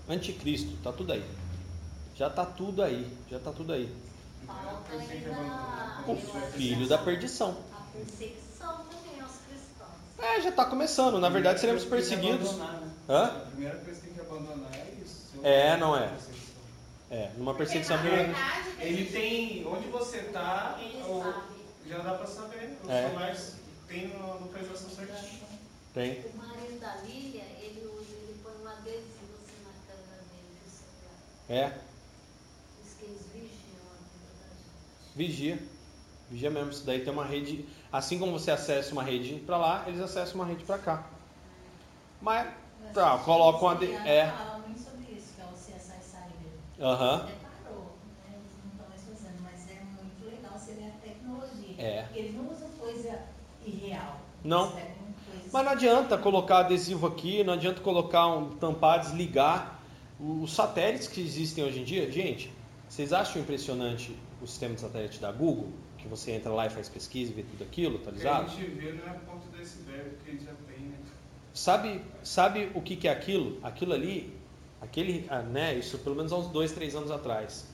anticristo, 0.09 0.77
tá 0.83 0.91
tudo 0.93 1.13
aí. 1.13 1.25
Já 2.17 2.29
tá 2.29 2.45
tudo 2.45 2.83
aí, 2.83 3.17
já 3.31 3.39
tá 3.39 3.53
tudo 3.53 3.73
aí. 3.73 3.95
O 6.07 6.17
filho 6.53 6.89
da 6.89 6.99
perdição. 6.99 7.57
a 7.73 7.81
perseguição 7.93 8.77
também 8.87 9.21
aos 9.21 9.33
cristãos. 9.47 9.91
É, 10.19 10.41
já 10.41 10.53
tá 10.53 10.65
começando. 10.65 11.19
Na 11.19 11.29
verdade, 11.29 11.61
seremos 11.61 11.85
perseguidos. 11.85 12.51
Hã? 13.09 13.25
A 13.25 13.29
primeira 13.51 13.77
coisa 13.79 14.01
que 14.01 14.07
tem 14.07 14.15
que 14.15 14.21
abandonar 14.21 14.71
é 14.75 14.95
isso. 15.05 15.27
É, 15.43 15.77
não 15.77 15.97
é? 15.97 16.11
É, 17.11 17.31
numa 17.37 17.55
Porque, 17.55 17.73
perseguição. 17.79 17.97
na 17.97 18.03
verdade, 18.03 18.69
Ele 18.81 19.11
tem. 19.11 19.67
Onde 19.67 19.89
você 19.89 20.19
tá, 20.25 20.79
sabe. 20.79 21.55
já 21.89 21.99
dá 21.99 22.15
pra 22.15 22.27
saber. 22.27 22.79
Os 22.83 22.91
É. 22.91 23.07
celulares 23.09 23.53
tem 23.89 24.13
a 24.15 24.27
localização 24.35 24.91
certinho. 24.91 25.43
Tem. 25.95 26.21
O 26.21 26.37
marido 26.37 26.81
da 26.81 26.97
Lília, 26.97 27.43
ele 27.61 27.87
usa, 27.87 28.13
ele 28.15 28.41
põe 28.43 28.53
um 28.63 28.69
adesivo 28.69 29.35
assim 29.43 29.65
na 29.65 29.73
câmera 29.87 30.23
dele 30.31 30.59
do 30.65 30.71
celular. 30.71 31.17
É, 31.49 31.79
Diz 32.83 32.93
que 32.99 33.05
eles 33.07 33.23
vigiam 33.33 33.89
a 33.89 33.97
vida 33.97 34.31
da 34.39 34.49
gente. 34.53 35.08
Vigia. 35.19 35.59
Vigia 36.31 36.49
mesmo. 36.49 36.71
Isso 36.71 36.87
daí 36.87 37.01
tem 37.01 37.13
uma 37.13 37.25
rede. 37.25 37.67
Assim 37.93 38.19
como 38.19 38.33
você 38.33 38.53
acessa 38.53 38.93
uma 38.93 39.03
rede 39.03 39.35
pra 39.45 39.57
lá, 39.57 39.85
eles 39.89 40.01
acessam 40.01 40.37
uma 40.37 40.47
rede 40.47 40.63
pra 40.65 40.79
cá. 40.79 41.05
Mas, 42.23 42.49
tá, 42.95 43.19
colocam 43.19 43.69
a. 43.69 43.75
De... 43.75 43.93
É. 43.93 44.29
fala 44.31 44.59
muito 44.59 44.81
sobre 44.81 45.13
isso, 45.13 45.35
que 45.35 45.41
é 45.41 45.45
o 45.45 45.53
CSI 45.53 46.01
Cyber. 46.01 46.87
Aham. 46.87 47.17
Até 47.17 47.33
parou, 47.33 47.97
né? 48.25 48.35
Eles 48.35 48.53
não 48.63 48.71
estão 48.71 48.87
mais 48.89 49.03
fazendo, 49.03 49.43
mas 49.43 49.69
é 49.69 49.83
muito 49.85 50.25
legal 50.25 50.59
você 50.59 50.73
ver 50.73 50.87
a 50.87 51.09
tecnologia. 51.09 51.75
É. 51.79 52.07
Eles 52.15 52.35
não 52.37 52.51
usam 52.51 52.69
coisa 52.79 53.21
irreal. 53.67 54.21
Não. 54.45 54.73
Mas 55.51 55.65
não 55.65 55.73
adianta 55.73 56.19
colocar 56.19 56.59
adesivo 56.59 57.07
aqui, 57.07 57.43
não 57.43 57.55
adianta 57.55 57.81
colocar 57.81 58.27
um 58.29 58.51
tampar, 58.57 59.01
desligar. 59.01 59.81
Os 60.21 60.53
satélites 60.53 61.09
que 61.09 61.21
existem 61.21 61.65
hoje 61.65 61.81
em 61.81 61.85
dia, 61.85 62.11
gente, 62.11 62.53
vocês 62.89 63.13
acham 63.13 63.41
impressionante 63.41 64.15
o 64.41 64.47
sistema 64.47 64.75
de 64.75 64.81
satélite 64.81 65.21
da 65.21 65.33
Google? 65.33 65.73
Que 65.99 66.07
você 66.07 66.33
entra 66.33 66.53
lá 66.53 66.67
e 66.67 66.71
faz 66.71 66.89
pesquisa 66.89 67.33
e 67.33 67.35
vê 67.35 67.43
tudo 67.43 67.65
aquilo 67.65 67.99
O 68.43 68.45
que 68.47 68.61
a 68.61 68.65
gente 68.65 68.71
vê 68.75 68.93
não 68.93 69.07
é 69.07 69.11
a 69.11 69.15
ponta 69.15 69.49
desse 69.57 69.79
iceberg 69.81 70.11
que 70.25 70.31
ele 70.31 70.41
já 70.41 70.53
tem, 70.67 70.87
né? 70.87 70.99
Sabe, 71.53 72.01
sabe 72.23 72.71
o 72.75 72.81
que, 72.81 72.97
que 72.97 73.09
é 73.09 73.11
aquilo? 73.11 73.59
Aquilo 73.63 73.93
ali, 73.93 74.33
aquele, 74.81 75.27
ah, 75.29 75.43
né, 75.43 75.75
isso 75.75 75.99
pelo 75.99 76.15
menos 76.15 76.33
há 76.33 76.37
uns 76.37 76.49
dois, 76.49 76.73
três 76.73 76.95
anos 76.95 77.11
atrás. 77.11 77.67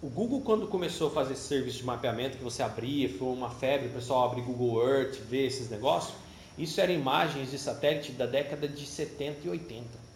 O 0.00 0.08
Google, 0.08 0.42
quando 0.42 0.68
começou 0.68 1.08
a 1.08 1.10
fazer 1.10 1.32
esse 1.32 1.42
serviço 1.42 1.78
de 1.78 1.84
mapeamento, 1.84 2.38
que 2.38 2.44
você 2.44 2.62
abria, 2.62 3.08
foi 3.08 3.28
uma 3.28 3.50
febre, 3.50 3.88
o 3.88 3.92
pessoal 3.92 4.30
abre 4.30 4.42
Google 4.42 4.80
Earth, 4.88 5.16
vê 5.28 5.44
esses 5.46 5.68
negócios, 5.68 6.14
isso 6.56 6.80
eram 6.80 6.94
imagens 6.94 7.50
de 7.50 7.58
satélite 7.58 8.12
da 8.12 8.26
década 8.26 8.68
de 8.68 8.86
70 8.86 9.46
e 9.46 9.50
80. 9.50 10.07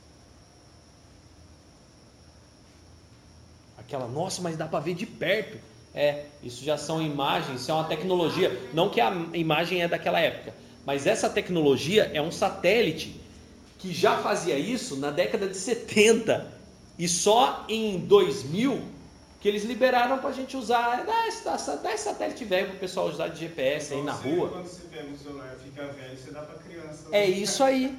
Aquela, 3.87 4.09
nossa, 4.09 4.41
mas 4.41 4.57
dá 4.57 4.66
para 4.66 4.80
ver 4.80 4.95
de 4.95 5.07
perto. 5.07 5.59
É, 5.95 6.24
isso 6.43 6.64
já 6.64 6.78
são 6.78 7.03
imagens, 7.03 7.61
isso 7.61 7.70
é 7.70 7.74
uma 7.74 7.85
tecnologia. 7.85 8.59
Não 8.72 8.89
que 8.89 9.01
a 9.01 9.11
imagem 9.35 9.83
é 9.83 9.89
daquela 9.89 10.18
época, 10.20 10.55
mas 10.87 11.07
essa 11.07 11.28
tecnologia 11.28 12.11
é 12.14 12.22
um 12.22 12.33
satélite 12.33 13.20
que 13.78 13.93
já 13.93 14.16
fazia 14.18 14.57
isso 14.59 14.97
na 14.97 15.11
década 15.11 15.47
de 15.49 15.57
70 15.57 16.47
e 16.99 17.09
só 17.09 17.64
em 17.68 17.99
2000 17.99 18.80
que 19.41 19.49
eles 19.49 19.64
liberaram 19.64 20.18
para 20.18 20.30
a 20.30 20.33
gente 20.33 20.57
usar. 20.57 21.05
Dá 21.05 21.26
esse, 21.26 21.45
dá 21.45 21.93
esse 21.93 22.05
satélite 22.05 22.45
velho 22.45 22.68
para 22.68 22.76
o 22.76 22.78
pessoal 22.78 23.09
usar 23.09 23.26
de 23.26 23.41
GPS 23.41 23.93
aí 23.93 24.03
na 24.03 24.12
Você, 24.12 24.28
rua. 24.30 24.49
Quando 24.51 24.66
você 24.66 24.83
pega 24.83 25.09
o 25.11 25.18
celular 25.18 25.57
e 25.59 25.64
fica 25.64 25.87
velho, 25.89 26.16
você 26.16 26.30
dá 26.30 26.43
pra 26.43 26.59
criança. 26.62 27.09
É 27.11 27.26
isso 27.26 27.64
aí. 27.64 27.99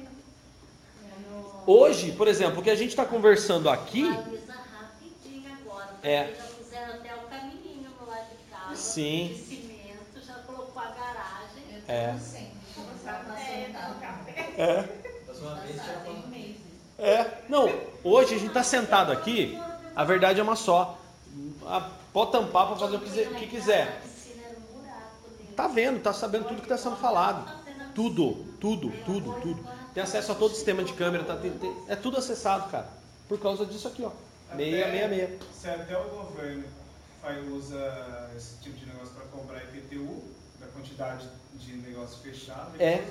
Hoje, 1.66 2.12
por 2.12 2.28
exemplo, 2.28 2.60
o 2.60 2.62
que 2.62 2.70
a 2.70 2.74
gente 2.74 2.90
está 2.90 3.04
conversando 3.04 3.68
aqui. 3.68 4.08
Atualiza 4.10 4.52
rapidinho 4.54 5.50
agora. 5.52 5.86
porque 5.88 5.93
É. 6.04 6.34
Já 6.34 6.42
fizeram 6.42 6.94
até 6.94 7.14
o 7.14 7.18
caminhinho 7.28 7.90
no 8.00 8.06
lado 8.06 8.26
de 8.30 8.44
casa. 8.54 8.74
Sim. 8.76 9.28
De 9.28 9.38
cimento, 9.38 10.24
já 10.26 10.34
colocou 10.46 10.80
a 10.82 10.86
garagem. 10.86 11.64
Eu 11.74 11.80
tô 11.82 11.92
É. 11.92 12.14
Tá 13.04 13.36
é, 13.38 13.66
sentado. 13.66 13.94
no 13.94 14.00
café. 14.00 14.54
É. 14.56 15.04
Um. 16.08 16.54
É. 16.98 17.42
Não, 17.48 17.68
hoje 18.04 18.34
a 18.34 18.38
gente 18.38 18.48
está 18.48 18.62
sentado 18.62 19.12
aqui, 19.12 19.58
a 19.94 20.04
verdade 20.04 20.40
é 20.40 20.42
uma 20.42 20.56
só. 20.56 20.98
Ah, 21.66 21.90
Pode 22.12 22.30
tampar 22.30 22.68
para 22.68 22.76
fazer 22.76 22.96
o 22.96 23.00
que 23.00 23.10
que 23.40 23.46
quiser. 23.48 23.88
A 23.88 24.06
piscina 24.06 24.42
era 24.46 24.56
um 24.56 24.78
buraco 24.78 25.28
dentro. 25.36 25.54
Tá 25.56 25.66
vendo, 25.66 26.00
tá 26.00 26.12
sabendo 26.12 26.44
tudo 26.46 26.58
que 26.58 26.72
está 26.72 26.78
sendo 26.78 26.94
falado. 26.96 27.44
Tudo, 27.92 28.34
tudo, 28.60 28.92
tudo, 29.04 29.32
tudo. 29.40 29.68
Tem 29.92 30.02
acesso 30.02 30.30
a 30.30 30.34
todo 30.36 30.52
o 30.52 30.54
sistema 30.54 30.84
de 30.84 30.92
câmera, 30.92 31.24
tá, 31.24 31.34
tem- 31.36 31.50
tem- 31.58 31.76
é 31.88 31.96
tudo 31.96 32.16
acessado, 32.18 32.70
cara. 32.70 32.88
Por 33.28 33.40
causa 33.40 33.66
disso 33.66 33.88
aqui, 33.88 34.04
ó. 34.04 34.10
Meia, 34.54 34.88
meia, 34.88 35.08
meia. 35.08 35.38
Se 35.52 35.68
até 35.68 35.98
o 35.98 36.04
governo 36.08 36.64
faz, 37.20 37.46
usa 37.48 38.30
esse 38.36 38.56
tipo 38.62 38.76
de 38.76 38.86
negócio 38.86 39.14
para 39.14 39.24
cobrar 39.26 39.62
IPTU, 39.64 40.22
da 40.60 40.66
quantidade 40.68 41.28
de 41.54 41.72
negócio 41.76 42.18
fechado, 42.22 42.74
ele 42.74 42.84
É. 42.84 43.04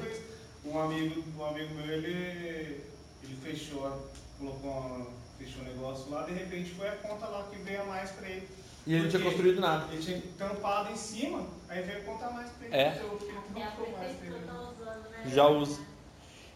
Um 0.66 0.80
amigo, 0.80 1.24
um 1.38 1.46
amigo 1.46 1.74
meu, 1.76 1.86
ele, 1.94 2.82
ele 3.22 3.38
fechou, 3.44 4.10
colocou 4.40 4.72
uma, 4.72 5.08
fechou 5.38 5.62
um 5.62 5.66
negócio 5.66 6.10
lá, 6.10 6.24
de 6.24 6.32
repente 6.32 6.72
foi 6.72 6.88
a 6.88 6.96
conta 6.96 7.28
lá 7.28 7.46
que 7.52 7.58
veio 7.58 7.82
a 7.82 7.86
mais 7.86 8.12
para 8.12 8.30
ele. 8.30 8.48
E 8.88 8.94
ele 8.94 9.04
não 9.04 9.10
tinha 9.10 9.24
construído 9.24 9.60
nada. 9.60 9.92
Ele 9.94 10.02
tinha 10.02 10.22
tampado 10.38 10.92
em 10.92 10.96
cima, 10.96 11.46
aí 11.68 11.82
veio 11.84 12.00
a 12.00 12.02
conta 12.04 12.30
mais 12.30 12.50
para 12.52 12.68
ele. 12.68 12.76
É. 12.76 12.96
Então, 12.96 13.18
ele 13.22 13.38
Até 13.38 13.62
a 13.62 13.66
não 13.66 13.72
ficou 13.72 13.98
mais 13.98 14.18
pra 14.18 14.26
ele. 14.28 14.36
usando, 14.36 15.10
né? 15.10 15.24
Já 15.28 15.48
usa. 15.48 15.82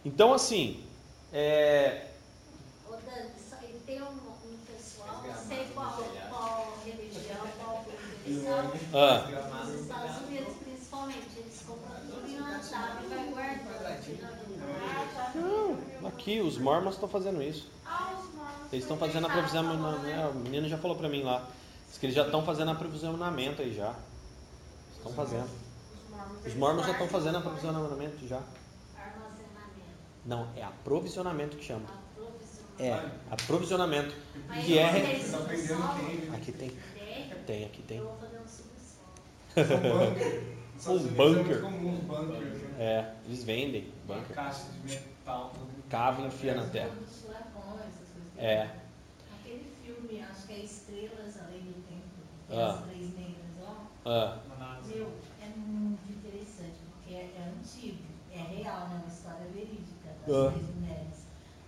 Então, 0.06 0.34
assim, 0.34 0.84
é, 1.34 2.08
Ô, 2.90 2.94
aí 2.94 3.82
tem 3.86 4.02
um, 4.02 4.27
sei 5.48 5.68
qual, 5.74 6.04
qual 6.30 6.78
religião, 6.86 7.48
qual 7.58 7.86
são, 8.28 9.00
ah, 9.00 9.64
nos 9.66 9.82
Estados 9.82 10.28
Unidos 10.28 10.54
principalmente, 10.64 11.28
eles 11.38 11.64
compram 11.66 11.96
tudo 12.10 12.28
em 12.30 12.38
uma 12.40 12.62
chave 12.62 13.06
e 13.06 13.08
vai 13.08 13.28
guardando. 13.30 13.68
Ah, 14.80 15.06
tá. 15.16 15.32
não, 15.36 16.08
aqui 16.10 16.42
os 16.42 16.58
mormons 16.58 16.96
estão 16.96 17.08
fazendo 17.08 17.42
isso. 17.42 17.70
Ah, 17.86 18.14
os 18.20 18.34
mormons 18.34 18.74
Eles 18.74 18.84
estão 18.84 18.98
fazendo 18.98 19.28
aprovisionamento. 19.28 20.00
né, 20.04 20.28
O 20.28 20.36
menino 20.36 20.68
já 20.68 20.78
falou 20.78 20.98
pra 20.98 21.08
mim 21.08 21.24
lá. 21.24 21.48
Diz 21.88 21.98
que 21.98 22.06
eles 22.06 22.16
já 22.16 22.26
estão 22.26 22.44
fazendo 22.44 22.72
aprovisionamento 22.72 23.62
aí 23.62 23.74
já. 23.74 23.96
Estão 24.98 25.14
fazendo. 25.14 25.50
Os 26.46 26.54
mormons 26.56 26.86
já 26.86 26.92
estão 26.92 27.08
fazendo 27.08 27.38
aprovisionamento 27.38 28.28
já. 28.28 28.42
Armazenamento. 28.98 29.38
Não, 30.26 30.48
é 30.56 30.64
aprovisionamento 30.64 31.56
que 31.56 31.64
chama. 31.64 31.86
Aprovisionamento. 32.80 32.86
É, 32.86 32.94
aprovisionamento. 33.32 34.16
Mas 34.48 34.66
Que 34.66 34.78
é. 34.78 34.86
Aqui 36.36 36.52
tem. 36.52 36.72
Tem? 37.46 37.66
Aqui 37.66 37.82
tem. 37.84 37.98
Eu 37.98 38.06
vou 38.06 38.18
fazer 38.18 38.40
um 38.40 38.48
subsolo. 38.48 38.78
Um 40.86 41.00
bunker. 41.16 41.62
Bunker. 41.64 42.38
É 42.78 42.78
né? 42.78 42.78
É, 42.78 43.14
eles 43.26 43.44
vendem. 43.44 43.92
Banca. 44.08 44.32
caixa 44.34 44.66
de 44.72 44.94
metal. 44.94 45.54
Cava 45.90 46.22
e 46.22 46.28
enfia 46.28 46.54
na 46.54 46.66
terra. 46.68 46.92
É. 48.38 48.70
Aquele 49.40 49.72
filme, 49.84 50.22
acho 50.24 50.46
que 50.46 50.54
é 50.54 50.60
Estrelas 50.60 51.42
Além 51.42 51.62
do 51.62 51.84
Tempo, 51.88 52.04
Ah. 52.52 52.74
as 52.74 52.86
três 52.86 53.14
negras, 53.16 53.58
ó. 53.64 53.88
Ah. 54.06 54.38
Meu, 54.86 55.12
é 55.42 55.48
muito 55.58 56.12
interessante, 56.12 56.78
porque 56.92 57.16
é, 57.16 57.22
é 57.36 57.52
antigo, 57.58 58.04
é 58.32 58.38
real, 58.38 58.90
né? 58.90 59.02
Uma 59.04 59.12
história 59.12 59.48
verídica 59.52 60.10
das 60.28 60.36
Ah. 60.36 60.52
três 60.52 60.76
mulheres. 60.76 61.18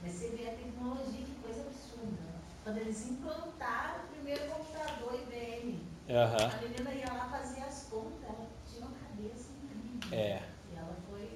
Mas 0.04 0.12
você 0.14 0.28
vê 0.30 0.50
a 0.50 0.52
tecnologia, 0.54 1.26
que 1.26 1.36
coisa 1.42 1.62
absurda. 1.62 2.30
Quando 2.70 2.82
eles 2.82 3.10
implantaram 3.10 4.04
o 4.04 4.08
primeiro 4.14 4.42
computador 4.46 5.16
IBM, 5.16 5.80
aham. 6.08 6.52
a 6.54 6.62
menina 6.62 6.92
ia 6.94 7.12
lá 7.14 7.28
fazer 7.28 7.62
as 7.62 7.88
contas, 7.90 8.22
ela 8.22 8.48
tinha 8.70 8.86
uma 8.86 8.96
cabeça 8.96 9.50
incrível. 9.64 10.16
É. 10.16 10.44
E 10.72 10.78
ela 10.78 10.96
foi 11.10 11.32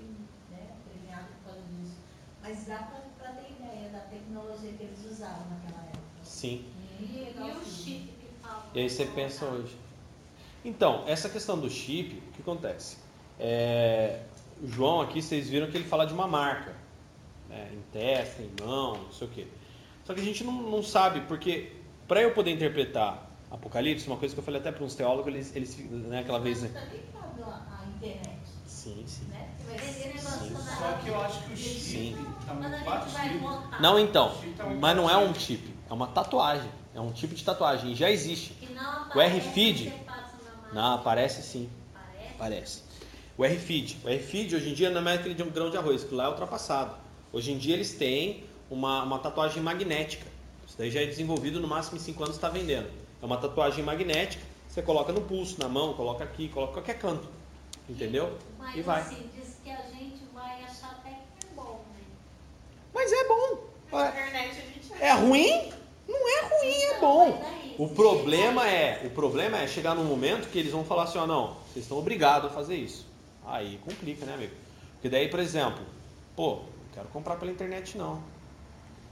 né, 0.51 0.69
premiada 0.87 1.29
por 1.41 1.51
causa 1.53 1.61
disso. 1.71 1.95
Mas 2.43 2.65
dá 2.65 2.87
pra 3.17 3.31
ter 3.31 3.51
ideia 3.51 3.89
da 3.89 4.01
tecnologia 4.01 4.73
que 4.73 4.83
eles 4.83 5.03
usavam 5.09 5.47
naquela 5.49 5.83
época. 5.87 6.03
Sim. 6.21 6.67
E, 6.99 7.33
E 7.35 7.51
o 7.51 7.65
chip 7.65 8.09
que 8.09 8.27
fala? 8.39 8.65
E 8.71 8.79
aí 8.81 8.87
você 8.87 9.05
pensa 9.07 9.45
hoje. 9.45 9.75
Então, 10.63 11.03
essa 11.07 11.29
questão 11.29 11.59
do 11.59 11.67
chip, 11.67 12.15
o 12.27 12.31
que 12.33 12.41
acontece? 12.43 12.97
É, 13.39 14.21
o 14.61 14.67
João 14.67 15.01
aqui, 15.01 15.19
vocês 15.19 15.49
viram 15.49 15.65
que 15.71 15.77
ele 15.77 15.89
fala 15.89 16.05
de 16.05 16.13
uma 16.13 16.27
marca. 16.27 16.75
né, 17.49 17.71
em 17.73 17.81
testa, 17.91 18.43
em 18.43 18.51
mão, 18.63 18.97
não 19.01 19.11
sei 19.11 19.27
o 19.27 19.31
quê. 19.31 19.47
Só 20.05 20.13
que 20.13 20.21
a 20.21 20.23
gente 20.23 20.43
não, 20.43 20.53
não 20.53 20.83
sabe, 20.83 21.21
porque 21.21 21.71
para 22.07 22.21
eu 22.21 22.31
poder 22.31 22.51
interpretar 22.51 23.29
Apocalipse, 23.49 24.07
uma 24.07 24.17
coisa 24.17 24.33
que 24.33 24.39
eu 24.39 24.43
falei 24.43 24.59
até 24.59 24.71
para 24.71 24.83
uns 24.83 24.95
teólogos, 24.95 25.27
eles, 25.27 25.55
eles 25.55 25.77
né, 25.77 26.19
aquela 26.19 26.39
vez. 26.39 26.63
Né? 26.63 26.69
Sim, 28.65 29.03
sim. 29.07 29.25
né? 29.25 29.47
Sim. 30.17 30.55
Só 30.55 30.93
que 31.01 31.09
eu 31.09 31.21
acho 31.21 31.43
que 31.43 31.53
o 31.53 31.57
chip 31.57 31.79
Sim. 31.79 32.27
tá. 32.45 33.79
Não, 33.79 33.99
então, 33.99 34.35
tá 34.57 34.65
mas 34.65 34.95
não 34.95 35.09
é 35.09 35.17
um 35.17 35.33
chip, 35.33 35.73
é 35.89 35.93
uma 35.93 36.07
tatuagem. 36.07 36.69
É 36.95 36.99
um 36.99 37.11
tipo 37.11 37.33
de 37.33 37.43
tatuagem, 37.43 37.91
e 37.91 37.95
já 37.95 38.09
existe. 38.09 38.57
O 39.15 39.19
RFID? 39.19 39.93
Não, 40.73 40.95
aparece 40.95 41.41
sim. 41.43 41.69
Aparece? 41.93 42.33
Parece. 42.37 42.83
O 43.37 43.43
RFID. 43.43 43.97
O 44.03 44.09
RFID 44.09 44.55
hoje 44.55 44.69
em 44.69 44.73
dia 44.73 44.89
não 44.89 45.07
é 45.09 45.15
aquele 45.15 45.33
de 45.33 45.43
um 45.43 45.49
grão 45.49 45.69
de 45.69 45.77
arroz, 45.77 46.03
que 46.03 46.13
lá 46.13 46.25
é 46.25 46.29
ultrapassado. 46.29 46.95
Hoje 47.31 47.51
em 47.51 47.57
dia 47.57 47.75
eles 47.75 47.93
têm 47.95 48.43
uma, 48.73 49.03
uma 49.03 49.19
tatuagem 49.19 49.61
magnética. 49.61 50.25
Isso 50.67 50.77
daí 50.77 50.89
já 50.89 51.01
é 51.01 51.05
desenvolvido, 51.05 51.59
no 51.59 51.67
máximo 51.67 51.97
em 51.97 51.99
5 51.99 52.23
anos 52.23 52.35
está 52.35 52.49
vendendo. 52.49 52.89
É 53.21 53.25
uma 53.25 53.37
tatuagem 53.37 53.83
magnética, 53.83 54.43
você 54.67 54.81
coloca 54.81 55.13
no 55.13 55.21
pulso, 55.21 55.59
na 55.59 55.69
mão, 55.69 55.93
coloca 55.93 56.23
aqui, 56.23 56.49
coloca 56.49 56.71
em 56.71 56.75
qualquer 56.75 56.97
canto. 56.99 57.27
Entendeu? 57.87 58.37
Mas 58.57 58.75
E 58.75 58.81
vai. 58.81 59.01
assim, 59.01 59.29
diz 59.35 59.57
que 59.63 59.69
a 59.69 59.81
gente 59.83 60.21
vai 60.33 60.63
achar 60.63 60.91
até 60.99 61.09
que 61.11 61.45
é 61.45 61.55
bom, 61.55 61.81
né? 61.93 62.01
Mas 62.93 63.11
é 63.11 63.27
bom. 63.27 63.59
Na 63.91 64.05
É, 64.05 64.09
internet 64.09 64.49
a 64.49 64.61
gente 64.61 65.03
é 65.03 65.11
ruim? 65.13 65.71
Não 66.07 66.27
é 66.27 66.41
ruim, 66.47 66.81
é 66.83 66.99
bom. 66.99 67.43
aí, 67.45 67.75
O 67.77 67.87
problema 67.89 68.67
é, 68.67 69.05
o 69.05 69.09
problema 69.11 69.57
é 69.59 69.67
chegar 69.67 69.95
num 69.95 70.03
momento 70.05 70.49
que 70.49 70.57
eles 70.59 70.71
vão 70.71 70.83
falar 70.83 71.03
assim, 71.03 71.17
ó, 71.17 71.27
não, 71.27 71.53
vocês 71.71 71.85
estão 71.85 71.97
obrigados 71.97 72.49
a 72.51 72.53
fazer 72.53 72.75
isso. 72.75 73.05
Aí 73.45 73.79
complica, 73.85 74.25
né, 74.25 74.33
amigo? 74.33 74.53
Porque 74.93 75.09
daí, 75.09 75.27
por 75.29 75.39
exemplo, 75.39 75.83
pô, 76.35 76.55
não 76.55 76.65
quero 76.93 77.07
comprar 77.09 77.35
pela 77.35 77.51
internet 77.51 77.97
não. 77.97 78.21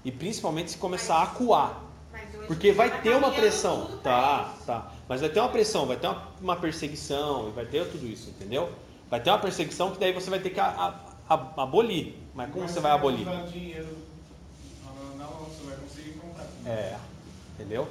E 0.03 0.11
principalmente 0.11 0.71
se 0.71 0.77
começar 0.77 1.15
a 1.17 1.23
acuar. 1.23 1.83
Mas 2.11 2.23
Porque 2.47 2.71
vai 2.71 3.01
ter 3.01 3.15
uma 3.15 3.31
pressão. 3.31 3.85
Tá, 4.03 4.51
isso. 4.55 4.65
tá. 4.65 4.91
Mas 5.07 5.21
vai 5.21 5.29
ter 5.29 5.39
uma 5.39 5.49
pressão, 5.49 5.85
vai 5.85 5.97
ter 5.97 6.07
uma, 6.07 6.27
uma 6.41 6.55
perseguição, 6.55 7.49
e 7.49 7.51
vai 7.51 7.65
ter 7.65 7.85
tudo 7.89 8.05
isso, 8.07 8.29
entendeu? 8.29 8.71
Vai 9.09 9.19
ter 9.19 9.29
uma 9.29 9.39
perseguição 9.39 9.91
que 9.91 9.99
daí 9.99 10.11
você 10.13 10.29
vai 10.29 10.39
ter 10.39 10.49
que 10.49 10.59
a- 10.59 10.65
a- 11.29 11.33
a- 11.35 11.63
abolir. 11.63 12.15
Mas 12.33 12.49
como 12.49 12.63
Mas 12.63 12.71
você 12.71 12.79
vai 12.79 12.91
abolir? 12.91 13.25
dinheiro. 13.51 13.97
Não, 14.85 15.17
não, 15.17 15.27
você 15.45 15.63
vai 15.65 15.75
conseguir 15.77 16.11
comprar. 16.13 16.45
É, 16.65 16.97
entendeu? 17.55 17.87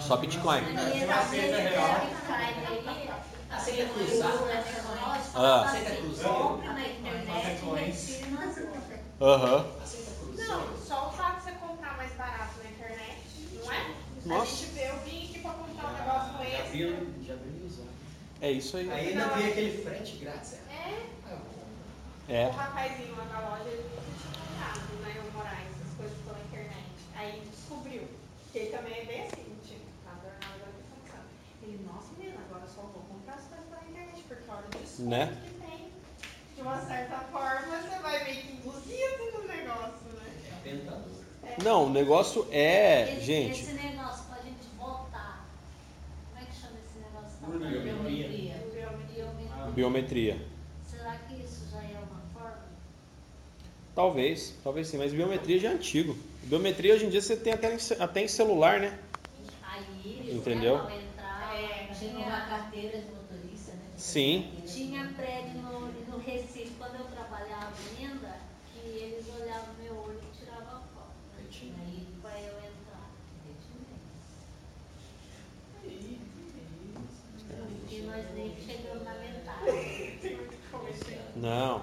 Só 0.00 0.16
Bitcoin. 0.16 0.60
Mas 0.60 1.10
aceita- 1.10 1.56
é 1.56 1.68
real. 1.68 2.00
Bitcoin, 2.00 3.06
Aceita 3.50 3.92
cruzar? 3.92 4.32
Ah. 5.34 5.62
Aceita 5.62 5.96
cruzar? 5.96 6.32
Na. 9.20 9.26
Aham. 9.26 9.66
Não, 10.36 10.76
só 10.78 11.08
o 11.08 11.12
fato 11.12 11.38
de 11.38 11.44
você 11.44 11.52
comprar 11.52 11.96
mais 11.96 12.12
barato 12.12 12.52
na 12.62 12.70
internet, 12.70 13.18
não 13.54 13.72
é? 13.72 13.94
Nossa. 14.24 14.42
A 14.42 14.56
gente 14.56 14.66
vê 14.72 14.90
o 14.90 15.04
link 15.04 15.38
pra 15.40 15.50
comprar 15.52 15.88
um 15.88 15.92
negócio 15.92 16.32
com 16.34 16.44
Já 16.44 16.60
esse. 16.60 16.72
viu, 16.72 17.14
já 17.24 17.34
viu. 17.34 17.56
É 18.42 18.50
isso 18.52 18.76
aí. 18.76 18.90
Aí 18.90 19.08
ainda 19.08 19.28
tem 19.30 19.46
aquele 19.48 19.82
frete 19.82 20.16
grátis. 20.18 20.54
é. 20.70 21.06
É, 22.28 22.42
É. 22.42 22.46
o 22.48 22.50
rapazinho 22.50 23.16
lá 23.16 23.24
da 23.24 23.48
loja, 23.50 23.68
ele 23.70 23.82
nunca 23.88 24.02
tinha 24.02 24.34
comprado, 24.34 24.94
né, 25.00 25.22
o 25.26 25.32
Moraes, 25.32 25.68
essas 25.80 25.96
coisas 25.96 26.18
pela 26.26 26.38
internet. 26.40 26.86
Aí 27.14 27.36
ele 27.38 27.48
descobriu, 27.48 28.02
que 28.52 28.58
ele 28.58 28.70
também 28.76 28.92
é 28.98 29.04
bem 29.04 29.22
assim, 29.22 29.46
tipo, 29.64 29.86
tá 30.04 30.10
adornado 30.10 30.54
agora 30.58 30.72
que 30.74 30.84
funciona. 30.90 31.24
Ele, 31.62 31.86
nossa 31.86 32.08
menina, 32.18 32.40
agora 32.50 32.64
eu 32.66 32.68
só 32.74 32.82
vou 32.82 33.02
comprar 33.08 33.34
as 33.34 33.44
coisas 33.46 33.64
pela 33.70 33.82
internet, 33.88 34.22
porque 34.28 34.50
olha 34.50 34.66
o 34.66 34.70
desconto 34.82 35.08
Né? 35.08 35.24
Uma 36.66 36.80
certa 36.80 37.18
forma, 37.32 37.80
você 37.80 37.98
vai 38.00 38.24
meio 38.24 38.36
que 38.42 38.52
induzido 38.52 39.32
no 39.40 39.46
negócio, 39.46 40.06
né? 40.14 40.32
É 40.50 40.68
tentador. 40.68 41.22
É. 41.44 41.62
Não, 41.62 41.86
o 41.86 41.90
negócio 41.90 42.46
é, 42.50 43.12
Esse- 43.12 43.20
gente, 43.24 43.60
Esse 43.62 43.72
negócio 43.72 44.24
pra 44.24 44.42
gente 44.42 44.66
votar. 44.76 45.46
Como 46.32 46.42
é 46.42 46.46
que 46.46 46.54
chama 46.60 46.74
esse 46.84 46.98
negócio? 46.98 47.38
tá? 47.40 47.46
Biometria. 47.80 48.54
Biometria. 48.72 49.70
biometria. 49.74 50.46
Será 50.88 51.16
que 51.28 51.34
isso 51.34 51.68
já 51.70 51.78
é 51.82 51.98
uma 51.98 52.20
forma? 52.34 52.64
Talvez, 53.94 54.54
talvez 54.64 54.88
sim, 54.88 54.98
mas 54.98 55.12
biometria 55.12 55.58
já 55.60 55.70
é 55.70 55.72
antigo. 55.72 56.16
Biometria 56.44 56.94
hoje 56.94 57.06
em 57.06 57.10
dia 57.10 57.20
você 57.22 57.36
tem 57.36 57.52
até 57.52 57.74
em, 57.74 57.78
até 58.00 58.22
em 58.22 58.28
celular, 58.28 58.80
né? 58.80 58.98
Aí, 59.62 60.30
Entendeu? 60.32 60.82
Né, 60.84 61.02
entrar, 61.12 61.54
É, 61.56 61.88
Tinha 61.98 62.18
uma 62.26 62.40
carteira 62.46 62.98
de 63.00 63.06
motorista, 63.10 63.72
né? 63.72 63.80
Sim. 63.96 64.50
tinha 64.66 65.04
prédio 65.16 65.54
no, 65.62 65.80
no 66.10 66.18
Recife, 66.18 66.72
quando 66.78 66.96
eu 66.96 67.04
trabalhava 67.06 67.72
ainda, 67.98 68.36
que 68.72 68.78
eles 68.86 69.24
olhavam 69.40 69.74
meu 69.82 69.96
olho 69.96 70.20
e 70.22 70.38
tiravam 70.38 70.82
foto. 70.94 71.16
Né? 71.32 71.38
Aí 71.38 71.46
tinha. 71.50 71.72
Aí 71.82 72.06
pra 72.20 72.38
eu 72.40 72.58
entrar. 72.58 73.10
E 77.90 78.00
nós 78.02 78.24
nem 78.34 78.54
chegamos 78.64 79.02
na 79.04 79.14
metade. 79.14 80.46
Não, 81.46 81.80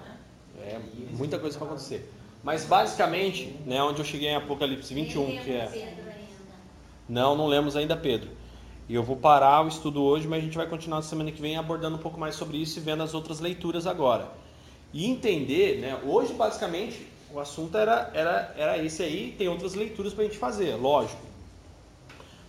é 0.61 0.77
muita 1.11 1.39
coisa 1.39 1.57
para 1.57 1.67
acontecer. 1.67 2.11
Mas 2.43 2.65
basicamente, 2.65 3.55
né, 3.65 3.81
onde 3.81 3.99
eu 3.99 4.05
cheguei 4.05 4.27
em 4.27 4.35
Apocalipse 4.35 4.93
21, 4.93 5.25
Nem 5.25 5.39
que 5.39 5.51
é. 5.51 5.95
Não, 7.07 7.35
não 7.35 7.47
lemos 7.47 7.77
ainda 7.77 7.95
Pedro. 7.95 8.29
E 8.89 8.95
eu 8.95 9.01
vou 9.01 9.15
parar 9.15 9.63
o 9.63 9.69
estudo 9.69 10.03
hoje, 10.03 10.27
mas 10.27 10.39
a 10.39 10.45
gente 10.45 10.57
vai 10.57 10.67
continuar 10.67 10.97
na 10.97 11.03
semana 11.03 11.31
que 11.31 11.41
vem 11.41 11.55
abordando 11.55 11.95
um 11.95 11.99
pouco 11.99 12.19
mais 12.19 12.35
sobre 12.35 12.57
isso 12.57 12.77
e 12.77 12.81
vendo 12.81 13.01
as 13.01 13.13
outras 13.13 13.39
leituras 13.39 13.87
agora. 13.87 14.29
E 14.91 15.09
entender, 15.09 15.79
né? 15.79 15.97
Hoje, 16.03 16.33
basicamente, 16.33 17.07
o 17.33 17.39
assunto 17.39 17.77
era, 17.77 18.11
era, 18.13 18.53
era 18.57 18.77
esse 18.77 19.01
aí, 19.01 19.33
tem 19.37 19.47
outras 19.47 19.73
leituras 19.73 20.13
para 20.13 20.25
a 20.25 20.27
gente 20.27 20.37
fazer, 20.37 20.75
lógico. 20.75 21.21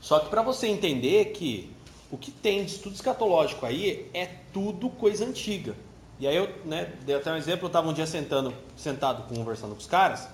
Só 0.01 0.19
que 0.19 0.29
para 0.29 0.43
você 0.43 0.67
entender 0.67 1.27
que 1.27 1.71
o 2.11 2.19
que 2.19 2.33
tem 2.33 2.65
de 2.65 2.73
estudo 2.73 2.95
escatológico 2.95 3.65
aí 3.65 4.11
é 4.13 4.27
tudo 4.53 4.91
coisa 4.91 5.25
antiga. 5.25 5.75
E 6.19 6.27
aí 6.27 6.37
eu 6.37 6.49
né, 6.65 6.93
dei 7.05 7.17
até 7.17 7.33
um 7.33 7.37
exemplo, 7.37 7.65
eu 7.65 7.69
estava 7.69 7.89
um 7.89 7.93
dia 7.93 8.07
sentando, 8.07 8.55
sentado 8.77 9.29
conversando 9.35 9.73
com 9.73 9.81
os 9.81 9.87
caras, 9.87 10.29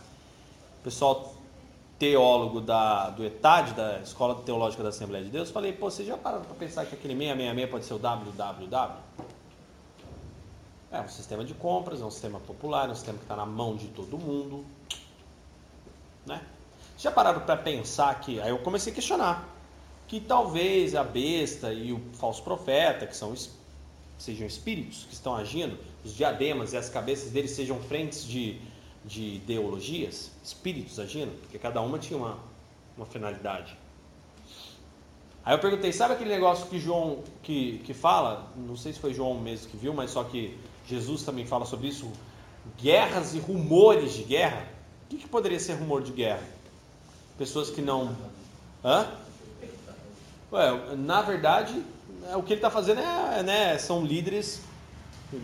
pessoal 0.85 1.35
teólogo 1.99 2.61
da, 2.61 3.11
do 3.11 3.25
ETAD, 3.25 3.73
da 3.75 3.99
Escola 4.01 4.35
Teológica 4.37 4.83
da 4.83 4.89
Assembleia 4.89 5.25
de 5.25 5.31
Deus, 5.31 5.51
falei, 5.51 5.73
pô, 5.73 5.91
vocês 5.91 6.09
já 6.09 6.17
pararam 6.17 6.45
para 6.45 6.55
pensar 6.55 6.87
que 6.87 6.95
aquele 6.95 7.15
666 7.15 7.71
pode 7.71 7.85
ser 7.85 7.95
o 7.95 7.99
www? 7.99 8.91
É 10.93 11.01
um 11.01 11.09
sistema 11.09 11.45
de 11.45 11.55
compras, 11.55 12.01
é 12.01 12.05
um 12.05 12.11
sistema 12.11 12.41
popular, 12.41 12.89
é 12.89 12.93
um 12.93 12.95
sistema 12.95 13.17
que 13.19 13.25
está 13.25 13.37
na 13.37 13.47
mão 13.47 13.77
de 13.77 13.87
todo 13.89 14.19
mundo. 14.19 14.65
Né? 16.27 16.41
Vocês 16.93 17.03
já 17.03 17.13
pararam 17.13 17.41
para 17.41 17.57
pensar 17.57 18.19
que. 18.21 18.41
Aí 18.41 18.51
eu 18.51 18.59
comecei 18.59 18.93
a 18.93 18.95
questionar. 18.95 19.49
Que 20.09 20.19
talvez 20.21 20.97
a 20.97 21.05
besta 21.05 21.73
e 21.73 21.93
o 21.93 22.01
falso 22.15 22.43
profeta, 22.43 23.07
que 23.07 23.17
são 23.17 23.33
es- 23.33 23.51
sejam 24.23 24.47
espíritos 24.47 25.05
que 25.09 25.15
estão 25.15 25.35
agindo, 25.35 25.79
os 26.05 26.15
diademas 26.15 26.73
e 26.73 26.77
as 26.77 26.89
cabeças 26.89 27.31
deles 27.31 27.51
sejam 27.51 27.81
frentes 27.81 28.25
de 28.25 28.61
de 29.05 29.37
ideologias, 29.37 30.31
espíritos 30.43 30.99
agindo, 30.99 31.33
porque 31.41 31.59
cada 31.59 31.81
uma 31.81 31.99
tinha 31.99 32.19
uma, 32.19 32.39
uma 32.97 33.07
finalidade. 33.07 33.77
Aí 35.45 35.55
eu 35.55 35.59
perguntei, 35.59 35.93
sabe 35.93 36.15
aquele 36.15 36.31
negócio 36.31 36.67
que 36.67 36.79
João 36.79 37.25
que, 37.43 37.79
que 37.79 37.95
fala? 37.95 38.51
Não 38.57 38.77
sei 38.77 38.93
se 38.93 39.01
foi 39.01 39.15
João 39.15 39.41
mesmo 39.41 39.71
que 39.71 39.77
viu, 39.77 39.95
mas 39.95 40.11
só 40.11 40.23
que 40.23 40.57
Jesus 40.87 41.23
também 41.23 41.47
fala 41.47 41.65
sobre 41.65 41.89
isso. 41.89 42.11
Guerras 42.79 43.35
e 43.35 43.39
rumores 43.39 44.13
de 44.13 44.23
guerra. 44.23 44.69
O 45.07 45.09
que, 45.09 45.17
que 45.17 45.29
poderia 45.29 45.59
ser 45.59 45.75
rumor 45.75 46.03
de 46.03 46.13
guerra? 46.13 46.43
Pessoas 47.39 47.71
que 47.71 47.81
não. 47.81 48.15
Hã? 48.85 49.11
Ué, 50.53 50.95
na 50.97 51.23
verdade, 51.23 51.83
o 52.37 52.43
que 52.43 52.53
ele 52.53 52.59
está 52.59 52.71
fazendo 52.71 53.01
é, 53.01 53.43
né, 53.43 53.79
são 53.79 54.05
líderes 54.05 54.61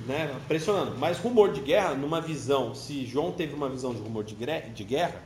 né, 0.07 0.35
pressionando. 0.49 0.97
Mas 0.99 1.19
rumor 1.19 1.53
de 1.53 1.61
guerra, 1.61 1.95
numa 1.95 2.21
visão, 2.21 2.75
se 2.75 3.07
João 3.07 3.33
teve 3.33 3.55
uma 3.55 3.69
visão 3.69 3.95
de 3.95 4.01
rumor 4.01 4.25
de, 4.25 4.35
de 4.35 4.85
guerra, 4.85 5.23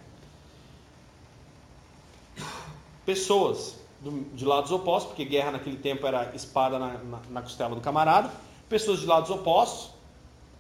pessoas 3.05 3.77
do, 4.01 4.25
de 4.35 4.45
lados 4.45 4.71
opostos, 4.71 5.09
porque 5.09 5.25
guerra 5.25 5.53
naquele 5.53 5.77
tempo 5.77 6.07
era 6.07 6.35
espada 6.35 6.79
na, 6.79 6.99
na, 6.99 7.21
na, 7.31 7.43
costela 7.43 7.75
do 7.75 7.81
camarada, 7.81 8.31
pessoas 8.69 9.01
de 9.01 9.07
lados 9.07 9.31
opostos, 9.31 9.91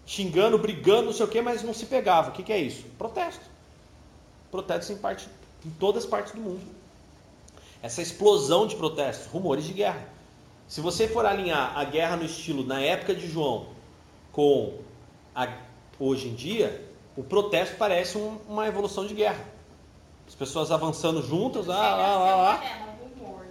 xingando, 0.06 0.58
brigando, 0.58 1.06
não 1.06 1.12
sei 1.12 1.26
o 1.26 1.28
que, 1.28 1.40
mas 1.40 1.62
não 1.62 1.74
se 1.74 1.86
pegava. 1.86 2.30
O 2.30 2.32
que, 2.32 2.42
que 2.42 2.52
é 2.52 2.58
isso? 2.58 2.84
Protesto. 2.98 3.44
Protestos 4.50 4.90
em, 4.90 4.98
parte, 4.98 5.28
em 5.64 5.70
todas 5.70 6.04
as 6.04 6.10
partes 6.10 6.32
do 6.32 6.40
mundo. 6.40 6.60
Essa 7.82 8.02
explosão 8.02 8.66
de 8.66 8.76
protestos, 8.76 9.26
rumores 9.26 9.64
de 9.64 9.72
guerra. 9.72 10.06
Se 10.70 10.80
você 10.80 11.08
for 11.08 11.26
alinhar 11.26 11.76
a 11.76 11.82
guerra 11.82 12.14
no 12.14 12.24
estilo 12.24 12.64
na 12.64 12.80
época 12.80 13.12
de 13.12 13.26
João 13.26 13.66
com 14.30 14.74
a, 15.34 15.48
hoje 15.98 16.28
em 16.28 16.34
dia, 16.34 16.88
o 17.16 17.24
protesto 17.24 17.74
parece 17.76 18.16
um, 18.16 18.38
uma 18.48 18.68
evolução 18.68 19.04
de 19.04 19.12
guerra. 19.12 19.44
As 20.28 20.34
pessoas 20.36 20.70
avançando 20.70 21.26
juntas, 21.26 21.66
lá, 21.66 21.96
lá, 21.96 22.16
lá, 22.16 22.36
lá 22.36 22.62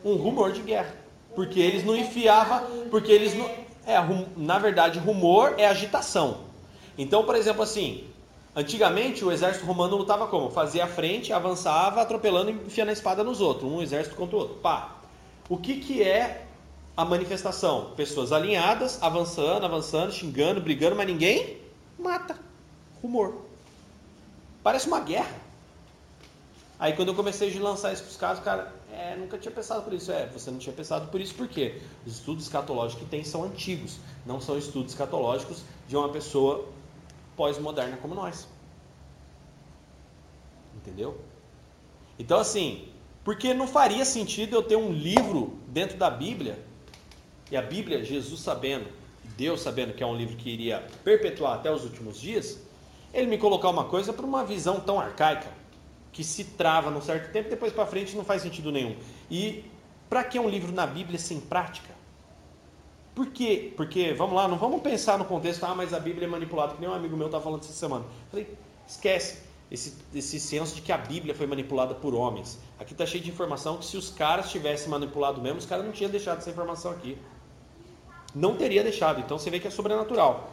um 0.05 0.15
rumor 0.15 0.53
de 0.53 0.61
guerra. 0.61 0.95
Porque 1.35 1.59
eles 1.59 1.83
não 1.83 1.93
enfiavam, 1.93 2.87
porque 2.89 3.11
eles 3.11 3.33
não. 3.33 3.47
É, 3.85 3.97
na 4.37 4.57
verdade, 4.57 4.97
rumor 4.97 5.55
é 5.57 5.67
agitação. 5.67 6.45
Então, 6.97 7.25
por 7.25 7.35
exemplo, 7.35 7.61
assim, 7.61 8.05
antigamente 8.55 9.25
o 9.25 9.31
exército 9.33 9.65
romano 9.65 9.97
lutava 9.97 10.25
como? 10.27 10.51
Fazia 10.51 10.85
a 10.85 10.87
frente, 10.87 11.33
avançava, 11.33 12.01
atropelando 12.01 12.49
e 12.49 12.53
enfiando 12.53 12.89
a 12.89 12.93
espada 12.93 13.25
nos 13.25 13.41
outros, 13.41 13.69
um 13.69 13.81
exército 13.81 14.15
contra 14.15 14.37
o 14.37 14.39
outro. 14.39 14.55
Pá. 14.59 14.95
O 15.49 15.57
que, 15.57 15.81
que 15.81 16.01
é 16.01 16.45
a 16.99 17.05
manifestação? 17.05 17.93
Pessoas 17.95 18.34
alinhadas, 18.34 19.01
avançando, 19.01 19.65
avançando, 19.65 20.11
xingando, 20.11 20.59
brigando, 20.59 20.97
mas 20.97 21.07
ninguém 21.07 21.57
mata. 21.97 22.38
Rumor. 23.01 23.35
Parece 24.61 24.85
uma 24.85 24.99
guerra. 24.99 25.34
Aí 26.77 26.91
quando 26.91 27.07
eu 27.07 27.15
comecei 27.15 27.57
a 27.57 27.61
lançar 27.61 27.93
isso 27.93 28.03
para 28.03 28.11
os 28.11 28.17
caras, 28.17 28.39
cara, 28.41 28.73
é, 28.91 29.15
nunca 29.15 29.38
tinha 29.38 29.51
pensado 29.51 29.81
por 29.84 29.93
isso. 29.93 30.11
É, 30.11 30.26
você 30.26 30.51
não 30.51 30.59
tinha 30.59 30.76
pensado 30.76 31.07
por 31.07 31.21
isso, 31.21 31.34
por 31.35 31.47
quê? 31.47 31.81
Os 32.05 32.15
estudos 32.15 32.43
escatológicos 32.43 33.05
que 33.05 33.09
tem 33.09 33.23
são 33.23 33.45
antigos, 33.45 33.97
não 34.26 34.41
são 34.41 34.57
estudos 34.57 34.91
escatológicos 34.91 35.63
de 35.88 35.95
uma 35.95 36.09
pessoa 36.09 36.67
pós-moderna 37.38 37.95
como 37.95 38.13
nós. 38.13 38.45
Entendeu? 40.76 41.17
Então, 42.17 42.38
assim, 42.38 42.89
porque 43.23 43.53
não 43.53 43.67
faria 43.67 44.03
sentido 44.03 44.53
eu 44.53 44.63
ter 44.63 44.76
um 44.76 44.91
livro 44.91 45.57
dentro 45.69 45.97
da 45.97 46.09
Bíblia, 46.09 46.67
e 47.51 47.57
a 47.57 47.61
Bíblia, 47.61 48.03
Jesus 48.03 48.41
sabendo, 48.41 48.88
Deus 49.38 49.61
sabendo 49.61 49.93
que 49.93 50.03
é 50.03 50.05
um 50.05 50.15
livro 50.15 50.35
que 50.35 50.49
iria 50.49 50.85
perpetuar 51.03 51.55
até 51.55 51.71
os 51.71 51.84
últimos 51.84 52.19
dias, 52.19 52.59
ele 53.13 53.27
me 53.27 53.38
colocar 53.38 53.69
uma 53.69 53.85
coisa 53.85 54.13
para 54.13 54.26
uma 54.26 54.43
visão 54.43 54.80
tão 54.80 54.99
arcaica 54.99 55.47
que 56.11 56.23
se 56.23 56.43
trava 56.43 56.91
num 56.91 57.01
certo 57.01 57.31
tempo, 57.31 57.49
depois 57.49 57.71
para 57.71 57.85
frente 57.85 58.15
não 58.15 58.23
faz 58.23 58.41
sentido 58.41 58.71
nenhum. 58.71 58.95
E 59.30 59.63
para 60.09 60.23
que 60.23 60.39
um 60.39 60.49
livro 60.49 60.71
na 60.71 60.85
Bíblia 60.85 61.19
sem 61.19 61.39
prática? 61.39 61.89
Por 63.15 63.27
quê? 63.27 63.73
Porque, 63.76 64.13
vamos 64.13 64.35
lá, 64.35 64.47
não 64.47 64.57
vamos 64.57 64.81
pensar 64.81 65.17
no 65.17 65.26
contexto, 65.26 65.63
ah, 65.65 65.76
mas 65.76 65.93
a 65.93 65.99
Bíblia 65.99 66.26
é 66.26 66.30
manipulada, 66.30 66.73
que 66.73 66.81
nem 66.81 66.89
um 66.89 66.93
amigo 66.93 67.17
meu 67.17 67.27
estava 67.27 67.43
falando 67.43 67.61
essa 67.61 67.73
semana. 67.73 68.05
Falei, 68.30 68.47
esquece 68.88 69.43
esse, 69.71 69.95
esse 70.13 70.39
senso 70.39 70.76
de 70.76 70.81
que 70.81 70.91
a 70.91 70.97
Bíblia 70.97 71.35
foi 71.35 71.45
manipulada 71.45 71.93
por 71.93 72.15
homens. 72.15 72.59
Aqui 72.80 72.93
está 72.93 73.05
cheio 73.05 73.23
de 73.23 73.30
informação 73.30 73.77
que 73.77 73.85
se 73.85 73.97
os 73.97 74.09
caras 74.09 74.49
tivessem 74.49 74.89
manipulado 74.89 75.41
mesmo, 75.41 75.59
os 75.59 75.65
caras 75.65 75.85
não 75.85 75.91
tinham 75.91 76.09
deixado 76.09 76.39
essa 76.39 76.49
informação 76.49 76.91
aqui. 76.91 77.17
Não 78.34 78.56
teria 78.56 78.84
deixado, 78.84 79.19
então 79.19 79.38
você 79.39 79.49
vê 79.49 79.60
que 79.60 79.68
é 79.68 79.72
sobrenatural. 79.72 80.51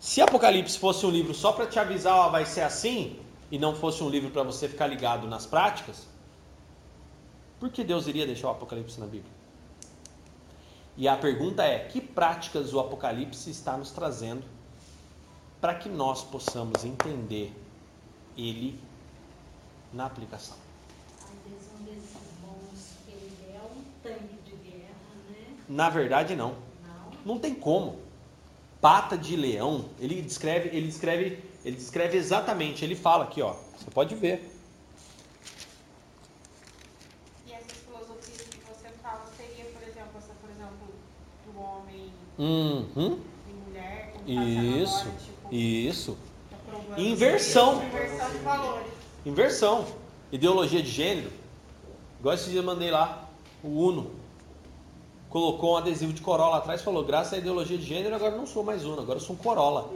Se 0.00 0.20
Apocalipse 0.20 0.78
fosse 0.78 1.04
um 1.04 1.10
livro 1.10 1.34
só 1.34 1.52
para 1.52 1.66
te 1.66 1.78
avisar, 1.78 2.14
ó, 2.14 2.28
vai 2.28 2.46
ser 2.46 2.62
assim, 2.62 3.18
e 3.50 3.58
não 3.58 3.74
fosse 3.74 4.02
um 4.02 4.08
livro 4.08 4.30
para 4.30 4.42
você 4.42 4.68
ficar 4.68 4.86
ligado 4.86 5.26
nas 5.26 5.46
práticas, 5.46 6.06
por 7.58 7.70
que 7.70 7.82
Deus 7.82 8.06
iria 8.06 8.26
deixar 8.26 8.48
o 8.48 8.50
Apocalipse 8.52 9.00
na 9.00 9.06
Bíblia? 9.06 9.32
E 10.96 11.06
a 11.06 11.16
pergunta 11.16 11.64
é: 11.64 11.78
que 11.78 12.00
práticas 12.00 12.72
o 12.72 12.80
Apocalipse 12.80 13.50
está 13.50 13.76
nos 13.76 13.90
trazendo 13.90 14.44
para 15.60 15.74
que 15.74 15.88
nós 15.88 16.22
possamos 16.22 16.84
entender 16.84 17.52
ele 18.36 18.78
na 19.92 20.06
aplicação? 20.06 20.56
Às 21.22 21.50
vezes 21.50 21.68
um 21.80 21.84
desses 21.84 22.28
bons 22.40 22.92
que 23.04 23.12
ele 23.12 23.56
é 23.56 23.60
um 23.60 23.82
tanque 24.02 24.36
de 24.44 24.56
guerra, 24.56 24.92
né? 25.30 25.56
Na 25.68 25.90
verdade, 25.90 26.34
não. 26.34 26.54
Não. 27.24 27.38
Tem 27.38 27.54
como. 27.54 28.00
Pata 28.80 29.18
de 29.18 29.36
leão, 29.36 29.86
ele 29.98 30.22
descreve, 30.22 30.68
ele 30.68 30.86
descreve 30.86 31.42
ele 31.64 31.76
descreve 31.76 32.16
exatamente, 32.16 32.84
ele 32.84 32.94
fala 32.94 33.24
aqui, 33.24 33.42
ó. 33.42 33.54
Você 33.76 33.90
pode 33.90 34.14
ver. 34.14 34.50
E 37.46 37.52
essas 37.52 37.78
filosofias 37.78 38.42
que 38.48 38.58
você 38.60 38.88
fala 39.02 39.22
seria, 39.36 39.64
por 39.66 39.82
exemplo, 39.82 40.12
essa, 40.16 40.32
por 40.40 40.50
exemplo, 40.50 40.88
do 41.44 41.60
homem 41.60 42.12
uhum. 42.38 43.20
e 43.46 43.52
mulher, 43.52 44.14
isso, 44.26 45.00
agora, 45.00 45.18
tipo, 45.18 45.54
isso. 45.54 46.18
Tá 46.50 47.00
Inversão. 47.00 47.84
Inversão 47.84 48.30
de 48.30 48.38
valores. 48.38 48.92
Inversão. 49.26 49.86
Ideologia 50.30 50.82
de 50.82 50.90
gênero. 50.90 51.32
Igual 52.20 52.34
esse 52.34 52.50
dia 52.50 52.60
eu 52.60 52.64
mandei 52.64 52.90
lá, 52.90 53.28
o 53.62 53.68
Uno 53.68 54.17
colocou 55.28 55.74
um 55.74 55.76
adesivo 55.76 56.12
de 56.12 56.20
Corolla 56.20 56.58
atrás 56.58 56.80
e 56.80 56.84
falou: 56.84 57.04
graças 57.04 57.34
à 57.34 57.38
ideologia 57.38 57.76
de 57.76 57.84
gênero, 57.84 58.14
agora 58.14 58.36
não 58.36 58.46
sou 58.46 58.62
mais 58.62 58.84
Uno, 58.84 59.00
agora 59.00 59.20
sou 59.20 59.34
um 59.34 59.38
Corolla. 59.38 59.90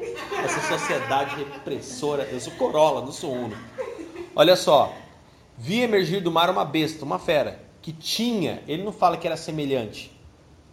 Essa 0.45 0.61
sociedade 0.79 1.37
repressora, 1.37 2.25
eu 2.25 2.41
sou 2.41 2.53
Corolla, 2.55 3.01
não 3.01 3.13
sou 3.13 3.33
Uno. 3.33 3.57
Olha 4.35 4.57
só, 4.57 4.95
vi 5.57 5.81
emergir 5.81 6.23
do 6.23 6.31
mar 6.31 6.51
uma 6.51 6.65
besta, 6.65 7.05
uma 7.05 7.19
fera, 7.19 7.63
que 7.81 7.93
tinha, 7.93 8.63
ele 8.67 8.83
não 8.83 8.93
fala 8.93 9.17
que 9.17 9.27
era 9.27 9.37
semelhante, 9.37 10.11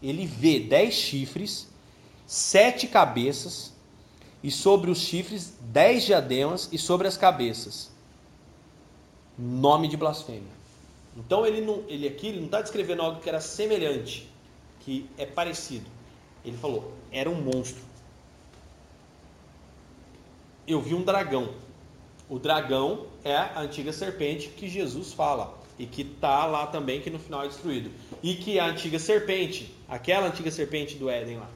ele 0.02 0.26
vê 0.26 0.60
dez 0.60 0.94
chifres, 0.94 1.68
sete 2.26 2.88
cabeças, 2.88 3.73
e 4.41 4.49
sobre 4.49 4.90
os 4.90 4.99
chifres 4.99 5.53
dez 5.60 6.06
diademas, 6.06 6.69
e 6.72 6.77
sobre 6.77 7.07
as 7.07 7.18
cabeças, 7.18 7.91
nome 9.38 9.88
de 9.88 9.98
blasfêmia. 9.98 10.60
Então 11.18 11.45
ele, 11.45 11.60
não, 11.60 11.84
ele 11.90 12.07
aqui 12.07 12.27
ele 12.27 12.38
não 12.38 12.45
está 12.45 12.61
descrevendo 12.61 13.02
algo 13.02 13.19
que 13.19 13.27
era 13.27 13.41
semelhante 13.41 14.30
que 14.89 15.07
é 15.19 15.25
parecido. 15.27 15.85
Ele 16.43 16.57
falou: 16.57 16.91
era 17.11 17.29
um 17.29 17.39
monstro. 17.39 17.83
Eu 20.67 20.81
vi 20.81 20.95
um 20.95 21.03
dragão. 21.03 21.53
O 22.27 22.39
dragão 22.39 23.05
é 23.23 23.35
a 23.35 23.59
antiga 23.59 23.93
serpente 23.93 24.49
que 24.49 24.67
Jesus 24.67 25.13
fala 25.13 25.59
e 25.77 25.85
que 25.85 26.01
está 26.01 26.47
lá 26.47 26.65
também, 26.65 27.01
que 27.01 27.09
no 27.11 27.19
final 27.19 27.43
é 27.43 27.47
destruído. 27.47 27.91
E 28.23 28.33
que 28.35 28.59
a 28.59 28.65
antiga 28.65 28.97
serpente, 28.97 29.75
aquela 29.87 30.27
antiga 30.27 30.49
serpente 30.49 30.95
do 30.95 31.07
Éden 31.07 31.37
lá. 31.37 31.49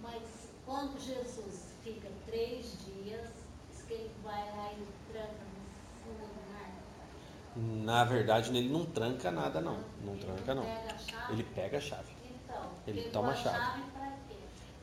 Mas 0.00 0.22
quando 0.64 0.96
Jesus 1.00 1.72
fica 1.82 2.08
três 2.26 2.76
dias, 2.86 3.30
diz 3.68 3.82
que 3.82 3.94
ele 3.94 4.10
vai 4.22 4.40
lá 4.56 4.72
e 4.72 5.12
tranca 5.12 5.28
no 5.32 6.14
fundo 6.14 6.26
do 6.28 6.52
mar. 6.52 7.84
Na 7.84 8.04
verdade, 8.04 8.56
ele 8.56 8.68
não 8.68 8.84
tranca 8.84 9.30
nada, 9.30 9.60
não. 9.60 9.78
Não 10.04 10.14
Ele 10.14 10.24
tranca, 10.24 10.54
não. 10.54 10.62
Pega 10.62 10.94
a 10.94 10.98
chave. 10.98 11.32
Ele 11.32 11.42
pega 11.54 11.78
a 11.78 11.80
chave. 11.80 12.17
Então, 12.48 12.70
Ele 12.86 13.02
toma 13.10 13.32
a 13.32 13.34
chave. 13.34 13.82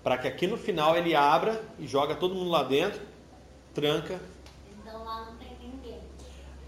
Para 0.04 0.18
que 0.20 0.28
aqui 0.28 0.46
no 0.46 0.56
final 0.58 0.96
ele 0.96 1.16
abra 1.16 1.64
e 1.80 1.88
joga 1.88 2.14
todo 2.16 2.36
mundo 2.36 2.52
lá 2.52 2.62
dentro, 2.64 3.02
tranca. 3.74 4.20
Então 4.80 5.04
lá 5.04 5.26
não 5.26 5.36
tem 5.38 5.58
ninguém. 5.60 6.00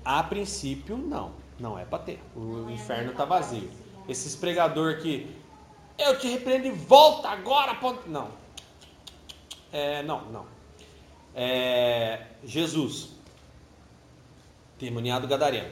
A 0.03 0.24
princípio, 0.24 0.98
não. 0.98 1.34
Não 1.60 1.78
é 1.78 1.86
para 1.86 1.99
ter. 1.99 2.19
O 2.36 2.40
Não 2.40 2.69
é 2.69 2.74
inferno 2.74 3.11
está 3.11 3.28
pra 3.28 3.38
vazio. 3.40 3.69
Esses 4.10 4.36
pregador 4.36 4.98
que 4.99 5.36
eu 5.99 6.18
te 6.18 6.28
repreendo 6.28 6.65
e 6.68 6.72
volta 6.72 7.30
agora. 7.30 7.76
ponto- 7.76 8.10
Não. 8.10 8.30
É, 9.72 10.02
não, 10.02 10.22
não. 10.32 10.45
É, 11.36 12.26
Jesus, 12.44 13.10
demoniado 14.80 15.28
gadareno. 15.28 15.69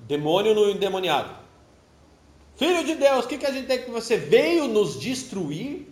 Demônio 0.00 0.54
no 0.54 0.68
endemoniado. 0.68 1.41
Filho 2.62 2.84
de 2.84 2.94
Deus, 2.94 3.24
o 3.24 3.28
que, 3.28 3.38
que 3.38 3.46
a 3.46 3.50
gente 3.50 3.66
tem 3.66 3.82
que 3.82 3.90
você 3.90 4.16
veio 4.16 4.68
nos 4.68 4.96
destruir? 5.00 5.88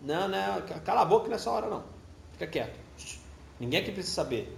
Não, 0.00 0.28
não, 0.28 0.62
cala 0.84 1.00
a 1.00 1.04
boca 1.04 1.28
nessa 1.28 1.50
hora 1.50 1.66
não. 1.66 1.82
Fica 2.30 2.46
quieto. 2.46 2.78
Ninguém 3.58 3.80
aqui 3.80 3.90
precisa 3.90 4.14
saber. 4.14 4.56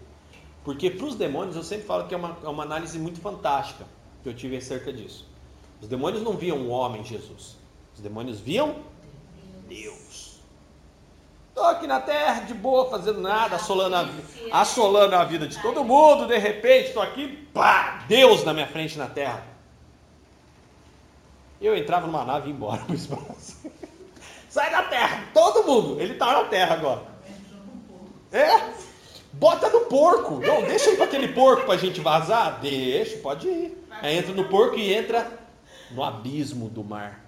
Porque 0.63 0.91
para 0.91 1.07
os 1.07 1.15
demônios, 1.15 1.57
eu 1.57 1.63
sempre 1.63 1.87
falo 1.87 2.07
que 2.07 2.15
é 2.15 2.19
uma, 2.19 2.37
é 2.45 2.49
uma 2.49 2.65
análise 2.65 2.99
muito 2.99 3.19
fantástica 3.19 3.87
que 4.23 4.29
eu 4.29 4.35
tive 4.35 4.59
acerca 4.59 4.93
disso. 4.93 5.27
Os 5.81 5.89
demônios 5.89 6.23
não 6.23 6.35
viam 6.35 6.59
um 6.59 6.71
homem, 6.71 7.03
Jesus. 7.03 7.57
Os 7.95 8.03
demônios 8.03 8.39
viam 8.39 8.77
Deus. 9.67 10.39
Estou 11.49 11.65
aqui 11.65 11.87
na 11.87 12.01
terra 12.01 12.41
de 12.41 12.53
boa, 12.53 12.91
fazendo 12.91 13.23
nada, 13.23 13.57
assolando 13.57 13.97
a, 13.97 14.61
assolando 14.61 15.17
a 15.17 15.25
vida 15.25 15.49
de 15.49 15.59
todo 15.63 15.83
mundo. 15.83 16.27
De 16.27 16.37
repente, 16.37 16.89
estou 16.89 17.03
aqui, 17.03 17.27
pá, 17.55 18.05
Deus 18.07 18.45
na 18.45 18.53
minha 18.53 18.67
frente 18.67 18.99
na 18.99 19.07
terra. 19.07 19.56
Eu 21.61 21.77
entrava 21.77 22.07
numa 22.07 22.25
nave 22.25 22.47
e 22.47 22.51
ia 22.51 22.57
embora 22.57 22.83
pro 22.85 22.95
espaço. 22.95 23.57
Sai 24.49 24.71
da 24.71 24.83
terra, 24.85 25.25
todo 25.35 25.65
mundo. 25.67 26.01
Ele 26.01 26.15
está 26.15 26.33
na 26.33 26.45
terra 26.49 26.75
agora. 26.75 27.03
É? 28.33 28.71
Bota 29.33 29.69
no 29.71 29.81
porco. 29.87 30.41
Não, 30.41 30.63
deixa 30.63 30.91
ir 30.91 30.97
para 30.97 31.05
aquele 31.07 31.29
porco 31.29 31.65
para 31.67 31.75
a 31.75 31.79
gente 31.79 32.01
vazar. 32.01 32.61
Deixa, 32.61 33.19
pode 33.19 33.47
ir. 33.49 33.85
Aí 33.91 34.17
entra 34.19 34.33
no 34.35 34.49
porco 34.49 34.77
e 34.77 34.93
entra 34.95 35.31
no 35.91 36.03
abismo 36.03 36.69
do 36.69 36.83
mar. 36.83 37.25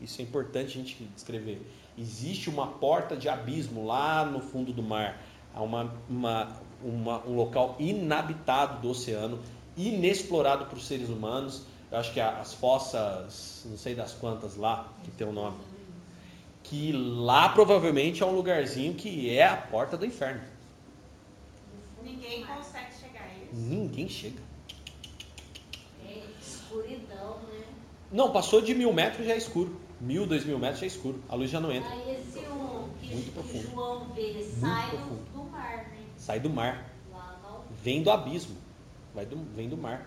Isso 0.00 0.20
é 0.20 0.24
importante 0.24 0.66
a 0.78 0.82
gente 0.82 1.02
descrever. 1.14 1.60
Existe 1.96 2.48
uma 2.48 2.66
porta 2.66 3.16
de 3.16 3.28
abismo 3.28 3.84
lá 3.86 4.24
no 4.24 4.40
fundo 4.40 4.72
do 4.72 4.82
mar. 4.82 5.18
Há 5.54 5.62
uma, 5.62 5.92
uma, 6.08 6.48
uma- 6.82 7.26
um 7.26 7.34
local 7.34 7.74
inabitado 7.78 8.80
do 8.80 8.90
oceano, 8.90 9.40
inexplorado 9.76 10.66
por 10.66 10.78
seres 10.80 11.08
humanos. 11.08 11.62
Eu 11.90 11.98
acho 11.98 12.12
que 12.12 12.20
as 12.20 12.52
fossas, 12.52 13.62
não 13.64 13.78
sei 13.78 13.94
das 13.94 14.12
quantas 14.12 14.56
lá, 14.56 14.92
que 15.04 15.10
tem 15.12 15.26
o 15.26 15.32
nome. 15.32 15.56
Que 16.62 16.92
lá 16.92 17.48
provavelmente 17.48 18.22
é 18.22 18.26
um 18.26 18.32
lugarzinho 18.32 18.92
que 18.94 19.34
é 19.34 19.46
a 19.46 19.56
porta 19.56 19.96
do 19.96 20.04
inferno. 20.04 20.42
Ninguém 22.02 22.44
consegue 22.44 22.92
chegar 22.94 23.22
a 23.22 23.28
isso. 23.28 23.54
Ninguém 23.54 24.06
chega. 24.06 24.40
É 26.06 26.24
escuridão, 26.40 27.38
né? 27.50 27.64
Não, 28.12 28.32
passou 28.32 28.60
de 28.60 28.74
mil 28.74 28.92
metros 28.92 29.26
já 29.26 29.32
é 29.32 29.38
escuro. 29.38 29.80
Mil, 29.98 30.26
dois 30.26 30.44
mil 30.44 30.58
metros 30.58 30.80
já 30.80 30.86
é 30.86 30.88
escuro. 30.88 31.22
A 31.26 31.34
luz 31.34 31.50
já 31.50 31.58
não 31.58 31.72
entra. 31.72 31.90
Aí 31.90 32.16
esse 32.16 32.40
um 32.40 32.90
que, 33.00 33.14
Muito 33.14 33.24
que 33.24 33.30
profundo. 33.30 33.70
João 33.70 34.04
vê 34.10 34.44
sai 34.44 34.90
do, 34.90 35.44
mar, 35.44 35.76
né? 35.76 36.06
Sai 36.18 36.40
do 36.40 36.50
mar. 36.50 36.92
Lá 37.10 37.62
Vem 37.82 38.02
do 38.02 38.10
abismo. 38.10 38.56
Vai 39.14 39.24
do, 39.24 39.36
vem 39.54 39.70
do 39.70 39.76
mar. 39.76 40.06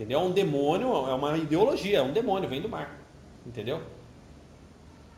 Entendeu? 0.00 0.18
É 0.18 0.22
um 0.22 0.30
demônio, 0.30 0.88
é 1.10 1.12
uma 1.12 1.36
ideologia, 1.36 1.98
é 1.98 2.02
um 2.02 2.10
demônio, 2.10 2.48
vem 2.48 2.62
do 2.62 2.70
mar. 2.70 2.98
Entendeu? 3.46 3.82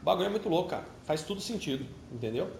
O 0.00 0.04
bagulho 0.04 0.26
é 0.26 0.28
muito 0.28 0.48
louco, 0.48 0.70
cara. 0.70 0.84
Faz 1.04 1.22
tudo 1.22 1.40
sentido. 1.40 1.86
Entendeu? 2.10 2.50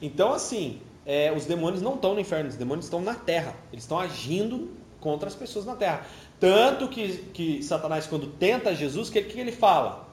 Então, 0.00 0.32
assim, 0.32 0.80
é, 1.04 1.32
os 1.32 1.44
demônios 1.44 1.82
não 1.82 1.96
estão 1.96 2.14
no 2.14 2.20
inferno, 2.20 2.48
os 2.48 2.54
demônios 2.54 2.86
estão 2.86 3.00
na 3.00 3.16
terra. 3.16 3.56
Eles 3.72 3.82
estão 3.82 3.98
agindo 3.98 4.70
contra 5.00 5.26
as 5.26 5.34
pessoas 5.34 5.64
na 5.64 5.74
terra. 5.74 6.06
Tanto 6.38 6.86
que, 6.86 7.16
que 7.32 7.64
Satanás, 7.64 8.06
quando 8.06 8.28
tenta 8.28 8.72
Jesus, 8.72 9.08
o 9.08 9.12
que, 9.12 9.20
que 9.22 9.40
ele 9.40 9.50
fala? 9.50 10.08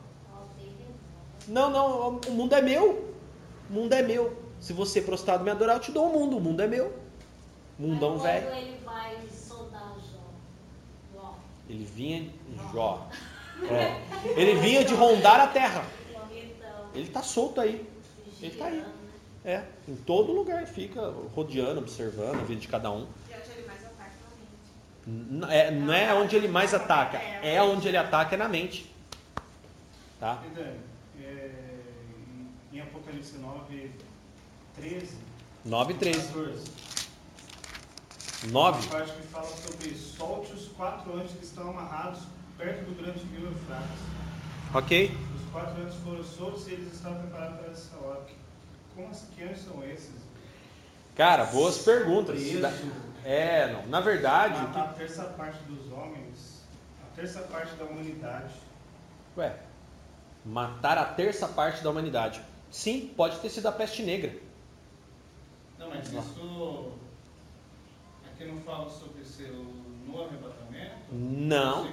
Não, 1.48 1.70
não, 1.70 2.20
o 2.28 2.32
mundo 2.32 2.56
é 2.56 2.64
meu. 2.64 3.14
O 3.70 3.74
mundo 3.74 3.94
é 3.94 4.02
meu. 4.02 4.42
Se 4.60 4.74
você 4.74 5.00
prostrado 5.00 5.44
me 5.44 5.52
adorar, 5.52 5.76
eu 5.76 5.82
te 5.82 5.92
dou 5.92 6.08
o 6.08 6.20
mundo. 6.20 6.38
O 6.38 6.42
mundo 6.42 6.64
é 6.64 6.68
meu. 6.68 6.92
Mundão 7.78 8.18
velho. 8.18 8.48
Ele 8.56 8.78
vai. 8.84 9.18
Ele 11.72 11.86
vinha 11.86 12.22
de 12.24 12.74
Jó. 12.74 13.08
É. 13.64 14.02
Ele 14.36 14.56
vinha 14.60 14.84
de 14.84 14.94
rondar 14.94 15.40
a 15.40 15.48
terra. 15.48 15.86
Ele 16.94 17.08
está 17.08 17.24
solto 17.24 17.62
aí. 17.62 17.88
Ele 18.42 18.56
tá 18.58 18.66
aí. 18.66 18.84
É. 19.46 19.64
Em 19.88 19.96
todo 19.96 20.34
lugar 20.34 20.66
fica 20.68 21.02
rodeando, 21.34 21.80
observando 21.80 22.42
a 22.42 22.44
vida 22.44 22.60
de 22.60 22.68
cada 22.68 22.92
um. 22.92 23.08
E 23.30 23.34
é- 25.50 25.72
não 25.72 25.94
é 25.94 26.14
onde 26.14 26.36
ele 26.36 26.48
mais 26.48 26.74
ataca, 26.74 27.18
é 27.18 27.62
onde 27.62 27.88
ele 27.88 27.98
ataca 27.98 28.36
é 28.36 28.38
na 28.38 28.48
mente. 28.50 28.92
Tá? 30.20 30.44
É, 31.20 31.50
em- 32.74 32.78
em 32.78 32.82
Apocalipse 32.82 33.38
9, 33.38 33.92
13, 34.76 35.16
9 35.66 35.94
e 35.94 35.98
13. 35.98 36.28
14, 36.28 36.72
9. 38.50 38.80
uma 38.88 38.92
parte 38.92 39.12
que 39.14 39.28
fala 39.28 39.48
sobre 39.48 39.96
solte 39.96 40.54
os 40.54 40.68
quatro 40.70 41.14
anjos 41.16 41.32
que 41.34 41.46
estão 41.46 41.70
amarrados 41.70 42.20
perto 42.58 42.86
do 42.86 42.96
grande 43.02 43.20
rio 43.26 43.48
Eufrates. 43.48 44.00
Ok? 44.74 45.12
Os 45.36 45.52
quatro 45.52 45.82
anjos 45.82 45.96
foram 46.04 46.24
soltos 46.24 46.68
e 46.68 46.72
eles 46.74 46.94
estavam 46.94 47.20
preparados 47.22 47.60
para 47.60 47.72
essa 47.72 47.96
hora. 47.98 48.22
Como 48.96 49.10
assim, 49.10 49.28
que 49.36 49.44
anjos 49.44 49.64
são 49.64 49.84
esses? 49.84 50.12
Cara, 51.16 51.46
boas 51.46 51.80
perguntas. 51.80 52.36
Preso, 52.40 52.92
É, 53.24 53.72
não. 53.72 53.86
Na 53.88 54.00
verdade, 54.00 54.56
o 54.56 54.60
que- 54.60 54.78
matar 54.78 54.90
a 54.90 54.94
terça 54.94 55.24
parte 55.26 55.60
dos 55.66 55.92
homens, 55.92 56.64
a 57.04 57.16
terça 57.16 57.42
parte 57.42 57.76
da 57.76 57.84
humanidade. 57.86 58.54
Ué, 59.38 59.56
matar 60.44 60.98
a 60.98 61.06
terça 61.06 61.48
parte 61.48 61.84
da 61.84 61.90
humanidade. 61.92 62.42
Sim, 62.72 63.14
pode 63.16 63.38
ter 63.40 63.50
sido 63.50 63.68
a 63.68 63.72
peste 63.72 64.02
negra. 64.02 64.34
Não, 65.78 65.90
mas 65.90 66.08
isso. 66.12 66.92
Aqui 68.42 68.50
não 68.50 68.58
fala 68.62 68.90
sobre 68.90 69.24
ser 69.24 69.52
no 69.52 70.20
arrebatamento? 70.20 70.96
Não. 71.12 71.88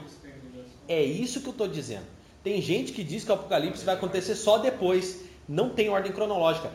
É 0.88 1.02
isso 1.02 1.42
que 1.42 1.48
eu 1.48 1.52
estou 1.52 1.68
dizendo. 1.68 2.06
Tem 2.42 2.62
gente 2.62 2.92
que 2.92 3.04
diz 3.04 3.22
que 3.22 3.30
o 3.30 3.34
apocalipse 3.34 3.84
vai 3.84 3.94
acontecer 3.94 4.34
só 4.34 4.56
depois. 4.56 5.24
Não 5.46 5.68
tem 5.68 5.90
ordem 5.90 6.10
cronológica. 6.10 6.72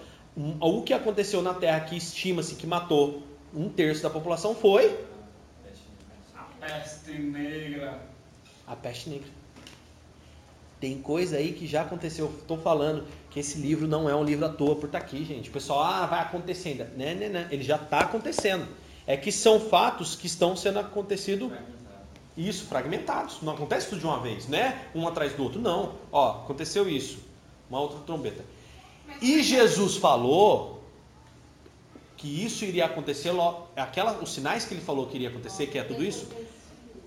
O 0.61 0.83
que 0.83 0.93
aconteceu 0.93 1.41
na 1.41 1.55
Terra 1.55 1.79
que 1.81 1.97
estima-se 1.97 2.53
que 2.53 2.67
matou 2.67 3.23
um 3.51 3.67
terço 3.67 4.03
da 4.03 4.11
população 4.11 4.53
foi 4.53 4.95
A 6.35 6.43
peste 6.59 7.11
negra. 7.13 7.99
a 8.67 8.75
peste 8.75 9.09
negra. 9.09 9.27
Tem 10.79 10.99
coisa 11.01 11.37
aí 11.37 11.53
que 11.53 11.65
já 11.65 11.81
aconteceu. 11.81 12.31
Estou 12.39 12.57
falando 12.59 13.07
que 13.31 13.39
esse 13.39 13.57
livro 13.57 13.87
não 13.87 14.07
é 14.07 14.15
um 14.15 14.23
livro 14.23 14.45
à 14.45 14.49
toa 14.49 14.75
por 14.75 14.85
estar 14.85 14.99
aqui, 14.99 15.23
gente. 15.23 15.49
O 15.49 15.53
pessoal, 15.53 15.81
ah, 15.81 16.05
vai 16.05 16.19
acontecer 16.19 16.69
ainda. 16.69 16.91
Não, 16.95 17.15
não, 17.15 17.41
não. 17.41 17.51
Ele 17.51 17.63
já 17.63 17.77
está 17.77 18.01
acontecendo. 18.01 18.67
É 19.05 19.17
que 19.17 19.31
são 19.31 19.59
fatos 19.59 20.15
que 20.15 20.27
estão 20.27 20.55
sendo 20.55 20.79
acontecido 20.79 21.51
isso, 22.35 22.65
fragmentados. 22.65 23.41
Não 23.41 23.53
acontece 23.53 23.89
tudo 23.89 23.99
de 23.99 24.05
uma 24.05 24.19
vez, 24.19 24.47
né? 24.47 24.87
Um 24.95 25.07
atrás 25.07 25.33
do 25.33 25.43
outro. 25.43 25.61
Não. 25.61 25.95
Ó, 26.11 26.43
aconteceu 26.43 26.89
isso. 26.89 27.19
Uma 27.69 27.79
outra 27.79 27.99
trombeta. 27.99 28.43
E 29.21 29.43
Jesus 29.43 29.97
falou 29.97 30.83
que 32.17 32.45
isso 32.45 32.63
iria 32.63 32.85
acontecer, 32.85 33.31
aquela, 33.75 34.17
os 34.19 34.33
sinais 34.33 34.65
que 34.65 34.73
ele 34.73 34.81
falou 34.81 35.07
que 35.07 35.15
iria 35.15 35.29
acontecer, 35.29 35.67
que 35.67 35.77
é 35.77 35.83
tudo 35.83 36.03
isso, 36.03 36.27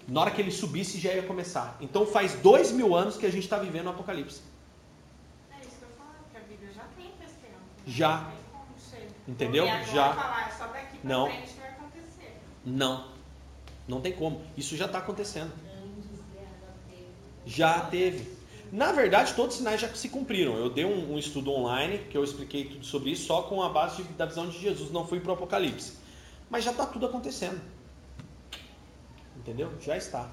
na 0.07 0.21
hora 0.21 0.31
que 0.31 0.41
ele 0.41 0.51
subisse 0.51 1.01
já 1.01 1.13
ia 1.13 1.23
começar. 1.23 1.77
Então 1.81 2.07
faz 2.07 2.35
dois 2.35 2.71
mil 2.71 2.95
anos 2.95 3.17
que 3.17 3.27
a 3.27 3.33
gente 3.33 3.45
está 3.45 3.59
vivendo 3.59 3.87
o 3.87 3.91
Apocalipse. 3.91 4.43
É 5.51 5.61
isso 5.61 5.77
que 5.79 5.85
eu 5.85 5.89
falo, 5.97 6.11
que 6.31 6.37
a 6.37 6.41
Bíblia 6.41 6.71
já 6.73 6.85
tem. 6.97 7.11
Já. 7.87 8.31
Entendeu? 9.27 9.67
Já. 9.93 10.13
falar 10.13 10.55
só 10.57 10.67
daqui 10.67 10.99
pra 10.99 11.09
Não. 11.09 11.29
Não. 12.67 13.07
Não 13.87 14.01
tem 14.01 14.13
como. 14.13 14.43
Isso 14.57 14.77
já 14.77 14.87
está 14.87 14.99
acontecendo. 14.99 15.53
Já 17.47 17.81
teve. 17.83 18.35
Na 18.73 18.91
verdade, 18.91 19.33
todos 19.35 19.53
os 19.55 19.59
sinais 19.59 19.81
já 19.81 19.95
se 19.95 20.09
cumpriram. 20.09 20.57
Eu 20.57 20.69
dei 20.69 20.85
um, 20.85 21.15
um 21.15 21.19
estudo 21.19 21.53
online 21.53 21.99
que 22.11 22.19
eu 22.19 22.25
expliquei 22.25 22.65
tudo 22.65 22.85
sobre 22.85 23.11
isso 23.13 23.27
só 23.27 23.43
com 23.43 23.63
a 23.63 23.69
base 23.69 24.03
de- 24.03 24.13
da 24.15 24.27
visão 24.27 24.49
de 24.49 24.59
Jesus, 24.59 24.91
não 24.91 25.07
fui 25.07 25.21
para 25.21 25.31
o 25.31 25.35
Apocalipse. 25.35 25.93
Mas 26.51 26.65
já 26.65 26.73
está 26.73 26.85
tudo 26.85 27.07
acontecendo. 27.07 27.61
Entendeu? 29.37 29.71
Já 29.81 29.97
está. 29.97 30.29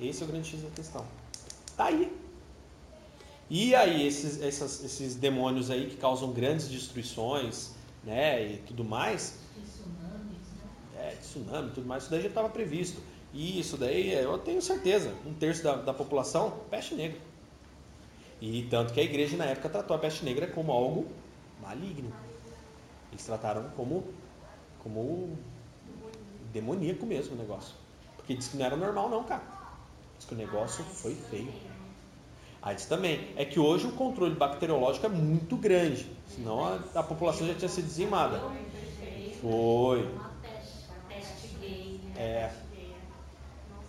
Esse 0.00 0.22
é 0.22 0.24
o 0.24 0.28
grande 0.28 0.48
X 0.48 0.62
da 0.62 0.70
questão. 0.70 1.04
Tá 1.76 1.84
aí. 1.86 2.10
E 3.50 3.74
aí, 3.74 4.06
esses, 4.06 4.40
essas- 4.40 4.82
esses 4.84 5.14
demônios 5.16 5.70
aí 5.70 5.90
que 5.90 5.96
causam 5.96 6.32
grandes 6.32 6.68
destruições, 6.68 7.72
né, 8.04 8.54
e 8.54 8.56
tudo 8.58 8.84
mais, 8.84 9.38
né? 9.56 9.97
É, 10.98 11.16
tsunami, 11.20 11.70
tudo 11.70 11.86
mais, 11.86 12.04
isso 12.04 12.10
daí 12.10 12.22
já 12.22 12.28
estava 12.28 12.48
previsto. 12.48 13.00
E 13.32 13.60
isso 13.60 13.76
daí, 13.76 14.14
é, 14.14 14.24
eu 14.24 14.38
tenho 14.38 14.60
certeza, 14.60 15.12
um 15.26 15.34
terço 15.34 15.62
da, 15.62 15.76
da 15.76 15.94
população, 15.94 16.60
peste 16.70 16.94
negra. 16.94 17.18
E 18.40 18.66
tanto 18.70 18.92
que 18.92 19.00
a 19.00 19.02
igreja 19.02 19.36
na 19.36 19.44
época 19.46 19.68
tratou 19.68 19.96
a 19.96 19.98
peste 19.98 20.24
negra 20.24 20.46
como 20.46 20.72
algo 20.72 21.06
maligno. 21.60 22.12
Eles 23.10 23.24
trataram 23.24 23.68
como, 23.76 24.04
como 24.82 25.36
demoníaco 26.52 27.04
mesmo 27.04 27.34
o 27.34 27.38
negócio. 27.38 27.74
Porque 28.16 28.34
diz 28.34 28.48
que 28.48 28.56
não 28.56 28.66
era 28.66 28.76
normal 28.76 29.08
não, 29.08 29.24
cara. 29.24 29.42
Diz 30.16 30.26
que 30.26 30.34
o 30.34 30.36
negócio 30.36 30.84
foi 30.84 31.14
feio. 31.14 31.52
AIDS 32.62 32.86
também. 32.86 33.32
É 33.36 33.44
que 33.44 33.58
hoje 33.58 33.86
o 33.86 33.92
controle 33.92 34.34
bacteriológico 34.34 35.06
é 35.06 35.08
muito 35.08 35.56
grande. 35.56 36.06
Senão 36.28 36.64
a, 36.64 36.78
a 36.94 37.02
população 37.02 37.46
já 37.46 37.54
tinha 37.54 37.68
sido 37.68 37.86
dizimada. 37.86 38.40
Foi. 39.40 40.02
Uma 40.02 40.30
peste, 40.42 40.88
peste 41.08 41.54
gay, 41.60 41.92
né? 41.94 42.06
É. 42.18 42.50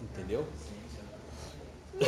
Entendeu? 0.02 0.46
Não, 1.94 2.00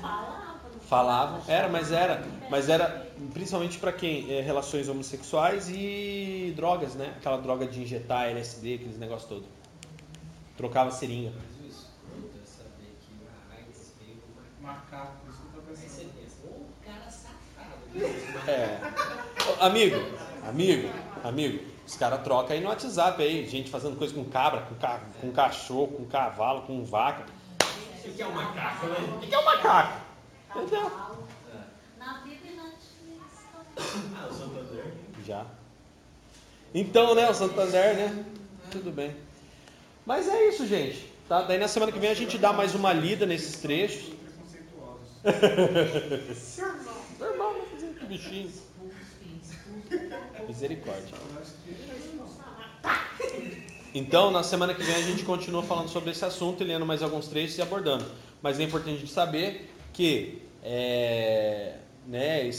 falava. 0.00 0.62
não 0.72 0.80
Falavam, 0.80 1.42
era, 1.48 1.68
mas 1.68 1.90
era, 1.90 2.22
mas 2.48 2.68
era 2.68 3.10
principalmente 3.34 3.78
para 3.78 3.92
quem? 3.92 4.30
É, 4.32 4.40
relações 4.40 4.88
homossexuais 4.88 5.68
e 5.68 6.52
drogas, 6.54 6.94
né? 6.94 7.12
Aquela 7.16 7.38
droga 7.38 7.66
de 7.66 7.82
injetar 7.82 8.28
LSD, 8.28 8.74
aqueles 8.74 8.98
negócios 8.98 9.28
todo. 9.28 9.46
Trocava 10.56 10.90
seringa. 10.90 11.32
Mas 11.34 11.56
o 11.60 11.66
escroto 11.68 12.38
é 12.40 12.46
saber 12.46 12.94
que 13.00 13.12
a 13.26 13.30
AIDS 13.56 13.92
veio 13.98 14.16
do 14.16 14.26
macaco. 14.62 14.62
Macaco, 14.62 15.16
por 15.24 15.30
isso 15.30 15.42
que 15.50 15.56
eu 15.56 15.62
pensando. 15.62 16.12
ô, 16.46 16.66
cara 16.84 17.10
safado. 17.10 17.74
É. 18.48 18.78
Amigo, 19.64 19.96
amigo, 20.46 20.88
amigo, 21.24 21.64
os 21.92 21.98
caras 21.98 22.22
trocam 22.22 22.56
aí 22.56 22.62
no 22.62 22.70
WhatsApp 22.70 23.22
aí, 23.22 23.46
gente 23.46 23.70
fazendo 23.70 23.96
coisa 23.96 24.14
com 24.14 24.24
cabra, 24.24 24.62
com, 24.62 24.74
ca... 24.76 25.02
com 25.20 25.30
cachorro, 25.30 25.88
com 25.88 26.06
cavalo, 26.06 26.62
com 26.62 26.82
vaca. 26.86 27.26
O 28.02 28.12
que 28.12 28.22
é 28.22 28.26
um 28.26 28.32
macaco, 28.32 28.86
né? 28.86 28.96
O 29.14 29.26
que 29.26 29.34
é 29.34 29.38
um 29.38 29.44
macaco? 29.44 30.00
Entendeu? 30.56 30.90
Na 31.98 32.14
Bíblia 32.20 32.50
e 32.50 32.56
na 32.56 32.62
Antiguíssima. 32.62 33.66
Ah, 34.16 34.26
o 34.26 34.32
Santander. 34.32 34.94
Já. 35.26 35.44
Então, 36.74 37.14
né, 37.14 37.28
o 37.28 37.34
Santander, 37.34 37.94
né? 37.94 38.24
Tudo 38.70 38.90
bem. 38.90 39.14
Mas 40.06 40.28
é 40.28 40.48
isso, 40.48 40.66
gente. 40.66 41.12
Tá? 41.28 41.42
Daí 41.42 41.58
na 41.58 41.68
semana 41.68 41.92
que 41.92 41.98
vem 41.98 42.08
a 42.08 42.14
gente 42.14 42.38
dá 42.38 42.54
mais 42.54 42.74
uma 42.74 42.94
lida 42.94 43.26
nesses 43.26 43.60
trechos. 43.60 44.14
Preconceituosos. 45.22 46.58
Normal, 47.20 47.52
vou 47.52 47.66
fazer 47.66 47.94
que 47.94 48.06
bichinho. 48.06 48.50
Misericórdia. 50.46 51.14
Então, 53.94 54.30
na 54.30 54.42
semana 54.42 54.74
que 54.74 54.82
vem 54.82 54.94
a 54.94 55.02
gente 55.02 55.22
continua 55.22 55.62
falando 55.62 55.88
sobre 55.88 56.10
esse 56.10 56.24
assunto 56.24 56.62
e 56.62 56.66
lendo 56.66 56.86
mais 56.86 57.02
alguns 57.02 57.28
trechos 57.28 57.58
e 57.58 57.62
abordando. 57.62 58.04
Mas 58.40 58.58
é 58.58 58.62
importante 58.62 59.06
saber 59.06 59.70
que 59.92 60.42
é, 60.62 61.76
né, 62.06 62.50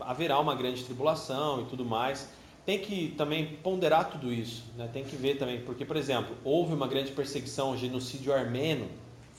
haverá 0.00 0.38
uma 0.40 0.54
grande 0.54 0.84
tribulação 0.84 1.62
e 1.62 1.64
tudo 1.66 1.84
mais. 1.84 2.28
Tem 2.66 2.78
que 2.78 3.14
também 3.16 3.56
ponderar 3.56 4.10
tudo 4.10 4.32
isso, 4.32 4.64
né? 4.76 4.88
tem 4.92 5.02
que 5.02 5.16
ver 5.16 5.36
também, 5.36 5.60
porque, 5.62 5.84
por 5.84 5.96
exemplo, 5.96 6.36
houve 6.44 6.72
uma 6.72 6.86
grande 6.86 7.10
perseguição, 7.10 7.72
o 7.72 7.76
genocídio 7.76 8.32
armênio 8.32 8.88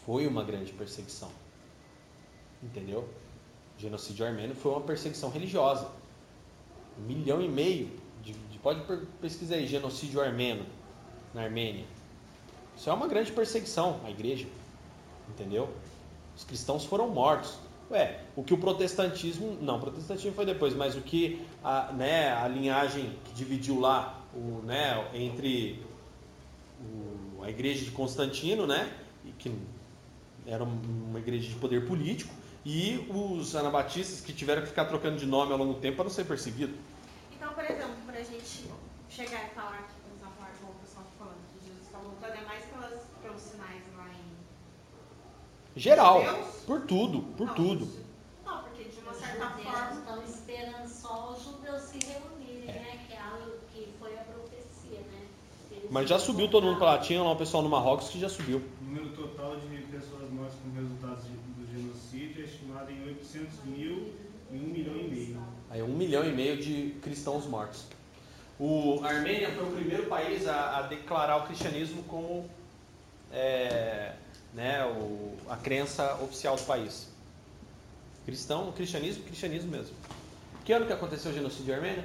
foi 0.06 0.28
uma 0.28 0.44
grande 0.44 0.74
perseguição. 0.74 1.30
Entendeu? 2.62 3.08
O 3.78 3.82
genocídio 3.82 4.26
armênio 4.26 4.56
foi 4.56 4.74
uma 4.74 4.82
perseguição 4.82 5.30
religiosa. 5.30 5.88
Um 7.00 7.04
milhão 7.06 7.42
e 7.42 7.48
meio. 7.48 7.90
De, 8.24 8.34
de- 8.34 8.58
pode 8.60 8.82
pesquisar 9.22 9.56
aí, 9.56 9.68
genocídio 9.68 10.22
armênio 10.22 10.66
na 11.34 11.42
Armênia. 11.44 11.86
Isso 12.78 12.90
é 12.90 12.94
uma 12.94 13.08
grande 13.08 13.32
perseguição 13.32 14.00
à 14.06 14.10
igreja. 14.10 14.48
Entendeu? 15.30 15.70
Os 16.36 16.44
cristãos 16.44 16.86
foram 16.86 17.10
mortos. 17.10 17.58
Ué, 17.92 18.22
o 18.36 18.44
que 18.44 18.54
o 18.54 18.58
protestantismo. 18.58 19.58
Não, 19.62 19.78
o 19.78 19.80
protestantismo 19.80 20.34
foi 20.34 20.46
depois, 20.46 20.74
mas 20.74 20.96
o 20.96 21.02
que 21.02 21.42
a, 21.64 21.92
né, 21.92 22.32
a 22.34 22.48
linhagem 22.48 23.12
que 23.26 23.34
dividiu 23.34 23.80
lá 23.80 24.22
o, 24.34 24.62
né, 24.66 25.08
entre 25.14 25.84
o- 26.82 27.44
a 27.44 27.50
igreja 27.50 27.84
de 27.86 27.92
Constantino, 27.92 28.66
né? 28.66 28.92
Que 29.38 29.52
era 30.48 30.64
uma 30.64 31.20
igreja 31.20 31.48
de 31.50 31.56
poder 31.56 31.86
político, 31.86 32.34
e 32.66 33.06
os 33.10 33.56
anabatistas 33.56 34.22
que 34.22 34.32
tiveram 34.34 34.62
que 34.62 34.70
ficar 34.70 34.86
trocando 34.86 35.18
de 35.18 35.26
nome 35.26 35.52
ao 35.52 35.58
longo 35.58 35.74
do 35.74 35.80
tempo 35.80 35.98
para 35.98 36.06
não 36.06 36.12
ser 36.12 36.26
perseguido. 36.26 36.74
Então, 37.36 37.54
por 37.54 37.64
exemplo, 37.64 37.96
para 38.06 38.20
a 38.20 38.24
gente 38.24 38.66
chegar 39.10 39.46
e 39.46 39.50
falar 39.54 39.78
que, 39.88 39.94
por 40.02 40.12
exemplo, 40.16 40.34
como 40.62 40.72
o 40.72 40.76
pessoal 40.76 41.04
está 41.06 41.18
falando, 41.26 41.38
que 41.54 41.66
Jesus 41.68 41.86
está 41.86 41.98
voltando, 42.00 42.34
é 42.42 42.46
mais 42.46 42.64
pelas, 42.66 43.02
pelos 43.22 43.42
sinais 43.42 43.82
lá 43.98 44.08
em. 44.14 45.80
Geral, 45.80 46.22
Deus? 46.22 46.48
por 46.66 46.82
tudo, 46.82 47.22
por 47.36 47.48
Não, 47.48 47.56
tudo. 47.56 47.90
Não, 48.46 48.64
porque 48.64 48.84
de 48.86 49.00
uma 49.00 49.14
certa 49.14 49.50
judeus 49.50 49.64
forma. 49.64 49.92
estão 50.00 50.24
esperando 50.24 50.88
só 50.88 51.34
os 51.34 51.44
judeus 51.44 51.82
se 51.82 52.00
reunirem, 52.06 52.70
É. 52.70 52.74
né? 52.80 53.00
Que, 53.08 53.14
é 53.14 53.20
algo 53.20 53.52
que 53.74 53.90
foi 54.00 54.14
a 54.14 54.22
profecia, 54.24 55.00
né? 55.12 55.28
Eles 55.72 55.90
Mas 55.92 56.08
já 56.08 56.20
subiu 56.20 56.48
todo 56.50 56.66
mundo 56.66 56.78
para 56.78 56.92
lá. 56.92 56.98
Tinha 57.00 57.22
lá 57.24 57.32
um 57.32 57.36
pessoal 57.36 57.64
no 57.64 57.70
Marrocos 57.70 58.10
que 58.10 58.20
já 58.20 58.30
subiu. 58.30 58.62
O 58.82 58.86
número 58.86 59.10
total 59.10 59.56
de 59.58 59.68
pessoas 59.88 60.30
mortas 60.32 60.56
como 60.62 60.76
resultado 60.76 61.22
de- 61.24 61.34
do 61.34 61.72
genocídio 61.72 62.44
é 62.44 62.46
estimado 62.46 62.92
em 62.92 63.04
800 63.08 63.64
mil 63.66 64.14
e 64.52 64.56
1 64.56 64.60
milhão 64.72 64.96
e 64.96 65.08
meio. 65.10 65.42
Aí 65.72 65.82
um 65.94 65.98
milhão 65.98 66.26
e 66.26 66.32
meio 66.34 66.58
de 66.58 66.96
cristãos 67.04 67.46
mortos. 67.46 67.86
O 68.60 69.00
a 69.04 69.10
Armênia 69.10 69.52
foi 69.52 69.64
o 69.64 69.72
primeiro 69.72 70.08
país 70.08 70.48
a, 70.48 70.78
a 70.80 70.82
declarar 70.84 71.38
o 71.38 71.46
cristianismo 71.46 72.02
como 72.04 72.50
é, 73.32 74.14
né, 74.54 74.84
o- 74.86 75.36
a 75.50 75.56
crença 75.56 76.16
oficial 76.16 76.56
do 76.56 76.64
país. 76.64 77.08
Cristão, 78.26 78.72
cristianismo, 78.72 79.24
cristianismo 79.24 79.70
mesmo. 79.72 79.96
Que 80.66 80.74
ano 80.74 80.86
que 80.88 80.94
aconteceu 80.94 81.32
o 81.32 81.34
genocídio 81.34 81.76
armênio? 81.76 82.04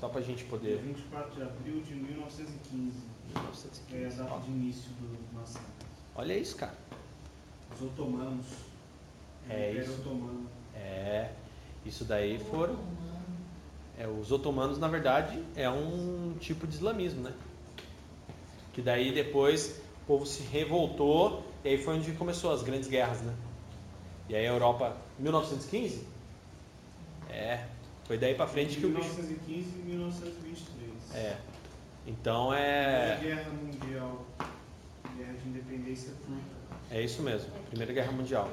Só 0.00 0.08
pra 0.08 0.20
gente 0.20 0.38
Dia 0.40 0.46
poder. 0.48 0.78
24 0.78 1.34
de 1.34 1.42
abril 1.42 1.80
de 1.82 1.94
1915 1.94 2.98
é 3.34 3.38
a 3.38 3.40
1915. 3.40 4.16
data 4.16 4.38
de 4.40 4.50
início 4.50 4.90
do 4.92 5.34
massacre. 5.38 5.66
Olha 6.14 6.34
isso, 6.38 6.56
cara. 6.56 6.74
Os 7.74 7.82
otomanos. 7.82 8.46
É 9.48 9.72
isso. 9.72 9.92
Otomano. 10.00 10.46
É, 10.74 11.30
isso 11.86 12.04
daí 12.04 12.38
foram. 12.38 12.76
É, 13.98 14.06
os 14.06 14.30
otomanos, 14.30 14.78
na 14.78 14.88
verdade, 14.88 15.42
é 15.54 15.70
um 15.70 16.34
tipo 16.38 16.66
de 16.66 16.74
islamismo, 16.74 17.22
né? 17.22 17.32
Que 18.74 18.82
daí 18.82 19.12
depois 19.12 19.80
o 20.02 20.06
povo 20.06 20.26
se 20.26 20.42
revoltou 20.42 21.42
e 21.64 21.70
aí 21.70 21.78
foi 21.78 21.94
onde 21.94 22.12
começou 22.12 22.52
as 22.52 22.62
grandes 22.62 22.88
guerras, 22.88 23.22
né? 23.22 23.34
E 24.28 24.36
aí 24.36 24.46
a 24.46 24.50
Europa, 24.50 24.96
1915? 25.18 26.06
É, 27.30 27.64
foi 28.04 28.18
daí 28.18 28.34
pra 28.34 28.46
frente 28.46 28.78
que 28.78 28.86
o 28.86 28.90
bicho. 28.90 29.08
1915 29.14 29.60
e 29.60 29.82
1923. 29.82 31.14
É. 31.14 31.36
Então 32.06 32.48
Primeira 32.48 32.66
é. 32.66 33.18
Guerra 33.20 33.50
Mundial. 33.50 34.26
Guerra 35.16 35.32
de 35.32 35.48
Independência 35.48 36.12
Turca. 36.26 36.56
É 36.90 37.02
isso 37.02 37.22
mesmo. 37.22 37.50
Primeira 37.68 37.92
Guerra 37.92 38.12
Mundial. 38.12 38.50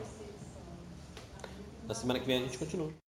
Na 1.88 1.94
semana 1.94 2.20
que 2.20 2.26
vem 2.26 2.38
a 2.38 2.42
gente 2.46 2.58
continua. 2.58 2.94